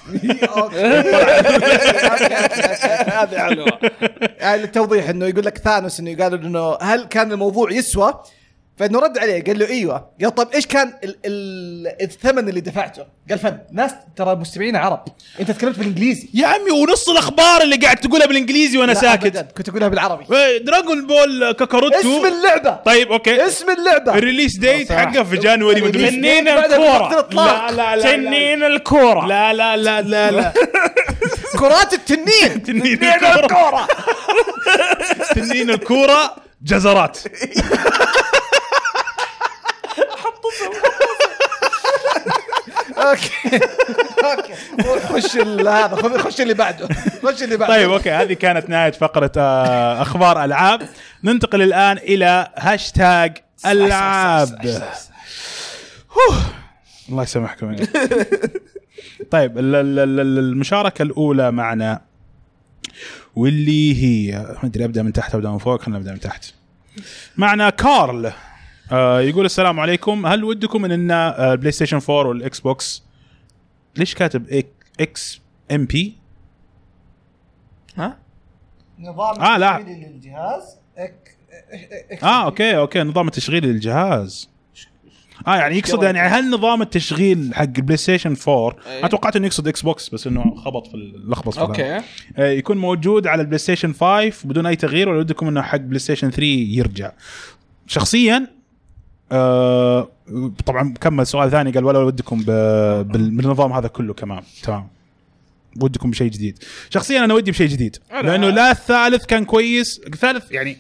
[3.09, 3.79] هذه حلوة.
[4.41, 8.23] يعني التوضيح إنه يقول لك ثانوس إنه قالوا إنه هل كان الموضوع يسوى؟
[8.81, 10.07] فإنه رد عليه قال له إيوه.
[10.23, 15.05] قال طيب إيش كان ال ال الثمن اللي دفعته؟ قال فن ناس ترى مستمعين عرب.
[15.41, 16.29] أنت تكلمت بالإنجليزي.
[16.35, 19.27] يا عمي ونص الأخبار اللي قاعد تقولها بالإنجليزي وأنا لا ساكت.
[19.27, 20.25] أبداً، كنت أقولها بالعربي.
[20.59, 21.99] Dragon Ball كاكاروتو.
[21.99, 22.71] اسم اللعبة.
[22.71, 23.47] طيب أوكي.
[23.47, 24.15] اسم اللعبة.
[24.15, 24.93] ال release date.
[24.93, 26.11] حقه في January مدري.
[26.11, 27.35] تنين الإطلاق.
[27.35, 29.27] لا لا لا تنين الكورة.
[29.27, 30.53] لا لا لا لا لا.
[31.59, 32.63] كرات التنين.
[32.67, 33.89] تنين الكورة.
[35.35, 37.19] تنين الكورة جزرات.
[42.99, 43.31] أوكي.
[44.25, 44.55] أوكي
[45.07, 46.89] خش هذا خذ خش اللي بعده.
[47.25, 47.75] خش اللي بعده.
[47.75, 50.89] طيب أوكي هذه كانت نهاية فقرة آه، أخبار ألعاب.
[51.25, 53.37] ننتقل الآن إلى هاشتاج
[53.67, 54.61] ألعاب.
[57.09, 57.77] الله يسامحكم.
[59.31, 62.01] طيب ال- ال- ال- ال- المشاركة الأولى معنا
[63.37, 66.45] واللي هي ما أدري أبدأ من تحت أبدأ من فوق خلينا نبدأ من تحت.
[67.37, 68.33] معنا كارل.
[68.93, 70.27] آه يقول السلام عليكم.
[70.27, 73.03] هل ودكم إن البلاي ستيشن 4 والاكس بوكس
[73.97, 74.65] ليش كاتب
[75.01, 76.17] XMB
[77.97, 78.19] ها؟
[78.99, 79.79] نظام آه، لا.
[79.79, 80.77] التشغيل للجهاز.
[80.99, 81.37] إك...
[82.11, 82.25] إك...
[82.25, 84.51] آه أوكي أوكي نظام التشغيل للجهاز.
[85.47, 89.01] آه يعني يقصد يعني هل نظام التشغيل حق البلاي ستيشن 4 إيه.
[89.01, 91.97] أنا توقعت إنه يقصد إكس بوكس بس إنه خبط في اللخبط في أوكي.
[92.37, 95.99] آه يكون موجود على البلاي ستيشن 5 بدون أي تغيير ولا ودكم إنه حق بلاي
[95.99, 97.13] ستيشن 3 يرجع؟
[97.87, 98.47] شخصيا
[99.33, 100.09] آه
[100.67, 102.43] طبعا كمل سؤال ثاني قال ولا ودكم
[103.03, 104.43] بالنظام هذا كله كمان.
[104.63, 104.89] تمام.
[105.83, 106.59] ودكم بشيء جديد.
[106.91, 108.71] شخصيا أنا ودي بشيء جديد لأنه لا.
[108.71, 110.01] الثالث كان كويس.
[110.07, 110.77] الثالث يعني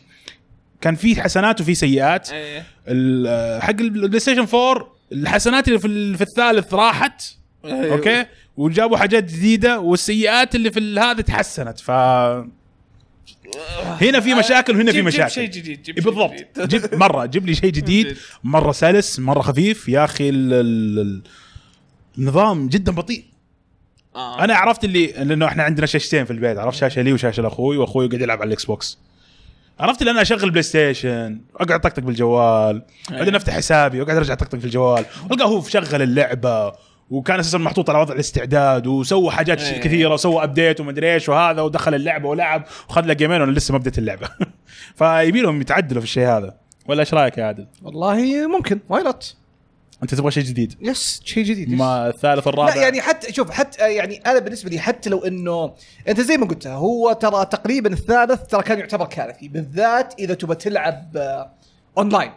[0.81, 2.31] كان فيه حسنات وفيه سيئات.
[2.33, 7.23] إيه ال- حق البلاي ستيشن 4 الحسنات اللي في, في الثالث راحت.
[7.65, 7.93] أيوه.
[7.93, 11.81] أوكي؟ وجابوا حاجات جديدة والسيئات اللي في هذا تحسنت.
[11.81, 11.91] ف
[14.01, 16.33] هنا في مشاكل وهنا في مشاكل جيب شيء جديد جيب بالضبط.
[16.33, 16.69] جديد.
[16.69, 18.17] جيب مرة جيب لي شيء جديد.
[18.45, 19.89] مرة سلس مرة خفيف.
[19.89, 21.23] يا أخي ال- ال- ال-
[22.19, 23.25] النظام جدا بطيء.
[24.17, 24.45] آه.
[24.45, 26.59] أنا عرفت اللي لأنه إحنا عندنا شاشتين في البيت.
[26.59, 28.99] عرفت شاشة لي وشاشة لأخوي وأخوي قاعد يلعب على الإكس بوكس.
[29.81, 34.59] عرفت اللي أنا أشغل بلاي ستيشن أقعد طقطق بالجوال بعدين أفتح حسابي وأقعد أرجع طقطق
[34.59, 35.05] في الجوال.
[35.31, 36.73] القاه هو شغل اللعبة
[37.11, 39.81] وكان أساسا محطوط على وضع الاستعداد وسوى حاجات إيه.
[39.81, 43.79] كثيرة وسوى update ومدري إيش وهذا ودخل اللعبة ولعب وخذ له جيمين وأنا لسه ما
[43.79, 44.29] بديت اللعبة.
[44.99, 46.57] فيبي لهم يتعدلوا في الشيء هذا.
[46.87, 48.81] ولا إيش رأيك يا عادل؟ والله ممكن.
[48.89, 49.37] why not
[50.03, 51.73] أنت تبغى شيء جديد؟ yes شيء جديد.
[51.73, 51.79] yes.
[51.79, 55.75] ما الثالث الرابع لا يعني حتى شوف حتى يعني أنا بالنسبة لي حتى لو إنه
[56.09, 60.55] أنت زي ما قلت هو ترى تقريبا الثالث ترى كان يعتبر كارثي بالذات إذا تبغى
[60.55, 61.53] تلعب آه،
[61.99, 62.31] اونلاين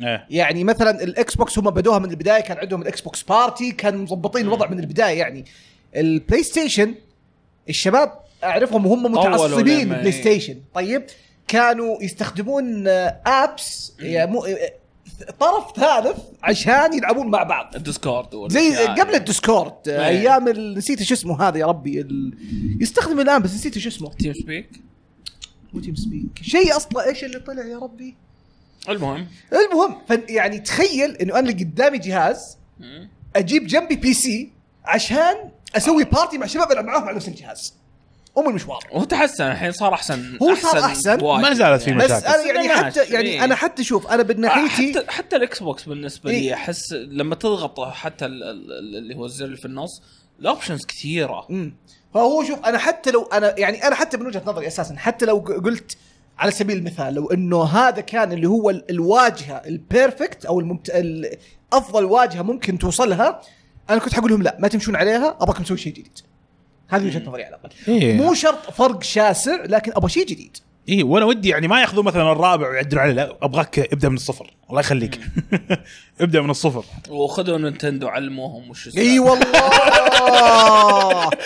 [0.00, 0.26] إيه.
[0.30, 4.42] يعني مثلا الإكس بوكس هم بدوها من البداية كان عندهم الإكس بوكس party كانوا مظبطين
[4.46, 5.44] الوضع من البداية يعني.
[5.96, 6.94] البلاي ستيشن
[7.68, 8.12] الشباب
[8.44, 11.04] أعرفهم وهم متعصبين بالبلاي ستيشن طيب
[11.48, 12.88] كانوا يستخدمون
[13.26, 14.46] apps يعني مو-
[15.40, 17.74] طرف ثالث عشان يلعبون مع بعض.
[17.76, 19.14] الديسكورد زي الأشياء قبل.
[19.14, 20.06] الديسكورد إيه.
[20.06, 22.34] أيام نسيت شو اسمه هذا يا ربي ال...
[22.80, 24.10] يستخدم الآن بس نسيت شو اسمه.
[24.14, 24.68] تيم سبيك
[25.72, 28.16] مو تيم سبيك شيء أصلا إيش اللي طلع يا ربي؟
[28.88, 32.58] المهم المهم ف- يعني تخيل إنه أنا اللي قدامي جهاز
[33.36, 34.52] أجيب جنبي PC
[34.84, 35.34] عشان
[35.76, 37.74] أسوي party مع شباب العب معاهم على نفس الجهاز
[38.38, 41.16] أم المشوار هو تحسن الحين صار احسن هو صار أحسن.
[41.16, 41.42] بوايد.
[41.42, 42.02] ما زالت في يعني.
[42.02, 42.26] بس مشاكل.
[42.26, 43.44] أنا يعني حتى يعني إيه.
[43.44, 46.54] أنا حتى شوف أنا من ناحيتي حتى حتى الاكس بوكس بالنسبة لي إيه.
[46.54, 50.02] أحس لما تضغط حتى ال- ال- اللي هو الزر اللي في النص
[50.40, 51.74] ال options كثيرة مم.
[52.14, 55.40] فهو شوف أنا حتى لو أنا يعني أنا حتى من وجهة نظري أساسا حتى لو
[55.40, 55.96] ق- قلت
[56.38, 60.90] على سبيل المثال لو إنه هذا كان اللي هو ال- الواجهة ال perfect أو الممت...
[60.90, 61.36] ال-
[61.72, 63.40] أفضل واجهة ممكن توصلها
[63.90, 66.18] أنا كنت حقول لهم لا ما تمشون عليها أبغاكم تسوي شيء جديد.
[66.88, 67.70] هذه وجهة نظري على الأقل.
[67.88, 68.14] إيه.
[68.14, 70.56] مو شرط فرق شاسع لكن أبغى شيء جديد.
[70.88, 74.54] اي وأنا ودي يعني ما يأخذوا مثلا الرابع ويعدلوا عليه لا أبغاك ابدأ من الصفر.
[74.70, 75.20] الله يخليك.
[76.20, 76.84] ابدأ من الصفر.
[77.08, 78.96] وخذوا نينتندو علموهم وش.
[78.98, 79.70] إي والله!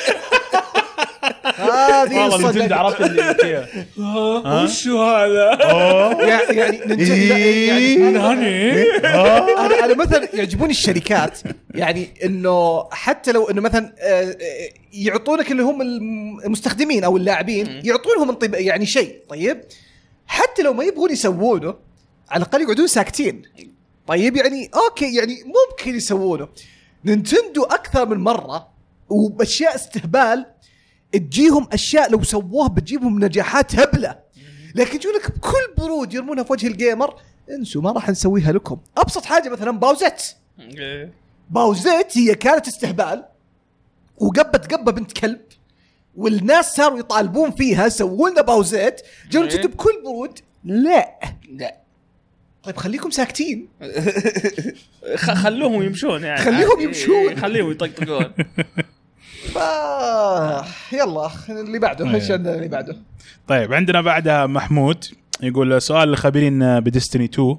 [1.57, 3.69] هذه والله نينتندو صدق عرفت اللي فيها.
[3.99, 5.59] ها؟ وش هذا؟
[6.27, 11.39] يعني يعني نينتندو- يعني ناني أنا أنا مثلا يعجبوني الشركات.
[11.75, 14.37] يعني إنه حتى لو إنه مثلا آه، آه،
[14.93, 19.19] يعطونك اللي هم الم- المستخدمين أو اللاعبين يعطونهم انطب- يعني شيء.
[19.29, 19.61] طيب؟
[20.27, 21.75] حتى لو ما يبغون يسوونه
[22.31, 23.43] على الأقل يقعدون ساكتين.
[24.07, 26.49] طيب؟ يعني okay يعني ممكن يسوونه.
[27.05, 28.69] Nintendo أكثر من مرة
[29.09, 30.47] وبأشياء استهبال
[31.13, 34.19] تجيهم أشياء لو سووها بتجيبهم نجاحات هبلة.
[34.75, 37.15] لكن يجون لك بكل برود يرمونها في وجه ال gamer
[37.51, 38.79] انسوا ما راح نسويها لكم.
[38.97, 40.37] أبسط حاجة مثلا باوزت
[41.51, 43.25] باوزت هي كانت استهبال
[44.19, 45.41] وقبت قبة بنت كلب
[46.17, 49.01] والناس صاروا يطالبون فيها سووا لنا باوزات
[49.31, 49.49] جو إيه.
[49.49, 51.21] جد بكل برود لا.
[51.51, 51.77] لا.
[52.63, 53.69] طيب خليكم ساكتين.
[55.17, 56.41] خلوهم يمشون يعني.
[56.41, 56.83] خليهم عادي.
[56.83, 57.37] يمشون.
[57.37, 58.33] خليهم يطقطقون.
[59.49, 59.57] ف...
[60.93, 62.97] يلا اللي بعده إيش عندنا اللي بعده؟
[63.49, 65.05] طيب عندنا بعدها محمود
[65.43, 67.57] يقول سؤال للخبيرين ب Destiny 2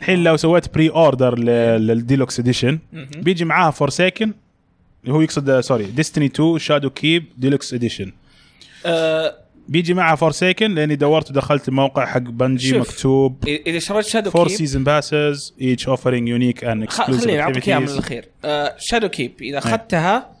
[0.00, 2.78] الحين لو سويت pre-order لل deluxe edition
[3.16, 4.32] بيجي معاها Forsaken
[5.08, 8.12] هو يقصد sorry Destiny 2 Shadowkeep deluxe edition
[8.86, 9.34] آه،
[9.68, 12.88] بيجي معها Forsaken لأني دورت ودخلت الموقع حق Bungie شوف.
[12.88, 13.44] مكتوب.
[13.48, 17.84] اذا شريت Shadow four keep season passes each offering unique and خليني أعطيك إياها من
[17.84, 18.28] exclusive الأخير.
[18.44, 20.32] آه Shadowkeep إذا أخذتها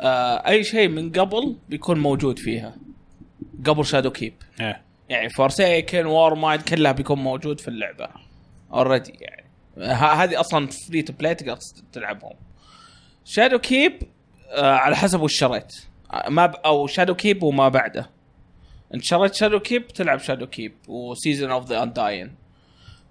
[0.00, 2.76] آه أي شيء من قبل بيكون موجود فيها.
[3.66, 4.34] قبل Shadowkeep
[5.08, 8.08] يعني Forsaken Warmind كلها بيكون موجود في اللعبة.
[8.72, 9.48] already يعني.
[9.94, 11.58] هذه أصلا free to play تقدر
[11.92, 12.34] تلعبهم.
[13.24, 14.02] Shadowkeep
[14.50, 15.74] آه على حسب وش شريت.
[16.12, 16.54] آه، ما ب...
[16.54, 18.10] أو Shadowkeep وما بعده.
[18.94, 22.34] انت شريت Shadowkeep تلعب Shadowkeep و Season of the Undying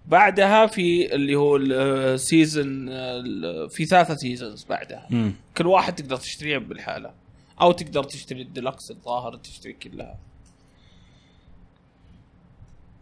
[0.08, 2.86] بعدها في اللي هو ال season
[3.68, 5.34] في ثلاثة seasons بعدها مم.
[5.58, 7.12] كل واحد تقدر تشتريه بالحالة
[7.62, 10.18] أو تقدر تشتري الديلكس الظاهر تشتري كلها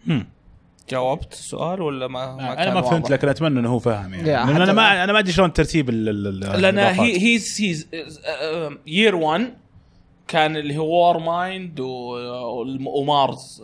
[0.06, 0.28] مم.
[0.90, 4.62] جاوبت السؤال ولا ما, ما أنا ما فهمت؟ لكن أتمنى إنه هو فاهم يعني لأن
[4.62, 6.78] أنا ما- أنا ما أدري شلون ترتيب ال- ال- ال- لأن.
[6.80, 7.88] هي هي سيز
[8.88, 9.54] year 1
[10.28, 13.62] كان اللي هو Warmind و Mars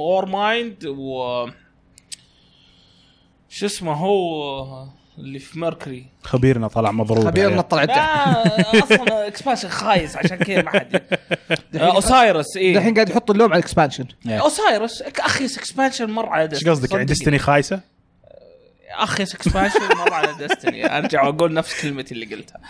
[0.00, 1.46] Warmind و
[3.52, 4.86] شو اسمه هو
[5.18, 7.60] اللي في Mercury؟ خبيرنا طلع مضروب خبيرنا.
[7.60, 11.02] طلع لا أصلا expansion خايس عشان كذا ما حد
[11.74, 14.04] Osiris اي الحين قاعد يحط اللوم على ال expansion.
[14.26, 17.80] Osiris أخي expansion مر على إيش قصدك يعني؟ Destiny خايسة؟
[18.90, 22.60] أخي expansion مر على Destiny أرجع وأقول نفس كلمتي اللي قلتها.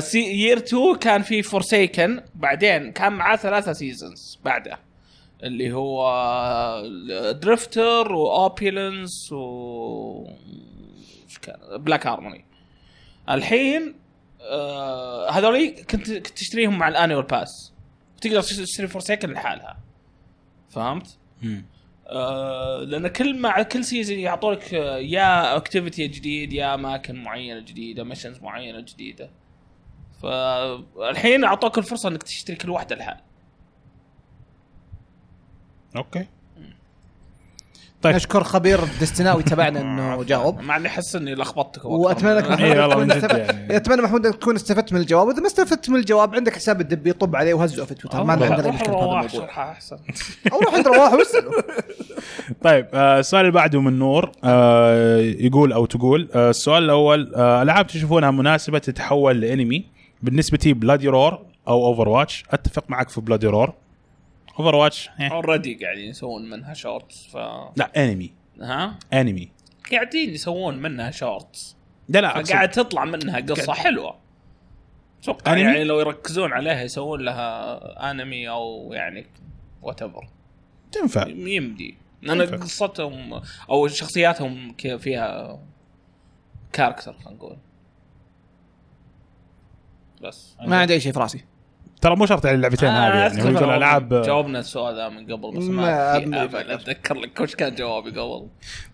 [0.00, 4.78] سي year 2 كان في Forsaken بعدين كان معاه ثلاثة seasons بعده
[5.42, 6.82] اللي هو
[7.42, 10.26] Drifter و Opulence و
[11.26, 12.44] إيش كان؟ Black Armory
[13.30, 13.94] الحين
[14.40, 17.72] آه هذولي كنت كنت تشتريهم مع ال annual pass
[18.20, 19.78] تقدر تشتري Forsaken لحالها.
[20.70, 21.66] فهمت؟ مم.
[22.06, 28.04] آه لأن كل مع كل season يعطونك آه، يا activity جديد يا اماكن معينة جديدة
[28.04, 29.30] missions معينة جديدة.
[30.22, 33.16] فالحين أعطوك الفرصة إنك تشتري كل واحدة لحال
[35.96, 36.26] okay.
[38.02, 38.14] طيب.
[38.14, 40.60] نشكر خبير الدستناوي تبعنا إنه جاوب.
[40.60, 43.54] مع اني احس إني لخبطتكم أكثر وأتمنى من- لك إي والله من أتمنى جد استفدت-
[43.54, 43.76] يعني.
[43.76, 45.26] أتمنى محمود إنك تكون استفدت من الجواب.
[45.26, 48.24] وإذا ما استفدت من الجواب عندك حساب الدبي طب عليه وهزه في تويتر.
[48.24, 49.26] ما روح- عندنا روح مشكله الموضوع.
[49.26, 49.96] شرحها أحسن.
[50.52, 51.50] أو روح عند رواح واسأله.
[52.64, 57.86] طيب آه، السؤال اللي بعده من نور آه، يقول أو تقول آه، السؤال الأول ألعاب
[57.86, 59.84] تشوفونها مناسبة تتحول لأنمي
[60.22, 63.72] بالنسبة لي Bloody Roar أو Overwatch أتفق معك في Bloody Roar
[64.58, 67.36] Overwatch already قاعدين يسوون منها shorts ف
[67.76, 69.48] لا انمي ها؟ انمي
[69.92, 71.76] قاعدين يسوون منها shorts
[72.08, 74.16] لا لا قاعد تطلع منها قصة قاعد- حلوة.
[75.22, 79.26] أتوقع؟ يعني لو يركزون عليها يسوون لها انمي أو يعني
[79.82, 80.28] whatever
[80.92, 81.26] تنفع.
[81.28, 81.96] يمدي.
[82.22, 82.60] لأن.
[82.62, 85.58] قصتهم أو شخصياتهم فيها
[86.72, 87.56] character خلينا نقول.
[90.22, 90.56] بس.
[90.60, 91.44] ما عندي أي شيء في رأسي.
[92.06, 95.32] ترى مو شرط على اللعبتين آه، هذه يعني يقول جاوبنا- العاب جاوبنا السؤال ذا من
[95.32, 96.74] قبل بس ما- ما.
[96.74, 98.46] أتذكر لك وش كان جوابي قبل.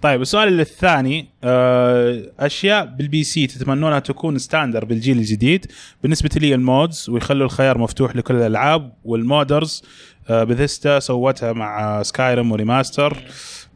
[0.03, 5.67] طيب السؤال الثاني آه، أشياء بال PC تتمنونها تكون standard بالجيل الجديد
[6.03, 9.83] بالنسبة لي ال mods ويخلوا الخيار مفتوح لكل الألعاب وال modders
[10.31, 13.17] آه، بثيستا سوتها مع Skyrim و remaster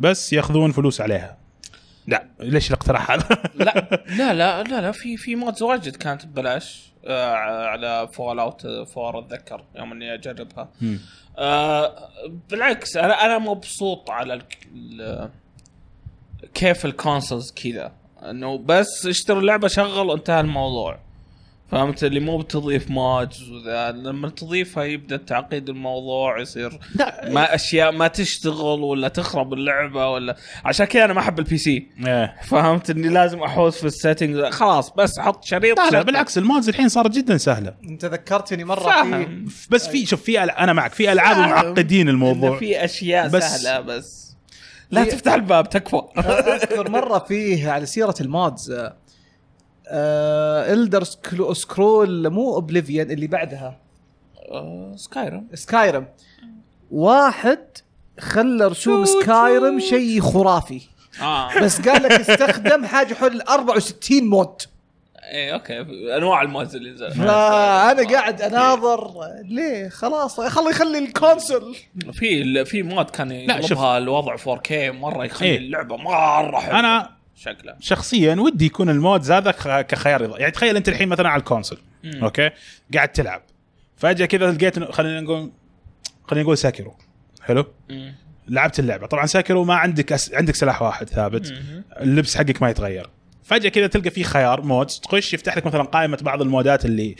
[0.01, 1.37] بس ياخذون فلوس عليها.
[2.07, 2.27] لا.
[2.41, 3.89] ليش الاقتراح هذا؟ لا.
[4.19, 7.35] لا لا لا لا في في mods واجد كانت ببلاش آه
[7.67, 10.69] على Fallout 4 أتذكر يوم إني أجربها.
[11.39, 12.09] آه
[12.51, 14.43] بالعكس أنا أنا مبسوط على ال
[14.75, 15.31] ال
[16.55, 17.93] كيف ال consoles كذا.
[18.23, 20.99] إنه بس اشتري اللعبة شغل انتهى الموضوع.
[21.71, 27.93] فهمت؟ اللي مو بتضيف mods وذا لما تضيفها يبدأ تعقيد الموضوع يصير لا ما أشياء
[27.93, 32.37] ما تشتغل ولا تخرب اللعبة ولا عشان كذا أنا ما أحب ال PC إيه.
[32.43, 34.45] فهمت؟ إني لازم أحوس في ال setting.
[34.45, 36.03] خلاص بس حط شريط لا لا.
[36.03, 37.75] بالعكس ال mods الحين صارت جدا سهلة.
[37.89, 39.03] أنت ذكرتني مرة
[39.49, 41.37] في بس في شوف في أنا معك في ألعاب.
[41.39, 42.59] معقدين الموضوع.
[42.59, 44.37] في أشياء بس- سهلة بس.
[44.91, 46.01] لا تفتح الباب تكفى.
[46.19, 48.73] أذكر مرة فيه على سيرة ال mods
[49.89, 51.05] آه Elder
[51.53, 53.79] Scrolls مو Oblivion اللي بعدها.
[54.97, 56.07] Skyrim Skyrim
[56.91, 57.59] واحد
[58.21, 60.81] خلى رسوم Skyrim شيء خرافي.
[61.23, 61.61] آه.
[61.61, 64.63] بس قال لك استخدم حاجة حول ال 64 mod.
[65.33, 65.81] اي okay.
[66.17, 67.13] أنواع ال mods اللي نزلت.
[67.13, 69.11] فانا قاعد أناظر.
[69.45, 71.77] ليه؟ خلاص خلي يخلي ال console.
[72.13, 73.31] في في mod كان.
[73.31, 75.59] يقلبها الوضع 4K مرة يخلي إيه.
[75.59, 76.79] اللعبة مرة حلوة.
[76.79, 79.51] أنا شكله شخصيا ودي يكون ال mod هذا
[79.83, 80.41] كخيار.
[80.41, 82.25] يعني تخيل أنت الحين مثلا على ال console مم.
[82.25, 82.51] okay
[82.95, 83.43] قاعد تلعب
[83.97, 85.53] فجأة كذا لقيت خلينا نقول
[86.25, 86.97] خلينا نقول Sekiro
[87.43, 88.15] حلو مم.
[88.49, 90.35] لعبت اللعبة طبعا Sekiro ما عندك أس...
[90.35, 91.85] عندك سلاح واحد ثابت مم.
[92.01, 93.11] اللبس حقك ما يتغير
[93.45, 97.17] فجأة كذا تلقى في خيار mods تخش يفتح لك مثلا قائمة بعض المودات اللي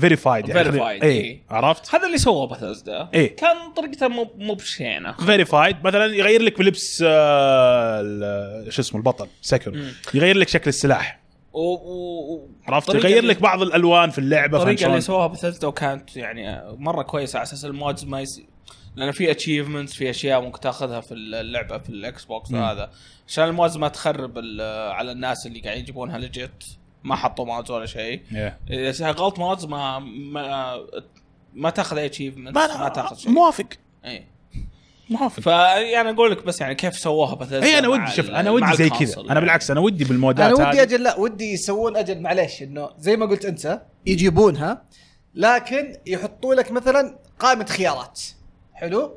[0.00, 1.42] verified Verified، اي إيه.
[1.50, 3.36] عرفت هذا اللي سواه بثزدا إيه.
[3.36, 9.28] كان طريقته مو مو بشينة verified مثلا يغير لك بلبس آه، شو اسمه البطل
[9.66, 9.92] مم.
[10.14, 11.20] يغير لك شكل السلاح
[11.52, 11.60] و...
[11.60, 12.48] و...
[12.66, 17.36] عرفت يغير لك بعض الألوان في اللعبة الطريقة اللي؟ سووها بثزدا وكانت يعني مرة كويسة
[17.38, 18.42] على أساس ال mods ما يس...
[18.96, 22.62] لأن في achievements في أشياء ممكن تاخذها في اللعبة في ال Xbox مم.
[22.62, 22.90] هذا
[23.28, 26.64] عشان ال mods ما تخرب ال- على الناس اللي قاعد يجيبونها legit
[27.04, 28.20] ما حطوا mods ولا شيء.
[28.30, 28.70] Yeah.
[28.70, 30.76] إذا شغلت mods ما ما
[31.54, 33.30] ما تاخذ أي achievement ما ما تاخذ شيء.
[33.30, 33.66] موافق.
[34.04, 34.24] اي
[35.10, 35.40] موافق.
[35.40, 38.90] فيعني أقول لك بس يعني كيف سووها بثزدا اي أنا ودي شوف أنا ودي زي
[38.90, 39.16] كذا.
[39.16, 39.30] يعني.
[39.30, 43.16] أنا بالعكس أنا ودي بالمودات أنا ودي أجل لا ودي يسوون أجل معليش إنه زي
[43.16, 44.84] ما قلت أنت يجيبونها
[45.34, 48.20] لكن يحطوا لك مثلا قائمة خيارات.
[48.74, 49.14] حلو؟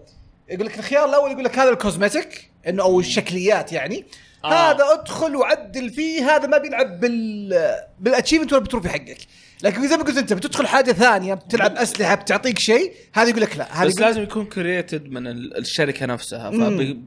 [0.50, 4.06] يقول لك الخيار الأول يقول لك هذا ال cosmetic إنه أو الشكليات يعني.
[4.52, 4.72] آه.
[4.72, 7.54] هذا ادخل وعدل فيه هذا ما بيلعب بال
[8.00, 9.18] بال achievement ولا بال trophy حقك
[9.64, 13.58] لكن زي ما قلت انت بتدخل حاجة ثانية بتلعب أسلحة بتعطيك شيء هذا يقول لك
[13.58, 16.52] لا هذا بس يقول لازم يكون created من ال- الشركة نفسها.
[16.52, 17.02] فبي...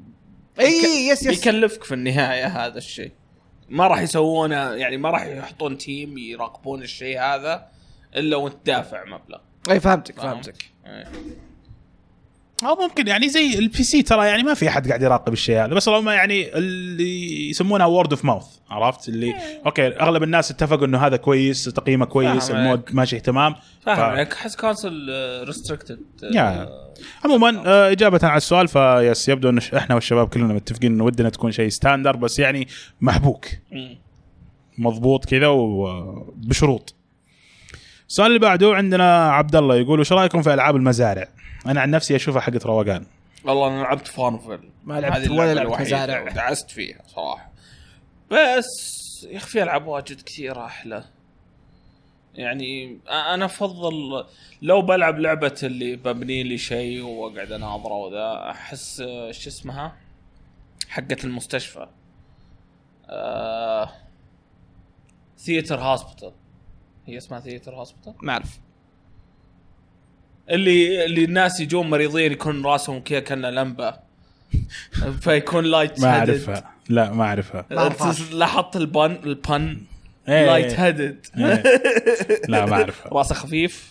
[0.60, 3.12] إي yes yes بيكلفك في النهاية هذا الشيء
[3.68, 7.66] ما راح يسوونه يعني ما راح يحطون team يراقبون الشيء هذا
[8.16, 9.38] إلا وانت دافع مبلغ
[9.70, 11.04] إي فهمتك فهمت؟ فهمتك إيه.
[12.64, 15.74] أو ممكن يعني زي ال PC ترى يعني ما في أحد قاعد يراقب الشيء هذا
[15.74, 19.34] بس اللهم يعني اللي يسمونها word of mouth عرفت؟ اللي
[19.66, 24.00] okay أغلب الناس اتفقوا إنه هذا كويس تقييمه كويس ال mod ماشي اهتمام فاهم ف-
[24.00, 24.32] عليك.
[24.32, 24.92] احس console
[25.46, 26.00] restricted
[26.34, 26.68] يا.
[27.24, 31.04] عموما آه، إجابة على السؤال ف yes يبدو ان ش- إحنا والشباب كلنا متفقين إنه
[31.04, 32.68] ودنا تكون شيء standard بس يعني
[33.00, 33.46] محبوك.
[34.78, 36.94] مضبوط كذا وبشروط
[38.08, 41.28] السؤال اللي بعده عندنا عبد الله يقول وش رأيكم في ألعاب المزارع؟
[41.66, 43.06] أنا عن نفسي أشوفها حقت روقان.
[43.44, 46.22] والله أنا لعبت FarmVille ما لعبت ولا الوحيدة مزارع.
[46.22, 47.50] ودعست فيها صراحة.
[48.30, 51.04] بس يا أخي في ألعاب واجد كثيرة أحلى.
[52.34, 54.26] يعني أنا أفضل
[54.62, 59.96] لو بلعب لعبة اللي ببني لي شيء وأقعد أناظره وذا أحس شو اسمها؟
[60.88, 61.86] حقة المستشفى.
[63.06, 63.90] آه...
[65.38, 66.32] Theater Hospital
[67.06, 68.58] هي اسمها Theater Hospital ما أعرف.
[70.50, 73.94] اللي اللي الناس يجون مريضين يكون راسهم كذا كأنه لمبة.
[75.22, 76.74] فيكون light ما أعرفها.
[76.88, 77.66] لا ما أعرفها.
[78.32, 79.80] لاحظت البن البن.
[80.28, 81.62] light headed إيه.
[82.48, 83.12] لا ما أعرفها.
[83.18, 83.90] راسه خفيف.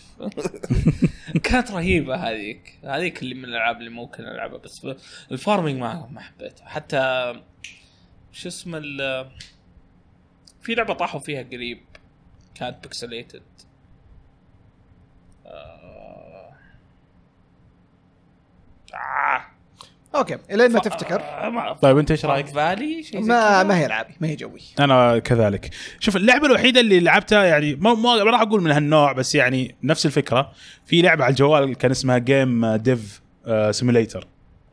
[1.43, 2.79] كانت رهيبة هذيك.
[2.83, 4.87] هذيك اللي من الألعاب اللي ممكن ألعبها بس
[5.31, 7.33] ال farming ما ما حبيته حتى
[8.31, 8.79] شو اسمه
[10.61, 11.79] في لعبة طاحوا فيها قريب.
[12.55, 13.41] كانت pixelated
[15.45, 15.49] آه.
[15.49, 16.53] آه.
[20.15, 23.85] okay إلين ما تفتكر آه، ما طيب أنت إيش رأيك؟ Valley شيء ما؟ ما هي
[23.85, 28.41] العابي ما هي جوي أنا كذلك شوف اللعبة الوحيدة اللي لعبتها يعني ما ما راح
[28.41, 30.51] أقول من هالنوع بس يعني نفس الفكرة
[30.85, 33.21] في لعبة على الجوال كان اسمها Game Dev
[33.71, 34.27] Simulator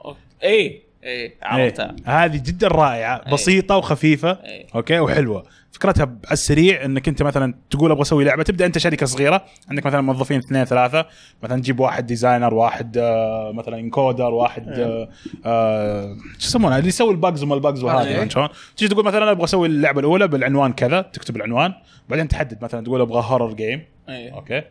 [0.04, 0.85] okay.
[1.06, 1.96] إيه إيه عرفتها.
[2.04, 3.32] هذه جدا رائعة إيه.
[3.32, 4.30] بسيطة وخفيفة.
[4.30, 4.66] إيه.
[4.74, 5.44] okay وحلوة.
[5.72, 9.44] فكرتها على السريع إنك أنت مثلا تقول أبغى أسوي لعبة تبدأ أنت شركة صغيرة.
[9.70, 11.06] عندك مثلا موظفين اثنين ثلاثة
[11.42, 15.08] مثلا تجيب واحد designer واحد آه مثلا encoder واحد آه
[15.46, 17.86] آه شو يسمونه؟ اللي يسوي ال bugs وما ال bugs إيه.
[17.92, 21.74] وهذه فهمت شلون؟ تجي تقول مثلا أبغى أسوي اللعبة الأولى بالعنوان كذا تكتب العنوان.
[22.08, 24.34] بعدين تحدد مثلا تقول أبغى horror game إيه.
[24.34, 24.62] okay.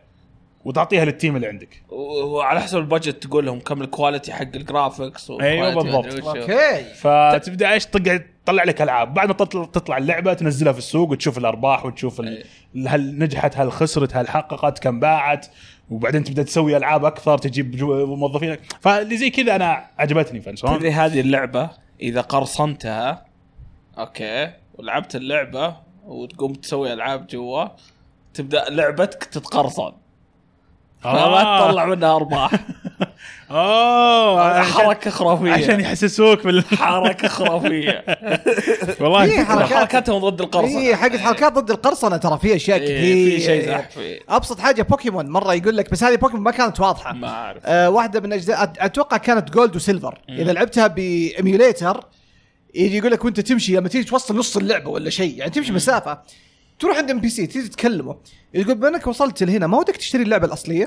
[0.66, 1.82] وتعطيها لل team اللي عندك.
[1.88, 6.26] وعلى حسب ال budget تقول لهم كم ال quality حق ال graphics وال quality بالضبط.
[6.26, 6.84] أوكي.
[6.94, 9.14] فتبدأ إيش تقعد تطلع لك ألعاب.
[9.14, 12.44] بعد ما تطلع, تطلع اللعبة تنزلها في السوق وتشوف الأرباح وتشوف ال...
[12.76, 12.86] أي.
[12.86, 15.46] هل نجحت هل خسرت هل حققت كم باعت.
[15.90, 18.56] وبعدين تبدأ تسوي ألعاب أكثر تجيب جو- موظفين.
[18.80, 21.70] فاللي زي كذا أنا عجبتني فهمت شلون؟ تدري هذه اللعبة
[22.00, 23.24] إذا قرصنتها
[23.98, 25.76] أوكي ولعبت اللعبة
[26.06, 27.64] وتقوم تسوي ألعاب جوا
[28.34, 29.92] تبدأ لعبتك تتقرصن.
[31.12, 31.68] فما آه.
[31.68, 32.50] تطلع منها أرباح.
[33.50, 34.62] أوه.
[34.62, 35.52] حركة خرافية.
[35.52, 38.04] عشان يحسسوك بال حركة خرافية.
[39.00, 39.44] والله.
[39.44, 40.78] حركاتهم ضد القرصنة.
[40.78, 43.38] هي حقت حركات ضد القرصنة ترى في أشياء إيه، كثير.
[43.38, 47.12] في شيء أبسط حاجة بوكيمون مرة يقول لك بس هذه بوكيمون ما كانت واضحة.
[47.12, 47.62] ما أعرف.
[47.66, 52.04] آه واحدة من أجزاء أتوقع كانت Gold و Silver إذا لعبتها ب emulator
[52.74, 56.18] يجي يقول لك وأنت تمشي لما تيجي توصل نص اللعبة ولا شيء يعني تمشي مسافة
[56.78, 58.16] تروح عند NPC تيجي تكلمه
[58.54, 60.86] يقول بما انك وصلت لهنا ما ودك تشتري اللعبة الأصلية؟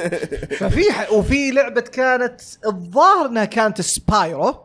[0.60, 1.12] ففي ح...
[1.12, 4.64] وفي لعبة كانت الظاهر إنها كانت Spyro.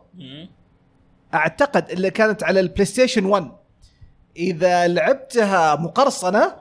[1.34, 3.50] أعتقد اللي كانت على ال PlayStation 1
[4.36, 6.54] إذا لعبتها مقرصنة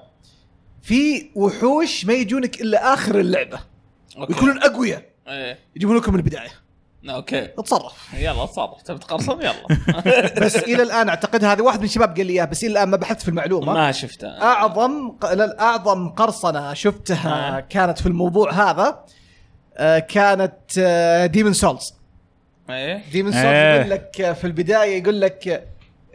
[0.82, 3.60] في وحوش ما يجونك إلا آخر اللعبة.
[4.18, 5.04] يكونون أقوياء.
[5.28, 5.60] إيه.
[5.76, 6.67] يجيبون لكم من البداية.
[7.10, 7.44] okay.
[7.60, 8.14] اتصرف.
[8.14, 9.56] يلا تصرف تبي تقرصن؟ يلا.
[10.46, 12.98] بس إلى الآن أعتقد هذه واحد من الشباب قال لي إياه بس إلى الآن ما
[12.98, 13.74] بحثت في المعلومة.
[13.74, 14.28] ما شفته.
[14.42, 15.16] أعظم
[15.60, 17.60] أعظم قرصنة شفتها آه.
[17.60, 19.04] كانت في الموضوع هذا
[19.78, 20.80] آه، كانت
[21.34, 21.94] Demon's Souls
[22.70, 23.02] إيه.
[23.12, 23.76] Demon's Souls إيه.
[23.76, 25.48] يقول لك آه، في البداية يقول لك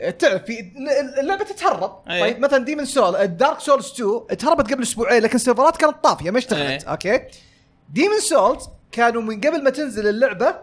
[0.01, 1.99] آه، تعرف في ال- اللعبة تتهرب.
[2.11, 2.21] إيه.
[2.21, 6.31] طيب مثلا Demon's Souls ال Dark Souls 2 تهربت قبل أسبوعين لكن السيرفرات كانت طافية
[6.31, 6.83] ما اشتغلت.
[6.85, 6.91] إيه.
[6.91, 7.21] أوكي؟
[7.93, 10.55] Demon's Souls كانوا من قبل ما تنزل اللعبة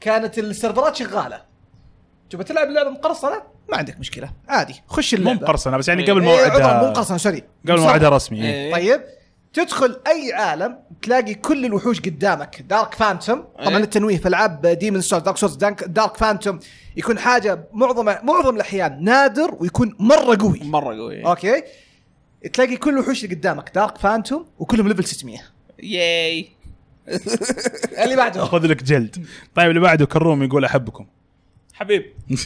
[0.00, 1.42] كانت السيرفرات شغالة.
[2.30, 4.30] تبغى تلعب اللعبه مقرصنة؟ ما عندك مشكلة.
[4.48, 4.82] عادي.
[4.88, 6.12] خش مو اللعبه مقرصنة بس يعني إيه.
[6.12, 7.42] قبل إيه، عذر، مو موعدها مقرصنة سوري.
[7.68, 8.44] قبل موعدها رسمي إيه.
[8.52, 8.72] إيه.
[8.72, 9.04] طيب.
[9.52, 12.62] تدخل أي عالم تلاقي كل الوحوش قدامك.
[12.62, 13.76] dark phantom طبعا إيه.
[13.76, 15.54] التنويه في ألعاب Demon's Souls Dark Souls
[15.86, 16.58] dark phantom
[16.96, 20.60] يكون حاجة معظم معظم الأحيان نادر ويكون مرة قوي.
[20.62, 21.26] مرة قوي.
[21.26, 21.62] أوكي.
[22.52, 25.38] تلاقي كل الوحوش اللي قدامك dark phantom وكلهم level 600
[25.82, 26.48] ياي
[28.04, 28.44] اللي بعده.
[28.44, 29.26] خذ لك جلد.
[29.54, 31.06] طيب اللي بعده كروم يقول أحبكم.
[31.74, 32.04] حبيب.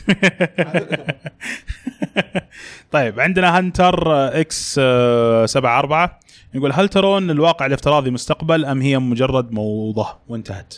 [2.93, 6.09] طيب عندنا Hunter X 74
[6.55, 10.75] يقول هل ترون الواقع الافتراضي مستقبل أم هي مجرد موضة وانتهت؟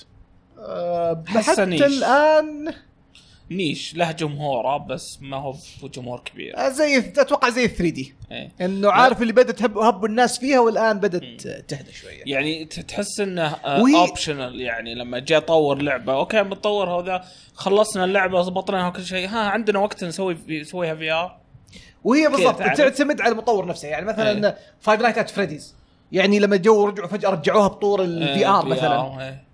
[0.58, 1.62] أه حتى.
[1.62, 2.72] الآن
[3.50, 6.56] نيش له جمهوره بس ما هو في جمهور كبير.
[6.58, 8.50] آه، زي أتوقع زي 3D إيه.
[8.60, 12.22] إنه عارف اللي بدأت هب هبوا الناس فيها والآن بدأت تهدى شوية.
[12.26, 16.12] يعني تحس إنه وهي- optional يعني لما جاء طور لعبة.
[16.14, 19.28] أوكي بنطور هذا خلصنا اللعبة ضبطناها وكل شيء.
[19.28, 21.36] ها عندنا وقت نسوي نسويها VR
[22.04, 23.88] وهي بالضبط؟ تعتمد على المطور نفسه.
[23.88, 24.56] يعني مثلا إيه.
[24.80, 25.74] Five Nights at Freddy's
[26.12, 29.20] يعني لما جو رجعوا فجأة رجعوها بطور ال VR مثلا.
[29.22, 29.44] إيه.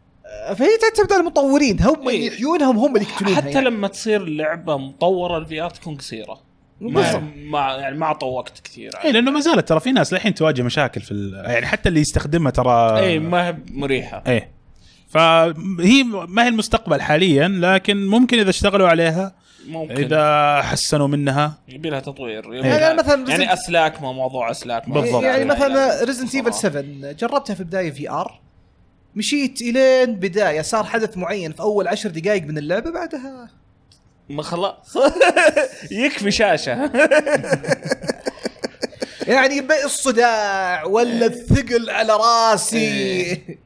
[0.54, 1.80] فهي تعتمد على المطورين.
[1.82, 2.26] هم اللي إيه.
[2.32, 3.66] يحيونها وهم اللي يقتلونها حتى يعني.
[3.66, 6.38] لما تصير اللعبه مطورة ال VR تكون قصيرة.
[6.80, 7.22] ما بالضبط.
[7.36, 8.90] ما يعني ما اعطوا وقت كثير.
[9.04, 12.00] اي لأنه ما زالت ترى في ناس للحين تواجه مشاكل في ال- يعني حتى اللي
[12.00, 14.22] يستخدمها ترى اي ما هي مريحة.
[14.26, 14.50] إيه.
[15.08, 19.34] فهي ما هي المستقبل حاليا لكن ممكن إذا اشتغلوا عليها
[19.68, 19.94] ممكن.
[20.04, 21.58] إذا حسنوا منها.
[21.68, 22.54] يبي لها تطوير.
[22.54, 24.88] يعني لها- مثلا يعني أسلاك ما موضوع أسلاك.
[24.88, 25.22] ما بالضبط.
[25.22, 26.82] يعني موضوع- مثلا Resident Evil صراحة.
[26.82, 28.40] 7 جربتها في البداية VR
[29.16, 33.50] مشيت الين بدايه صار حدث معين في أول عشر دقائق من اللعبة بعدها
[34.28, 34.96] ما خلاص
[35.90, 36.70] يكفي شاشة
[39.26, 43.58] يعني الصداع ولا الثقل على راسي إيه.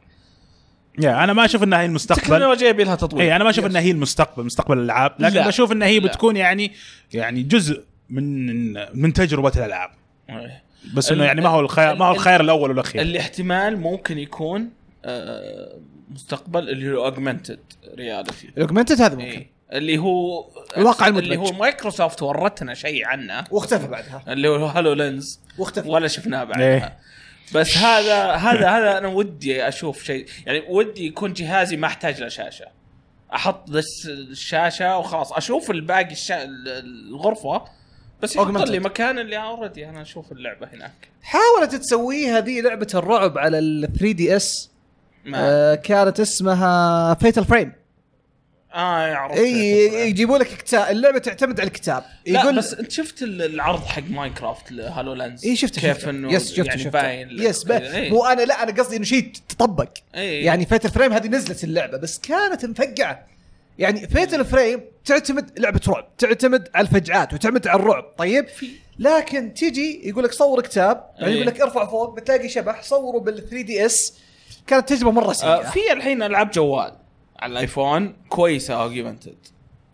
[0.99, 3.66] يا أنا ما أشوف إنها هي المستقبل التكنولوجيا يبي لها تطوير اي أنا ما أشوف.
[3.66, 5.47] إنها هي المستقبل مستقبل الألعاب لكن لا.
[5.47, 6.01] بشوف إنها هي.
[6.01, 6.73] بتكون يعني
[7.12, 9.91] يعني جزء من من تجربة الألعاب
[10.31, 10.62] إيه.
[10.95, 14.71] بس إنه يعني ما هو الخيار ما هو ال- الخيار الأول والأخير الاحتمال ممكن يكون
[16.10, 17.61] مستقبل اللي هو augmented
[17.94, 19.26] reality ال augmented هذا ممكن.
[19.26, 19.55] إيه.
[19.72, 21.47] اللي هو الواقع اللي المدمج.
[21.48, 23.44] هو مايكروسوفت ورتنا شيء عنه.
[23.51, 24.24] واختفى بعدها.
[24.28, 25.89] اللي هو HoloLens واختفى.
[25.89, 26.74] ولا شفناه بعدها.
[26.74, 26.98] إيه.
[27.55, 30.26] بس هذا هذا هذا أنا ودي أشوف شيء.
[30.47, 32.66] يعني ودي يكون جهازي ما أحتاج له شاشة.
[33.35, 35.32] أحط بس الشاشة وخلاص.
[35.32, 36.44] أشوف الباقي الشا...
[36.44, 37.64] الغرفة
[38.22, 38.68] بس يحط.
[38.68, 41.09] لي مكان اللي already أنا أشوف اللعبة هناك.
[41.22, 44.70] حاولت تسويها ذي لعبة الرعب على ال 3DS
[45.34, 47.73] آه كانت اسمها Fatal Frame
[48.74, 52.05] آه يعرف إي يجيبوا لك كتاب اللعبة تعتمد على الكتاب.
[52.26, 56.09] لا يقول بس أنت شفت ال- العرض حق Minecraft ل HoloLens إي شفته كيف.
[56.09, 56.90] إنه yes شفته يعني شفته.
[56.90, 57.78] باين yes با...
[57.96, 58.10] إيه.
[58.10, 59.88] مو أنا لا أنا قصدي إنه شيء تطبق.
[60.14, 60.46] إيه.
[60.46, 63.26] يعني Fatal Frame هذه نزلت اللعبة بس كانت مفقعة.
[63.78, 68.46] يعني Fatal Frame تعتمد لعبة رعب تعتمد على الفجعات وتعتمد على الرعب طيب؟
[68.98, 71.34] لكن تجي يقول لك صور كتاب يعني إيه.
[71.34, 74.15] يقول لك ارفع فوق بتلاقي شبح صوره بال 3DS
[74.66, 75.70] كانت تجربة مرة آه سيئة.
[75.70, 76.93] في الحين ألعاب جوال
[77.39, 79.36] على الآيفون كويسة augmented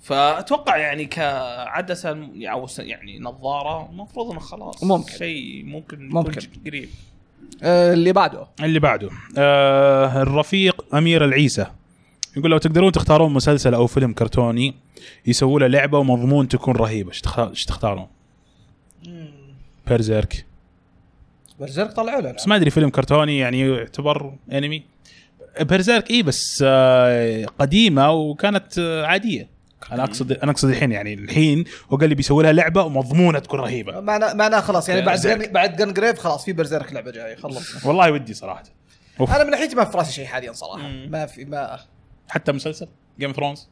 [0.03, 2.11] فأتوقع يعني كعدسة
[2.43, 5.13] أو يعني نظارة المفروض إنه خلاص ممكن.
[5.13, 6.41] شيء ممكن ممكن.
[6.67, 6.89] قريب.
[7.63, 8.47] آه اللي بعده.
[8.63, 9.11] اللي بعده.
[9.39, 11.67] آه الرفيق أمير العيسى.
[12.37, 14.75] يقول لو تقدرون تختارون مسلسل أو فيلم كرتوني
[15.27, 18.07] يسووا له لعبة ومضمون تكون رهيبة إيش تختارون؟
[19.87, 20.47] بيرزيرك
[21.61, 24.83] برزيرك طلعوا له بس ما أدري فيلم كرتوني يعني يعتبر انمي
[25.61, 29.49] Berserk اي بس آه قديمة وكانت آه عادية.
[29.93, 33.61] أنا أقصد أنا أقصد الحين يعني الحين هو قال لي بيسوي لها لعبة ومضمونة تكون
[33.61, 34.01] رهيبة.
[34.01, 35.47] معناه معناه خلاص يعني بعد Berserk.
[35.47, 35.53] Gun...
[35.53, 38.63] بعد Gungrave خلاص في Berserk لعبة جاية خلصنا والله ودي صراحة.
[39.21, 39.35] أوف.
[39.35, 40.89] أنا من ناحيتي ما في راسي شيء حاليا صراحة.
[40.89, 41.09] مم.
[41.11, 41.81] ما في ما
[42.29, 42.89] حتى مسلسل
[43.19, 43.69] Game Thrones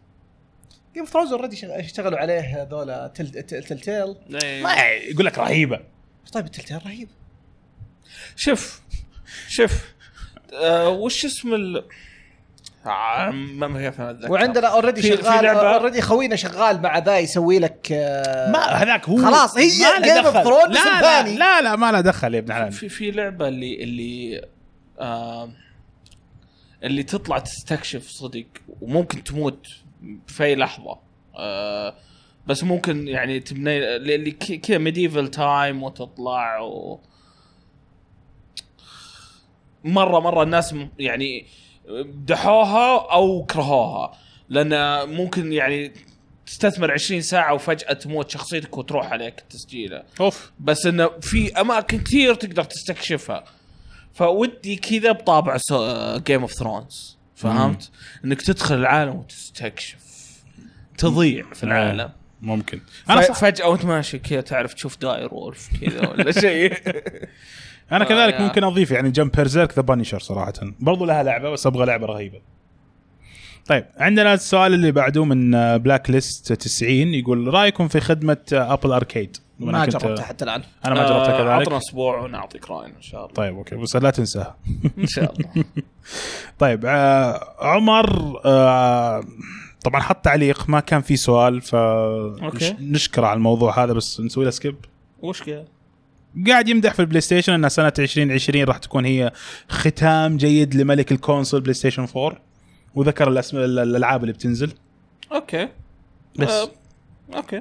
[0.94, 3.30] Game of Thrones already اشتغلوا عليه هذول Tell...
[3.30, 3.62] Tell...
[3.62, 3.80] Tell...
[3.80, 4.62] Tale إيه.
[4.62, 4.74] ما
[5.10, 5.80] يقول لك رهيبة.
[6.32, 7.08] طيب ال Telltale رهيب.
[8.38, 8.80] شوف
[9.48, 9.72] شوف
[10.54, 11.84] آه وش اسم ال
[12.86, 13.66] آه ما
[14.10, 14.32] أتذكر.
[14.32, 19.58] وعندنا اوريدي شغال اوريدي خوينا شغال مع ذا يسوي لك آه، ما هذاك هو خلاص،
[19.58, 19.68] هي
[20.22, 20.44] of دخل.
[20.44, 21.28] Thrones لا لا.
[21.38, 24.44] لا لا ما له دخل يا ابن حلال في في لعبة اللي اللي
[25.00, 25.50] آه
[26.82, 28.46] اللي تطلع تستكشف صدق
[28.80, 29.66] وممكن تموت
[30.26, 30.98] في أي لحظة
[31.38, 31.94] آه
[32.46, 37.00] بس ممكن يعني تبني اللي ك- كذا ميديفل تايم وتطلع و
[39.84, 41.46] مرة مرة الناس يعني
[42.04, 44.12] دحوها أو كرهوها.
[44.48, 45.92] لأن ممكن يعني
[46.46, 50.52] تستثمر 20 ساعة وفجأة تموت شخصيتك وتروح عليك التسجيله أوف.
[50.60, 53.44] بس إنه في أماكن كثير تقدر تستكشفها.
[54.14, 55.56] فودي كذا بطابع
[56.26, 57.90] Game of Thrones فهمت؟
[58.24, 59.98] إنك تدخل العالم وتستكشف.
[60.98, 62.10] تضيع في العالم.
[62.40, 62.80] ممكن.
[63.10, 66.72] أنا فجأة وأنت ماشي كذا تعرف تشوف dire wolf كذا ولا شيء.
[67.92, 70.52] أنا كذلك آه، ممكن اضيف يعني جنب Berserk The Punisher صراحة.
[70.80, 72.40] برضو لها لعبة بس أبغى لعبة رهيبة.
[73.66, 79.86] طيب عندنا السؤال اللي بعده من Blacklist 90 يقول رأيكم في خدمة Apple Arcade ما
[79.86, 80.62] جربتها حتى الآن.
[80.84, 81.66] أنا ما جربتها آه، كذلك.
[81.66, 83.34] عطنا أسبوع ونعطيك راينا إن شاء الله.
[83.34, 84.56] طيب أوكي بس لا تنساها.
[84.98, 85.64] إن شاء الله.
[86.58, 89.22] طيب آه عمر آه
[89.84, 92.74] طبعا حط تعليق ما كان في سؤال أوكي.
[92.74, 94.76] فنشكر على الموضوع هذا بس نسوي له skip
[95.22, 95.64] وش كذا؟
[96.48, 99.32] قاعد يمدح في ال PlayStation ان سنة 2020 راح تكون هي
[99.68, 102.40] ختام جيد لملك ال console PlayStation 4
[102.94, 104.72] وذكر الاسماء الألعاب اللي بتنزل.
[105.32, 105.68] أوكي.
[106.38, 106.48] بس.
[106.48, 106.70] آه،
[107.34, 107.60] أوكي.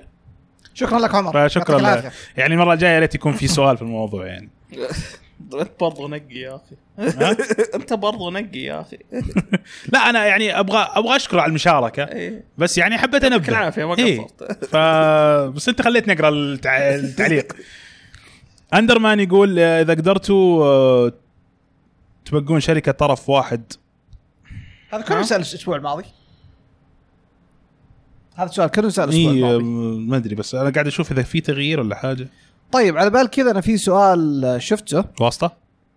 [0.74, 1.38] شكرا لك عمر.
[1.38, 1.70] يعطيك لك.
[1.70, 2.12] العافية.
[2.38, 4.50] يعني المرة الجاية يا ريت يكون في سؤال في الموضوع يعني.
[5.54, 6.76] انت برضو نقي يا أخي؟
[7.76, 8.98] أنت برضو نقي يا أخي.
[9.94, 12.04] لا أنا يعني أبغى أبغى أشكره على المشاركة.
[12.04, 12.44] إيه.
[12.58, 14.22] بس يعني حبيت يعطيك انبه العافية ما إيه.
[14.22, 15.56] قصرت.
[15.56, 16.78] بس أنت خليتني أقرأ التع...
[16.78, 17.54] التعليق.
[18.74, 21.12] أندرمان يقول آه، إذا قدرتوا آه،
[22.26, 23.74] تبقون شركة طرف واحد.
[24.90, 26.04] هذا كله سال الأسبوع الماضي.
[28.36, 29.64] هذا السؤال كله سال الأسبوع اي الماضي.
[30.10, 32.28] ما أدري بس أنا قاعد أشوف إذا في تغيير ولا حاجة.
[32.72, 35.06] طيب على بال كذا أنا في سؤال شفته.
[35.20, 35.52] واسطة؟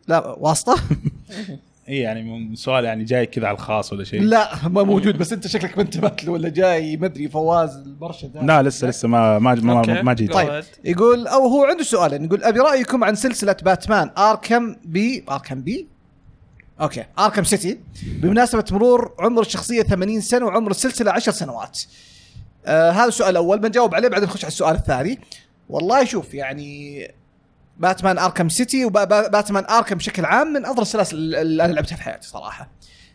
[0.08, 0.76] لا واسطة؟
[1.90, 5.32] اي يعني من سؤال يعني جاي كذا على الخاص ولا شيء لا ما موجود بس
[5.32, 8.36] أنت شكلك ما انتبهت له ولا جاي ما أدري فواز المرشد.
[8.42, 10.02] لا لسه لسه ما ما ما.
[10.02, 10.64] ما جيت طيب.
[10.84, 15.88] يقول أو هو عنده سؤال يقول أبي رأيكم عن سلسلة Batman Arkham بي Arkham بي
[16.80, 21.80] أوكي Arkham City بمناسبة مرور عمر الشخصية 80 سنة وعمر السلسلة 10 سنوات
[22.66, 25.18] آه هذا السؤال الأول بنجاوب عليه بعدين نخش على السؤال الثاني
[25.68, 27.06] والله شوف يعني
[27.80, 32.02] Batman Arkham City و Batman Arkham بشكل عام من افضل السلاسل اللي أنا لعبتها في
[32.02, 32.70] حياتي صراحة.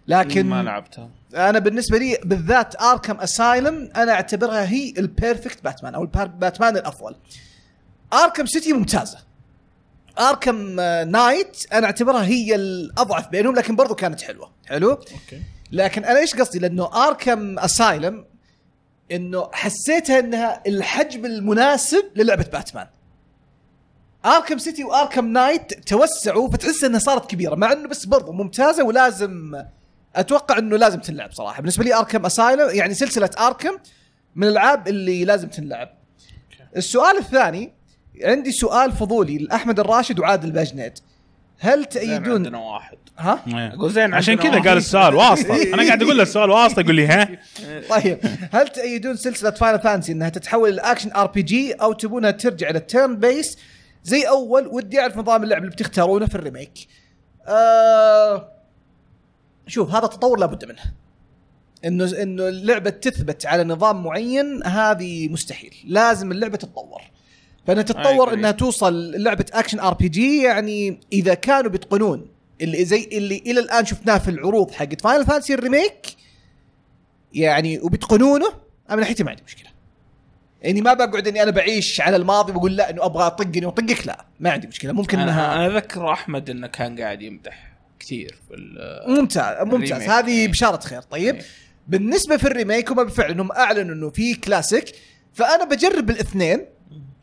[0.07, 1.09] لكن ما لعبتها.
[1.35, 6.05] أنا بالنسبة لي بالذات Arkham Asylum أنا أعتبرها هي ال perfect Batman أو
[6.39, 7.15] باتمان الأفضل.
[8.13, 9.17] Arkham City ممتازة.
[10.19, 14.51] Arkham آه، Knight أنا أعتبرها هي الأضعف بينهم لكن برضو كانت حلوة.
[14.67, 15.41] حلو؟ أوكي.
[15.71, 18.25] لكن أنا إيش قصدي؟ لأنه Arkham Asylum
[19.11, 22.87] إنه حسيتها إنها الحجم المناسب للعبة باتمان.
[24.25, 28.83] Arkham City و Arkham Knight توسعوا فتحس إنها صارت كبيرة مع إنه بس برضو ممتازة
[28.83, 29.63] ولازم
[30.15, 31.61] أتوقع إنه لازم تنلعب صراحة.
[31.61, 33.77] بالنسبة لي Arkham Asylum يعني سلسلة Arkham
[34.35, 35.89] من الألعاب اللي لازم تنلعب.
[36.77, 37.73] السؤال الثاني
[38.23, 40.93] عندي سؤال فضولي لأحمد الراشد وعادل باجنيد
[41.59, 42.97] هل تأيدون عندنا واحد.
[43.17, 44.59] ها؟ أقول زين عشان كذا.
[44.59, 45.63] قال السؤال واسطة.
[45.73, 47.29] أنا قاعد أقول له السؤال واسطة يقول لي ها؟
[47.95, 48.19] طيب.
[48.53, 53.15] هل تأيدون سلسلة Final Fantasy إنها تتحول إلى action RPG أو تبونها ترجع إلى ال
[53.15, 53.57] turn-based
[54.05, 56.87] زي أول ودي أعرف نظام اللعب اللي بتختارونه في ال remake.
[57.47, 58.51] آه
[59.67, 60.93] شوف هذا تطور لابد منه.
[61.85, 67.01] إنه إنه اللعبة تثبت على نظام معين هذه مستحيل، لازم اللعبة تتطور.
[67.67, 68.33] فإنها تتطور.
[68.33, 72.27] إنها توصل لعبه action RPG يعني إذا كانوا بيتقنون
[72.61, 76.15] اللي زي اللي إلى الآن شفناه في العروض حقت Final Fantasy ال remake
[77.33, 78.47] يعني وبيتقنونه
[78.89, 79.74] أنا من ناحيتي ما عندي مشكلة
[80.65, 84.25] إني ما بقعد إني أنا بعيش على الماضي بقول لا إنه أبغى اطقني واطقك لا.
[84.39, 84.91] ما عندي مشكلة.
[84.91, 90.01] ممكن أنا انها أنا أذكر أحمد إنه كان قاعد يمدح كثير في ال- ممتاز ممتاز.
[90.01, 90.47] هذه إيه.
[90.47, 91.01] بشارة خير.
[91.01, 91.41] طيب إيه.
[91.87, 94.95] بالنسبة في ال remake هم بالفعل إنهم أعلنوا إنه في كلاسيك
[95.33, 96.65] فأنا بجرب الاثنين.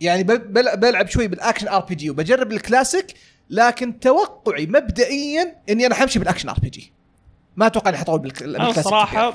[0.01, 3.07] يعني بلعب شوي بال action RPG وبجرب الكلاسيك
[3.51, 6.93] لكن توقعي مبدئيا إني أنا حمشي بال action RPG.
[7.57, 9.35] ما أتوقع إني حطول بالك- أنا بالكلاسيك الصراحه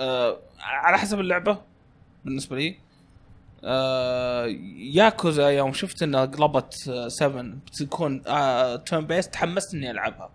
[0.00, 1.58] آه على حسب اللعبة.
[2.26, 2.76] بالنسبة لي.
[3.64, 4.46] آه
[4.76, 6.74] ياكوزا يوم شفت إنها قلبت
[7.08, 10.30] 7 بتكون آه turn-based تحمست إني ألعبها.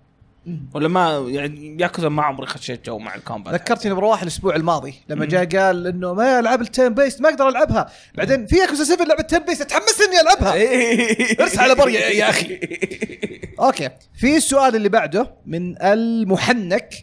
[0.73, 4.93] ولا ما يعني ياكوزا ما عمري خشيت جو مع ال combat ذكرتني بروح الأسبوع الماضي
[5.09, 7.91] لما جاء قال إنه ما العاب ال turn-based ما أقدر ألعبها.
[8.15, 10.53] بعدين في ياكوزا 7 لعبة turn-based اتحمس إني ألعبها.
[11.43, 12.59] ارس على بريا يا أخي.
[13.59, 13.89] أوكي.
[14.19, 16.93] في السؤال اللي بعده من المحنك.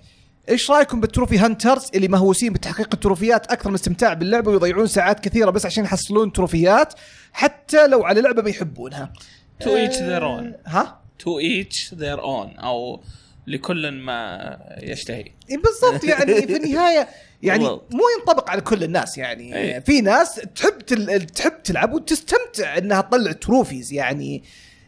[0.49, 5.21] إيش رأيكم بال trophy hunters اللي مهووسين بتحقيق التروفيات أكثر من استمتاع باللعبة ويضيعون ساعات
[5.21, 6.95] كثيرة بس عشان يحصلون تروفيات
[7.33, 9.13] حتى لو على لعبة ما يحبونها؟
[9.61, 13.03] to each their own ها؟ to each their own أو
[13.47, 15.25] لكل ما يشتهي.
[15.51, 16.05] بالضبط.
[16.05, 17.09] يعني في النهاية
[17.43, 17.65] يعني.
[17.65, 19.19] مو ينطبق على كل الناس.
[19.19, 19.81] يعني.
[19.81, 21.27] في ناس تحب تل...
[21.27, 23.93] تحب تلعب وتستمتع إنها تطلع trophies.
[23.93, 24.43] يعني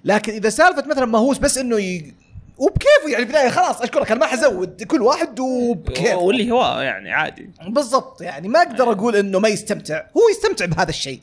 [0.04, 2.14] لكن إذا سالفة مثلا مهووس بس إنه ي...
[2.60, 6.16] وبكيفه يعني في النهايه خلاص اشكرك أنا ما حزود كل واحد وبكيفه.
[6.16, 7.50] واللي هو يعني عادي.
[7.68, 11.20] بالضبط يعني ما أقدر أقول إنه ما يستمتع هو يستمتع بهذا الشيء.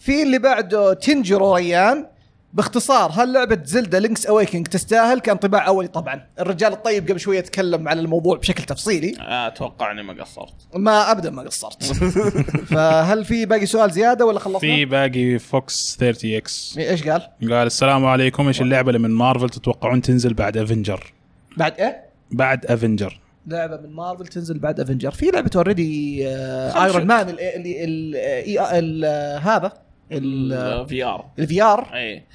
[0.00, 2.06] في اللي بعده تنجرو ريان
[2.52, 6.26] باختصار هل لعبة Zelda Link's Awakening تستاهل؟ كانطباع أولي طبعا.
[6.40, 9.14] الرجال الطيب قبل شوية تكلم على الموضوع بشكل تفصيلي.
[9.20, 10.54] أتوقع إني ما قصرت.
[10.74, 11.82] ما ابدا ما قصرت.
[12.74, 16.74] فهل في باقي سؤال زيادة ولا خلصنا؟ في باقي Fox 30 X.
[16.78, 21.12] إيش قال؟ قال السلام عليكم إيش اللعبة اللي من مارفل تتوقعون تنزل بعد Avenger
[21.56, 27.06] بعد إيه؟ بعد Avenger لعبة من مارفل تنزل بعد Avenger في لعبة already Iron.
[27.06, 29.72] Man ال- اللي ال- ال- ال- هذا.
[30.12, 32.26] ال V R ال VR اي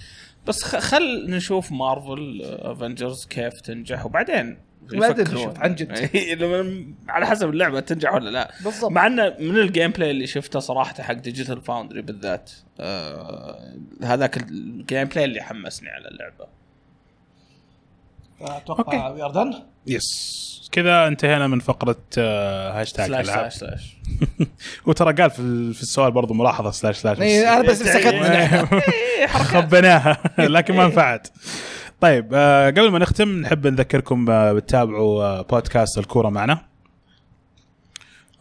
[0.47, 4.57] بس خل نشوف Marvel Avengers كيف تنجح وبعدين
[4.93, 5.21] يفكرون.
[5.21, 5.91] نشوف عن جد.
[5.91, 8.51] إي، لما- على حسب اللعبة تنجح ولا لا.
[8.63, 8.91] بالضبط.
[8.91, 15.07] مع انه من ال gameplay اللي شفته صراحة حق Digital Foundry بالذات آه هذاك ال
[15.07, 16.47] gameplay اللي حمسني على اللعبة.
[18.41, 19.53] أتوقع we are done
[19.87, 23.97] يس كذا انتهينا من فقرة آه، hashtag slash العاب slash slash.
[24.85, 27.19] وترى قال في ال- في السؤال برضو ملاحظة slash slash.
[27.19, 28.61] إيه، أنا بس سكت منها
[29.19, 29.27] إيه،.
[29.27, 31.27] خبيناها لكن ما نفعت.
[32.01, 36.59] طيب آه، قبل ما نختم نحب نذكركم آه، بتتابعوا بودكاست الكورة معنا.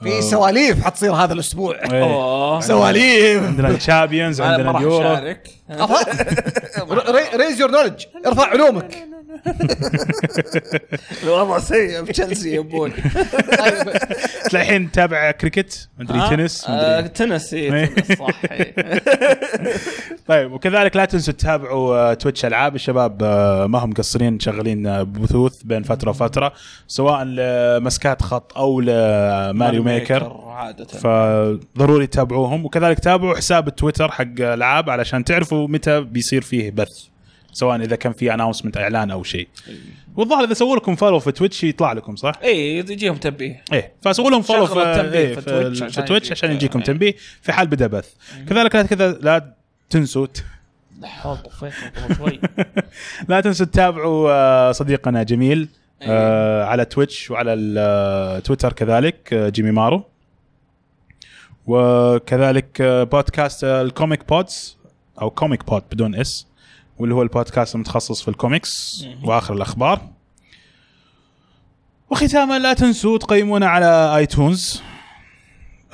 [0.03, 1.75] في سواليف حتصير هذا الأسبوع.
[1.93, 2.61] إيه.
[2.61, 3.43] سواليف.
[3.43, 5.35] عندنا ال Champions عندنا اليورو
[7.35, 8.97] raise your knowledge ارفع علومك.
[11.23, 12.93] الوضع سيء بتشيلسي يبون
[13.59, 13.89] طيب
[14.55, 17.95] الحين تتابع كريكت مدري ها؟ تنس آه، تنس إيه.
[18.19, 18.41] صح.
[20.29, 22.75] طيب وكذلك لا تنسوا تتابعوا آه، Twitch ألعاب.
[22.75, 26.53] الشباب آه، ما هم مقصرين شغالين آه، بثوث بين فترة وفترة
[26.87, 30.41] سواء لمسكات خط أو ل Mario Maker.
[30.47, 30.85] عادة.
[30.85, 32.65] فضروري تتابعوهم.
[32.65, 36.89] وكذلك تابعوا حساب التويتر حق ألعاب علشان تعرفوا متى بيصير فيه بث؟
[37.53, 39.49] سواء إذا كان في announcement إعلان أو شيء.
[40.17, 43.65] والظاهر إذا سووا لكم follow في تويتش يطلع لكم صح؟ اي يجيهم تنبيه.
[43.73, 46.79] إيه فسووا لهم follow في, إيه في في, تويتش في, عشان تويتش يجيك- عشان يجيكم
[46.79, 46.85] إيه.
[46.85, 48.11] تنبيه في حال بدأ بث.
[48.49, 49.55] كذلك لا كذا لا
[49.91, 50.27] تنسوا
[52.17, 52.41] شوي.
[53.29, 55.69] لا تنسوا تتابعوا آه، صديقنا جميل
[56.03, 60.05] آه، على تويتش وعلى التويتر كذلك آه، جيمي مارو.
[61.67, 62.83] وكذلك
[63.13, 64.77] بودكاست الكوميك بودز
[65.21, 66.47] أو كوميك بود بدون S
[66.99, 70.01] واللي هو البودكاست المتخصص في الكوميكس وآخر الأخبار.
[72.11, 74.83] وختاما لا تنسوا تقيمونا على ايتونز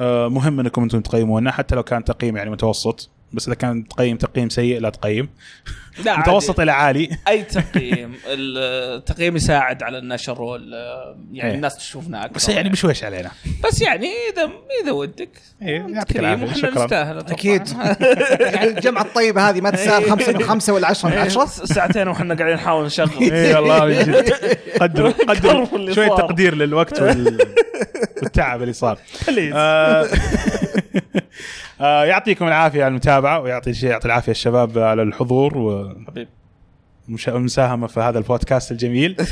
[0.00, 3.10] آه، مهم أنكم أنتم تقيمونا حتى لو كان تقييم يعني متوسط.
[3.32, 5.28] بس إذا كان تقييم تقييم سيء لا تقيم.
[6.04, 6.30] لا عادي.
[6.30, 7.10] متوسط إلى عالي.
[7.28, 8.14] أي تقييم.
[8.26, 10.72] التقييم يساعد على النشر وال
[11.32, 11.56] يعني إيه.
[11.56, 12.34] الناس تشوفنا أكثر.
[12.34, 13.30] بس يعني بشويش علينا.
[13.64, 14.50] بس يعني إذا
[14.82, 15.28] إذا ودك.
[15.62, 16.84] إيه، أنت يعطيك وإحنا شكراً.
[16.84, 17.18] نستاهل.
[17.18, 17.68] أكيد.
[18.40, 21.44] يعني الجمعة الطيبة هذه ما تسال خمسة من خمسة ولا عشرة من إيه، عشرة.
[21.46, 23.32] ساعتين وإحنا قاعدين نحاول نشغل.
[23.32, 24.02] اي والله
[24.80, 26.08] قدروا قدروا شوية.
[26.08, 27.38] تقدير للوقت وال...
[28.22, 28.98] والتعب اللي صار.
[31.80, 35.52] آه، يعطيكم العافية على المتابعة ويعطي يعطي العافية الشباب على الحضور
[36.06, 36.28] حبيب.
[37.28, 39.16] والمساهمه في هذا البودكاست الجميل.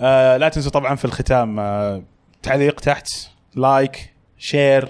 [0.00, 2.02] آه، لا تنسوا طبعا في الختام آه،
[2.42, 3.08] تعليق تحت
[3.54, 4.88] like share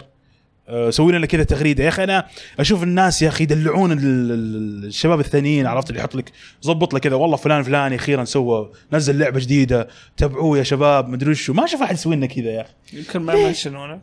[0.91, 1.85] سوي لنا كذا تغريدة.
[1.85, 2.27] يا أخي أنا
[2.61, 3.99] أشوف الناس يا أخي يدلعون ال-
[4.33, 6.33] ال- الشباب الثانيين عرفت اللي يحط لك
[6.65, 11.31] ظبط لك كذا والله فلان فلاني أخيرا سوى نزل لعبة جديدة تابعوه يا شباب مدري
[11.31, 11.53] وشو.
[11.53, 12.73] ما أشوف أحد يسوي لنا كذا يا أخي.
[12.93, 14.01] يمكن ما يمنشنونك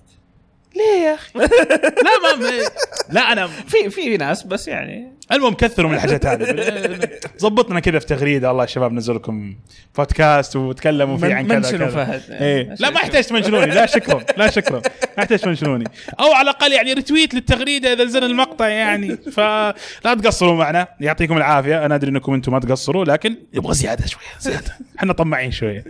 [0.78, 1.40] ليه يا أخي؟
[2.06, 2.70] لا ما
[3.10, 5.18] لا أنا في في ناس بس يعني.
[5.32, 7.00] المهم كثروا من الحاجات هذه.
[7.42, 8.48] ظبطنا كذا في تغريدة.
[8.48, 9.56] والله يا شباب نزل لكم
[9.98, 12.22] بودكاست وتكلموا فيه عن كذا منشنوا فهد.
[12.32, 12.76] إيه.
[12.80, 13.72] لا ما يحتاج تمنشنوني.
[13.72, 14.24] لا شكرا.
[14.38, 14.82] لا شكرا.
[15.18, 15.86] ما يحتاج تمنشنوني.
[16.20, 19.18] أو على الأقل يعني ريتويت للتغريدة إذا نزل المقطع يعني.
[19.18, 19.74] فلا
[20.04, 20.88] تقصروا معنا.
[21.00, 21.86] يعطيكم العافية.
[21.86, 24.78] أنا أدري أنكم أنتم ما تقصروا لكن يبغى زيادة شوية زيادة.
[25.00, 25.84] إحنا طماعين شوية.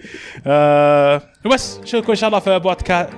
[0.47, 3.09] آه وبس نشوفكم إن شاء الله في بودكاست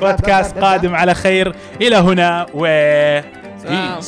[0.00, 2.66] بودكاست قادم على خير إلى هنا و
[3.62, 4.00] سلام.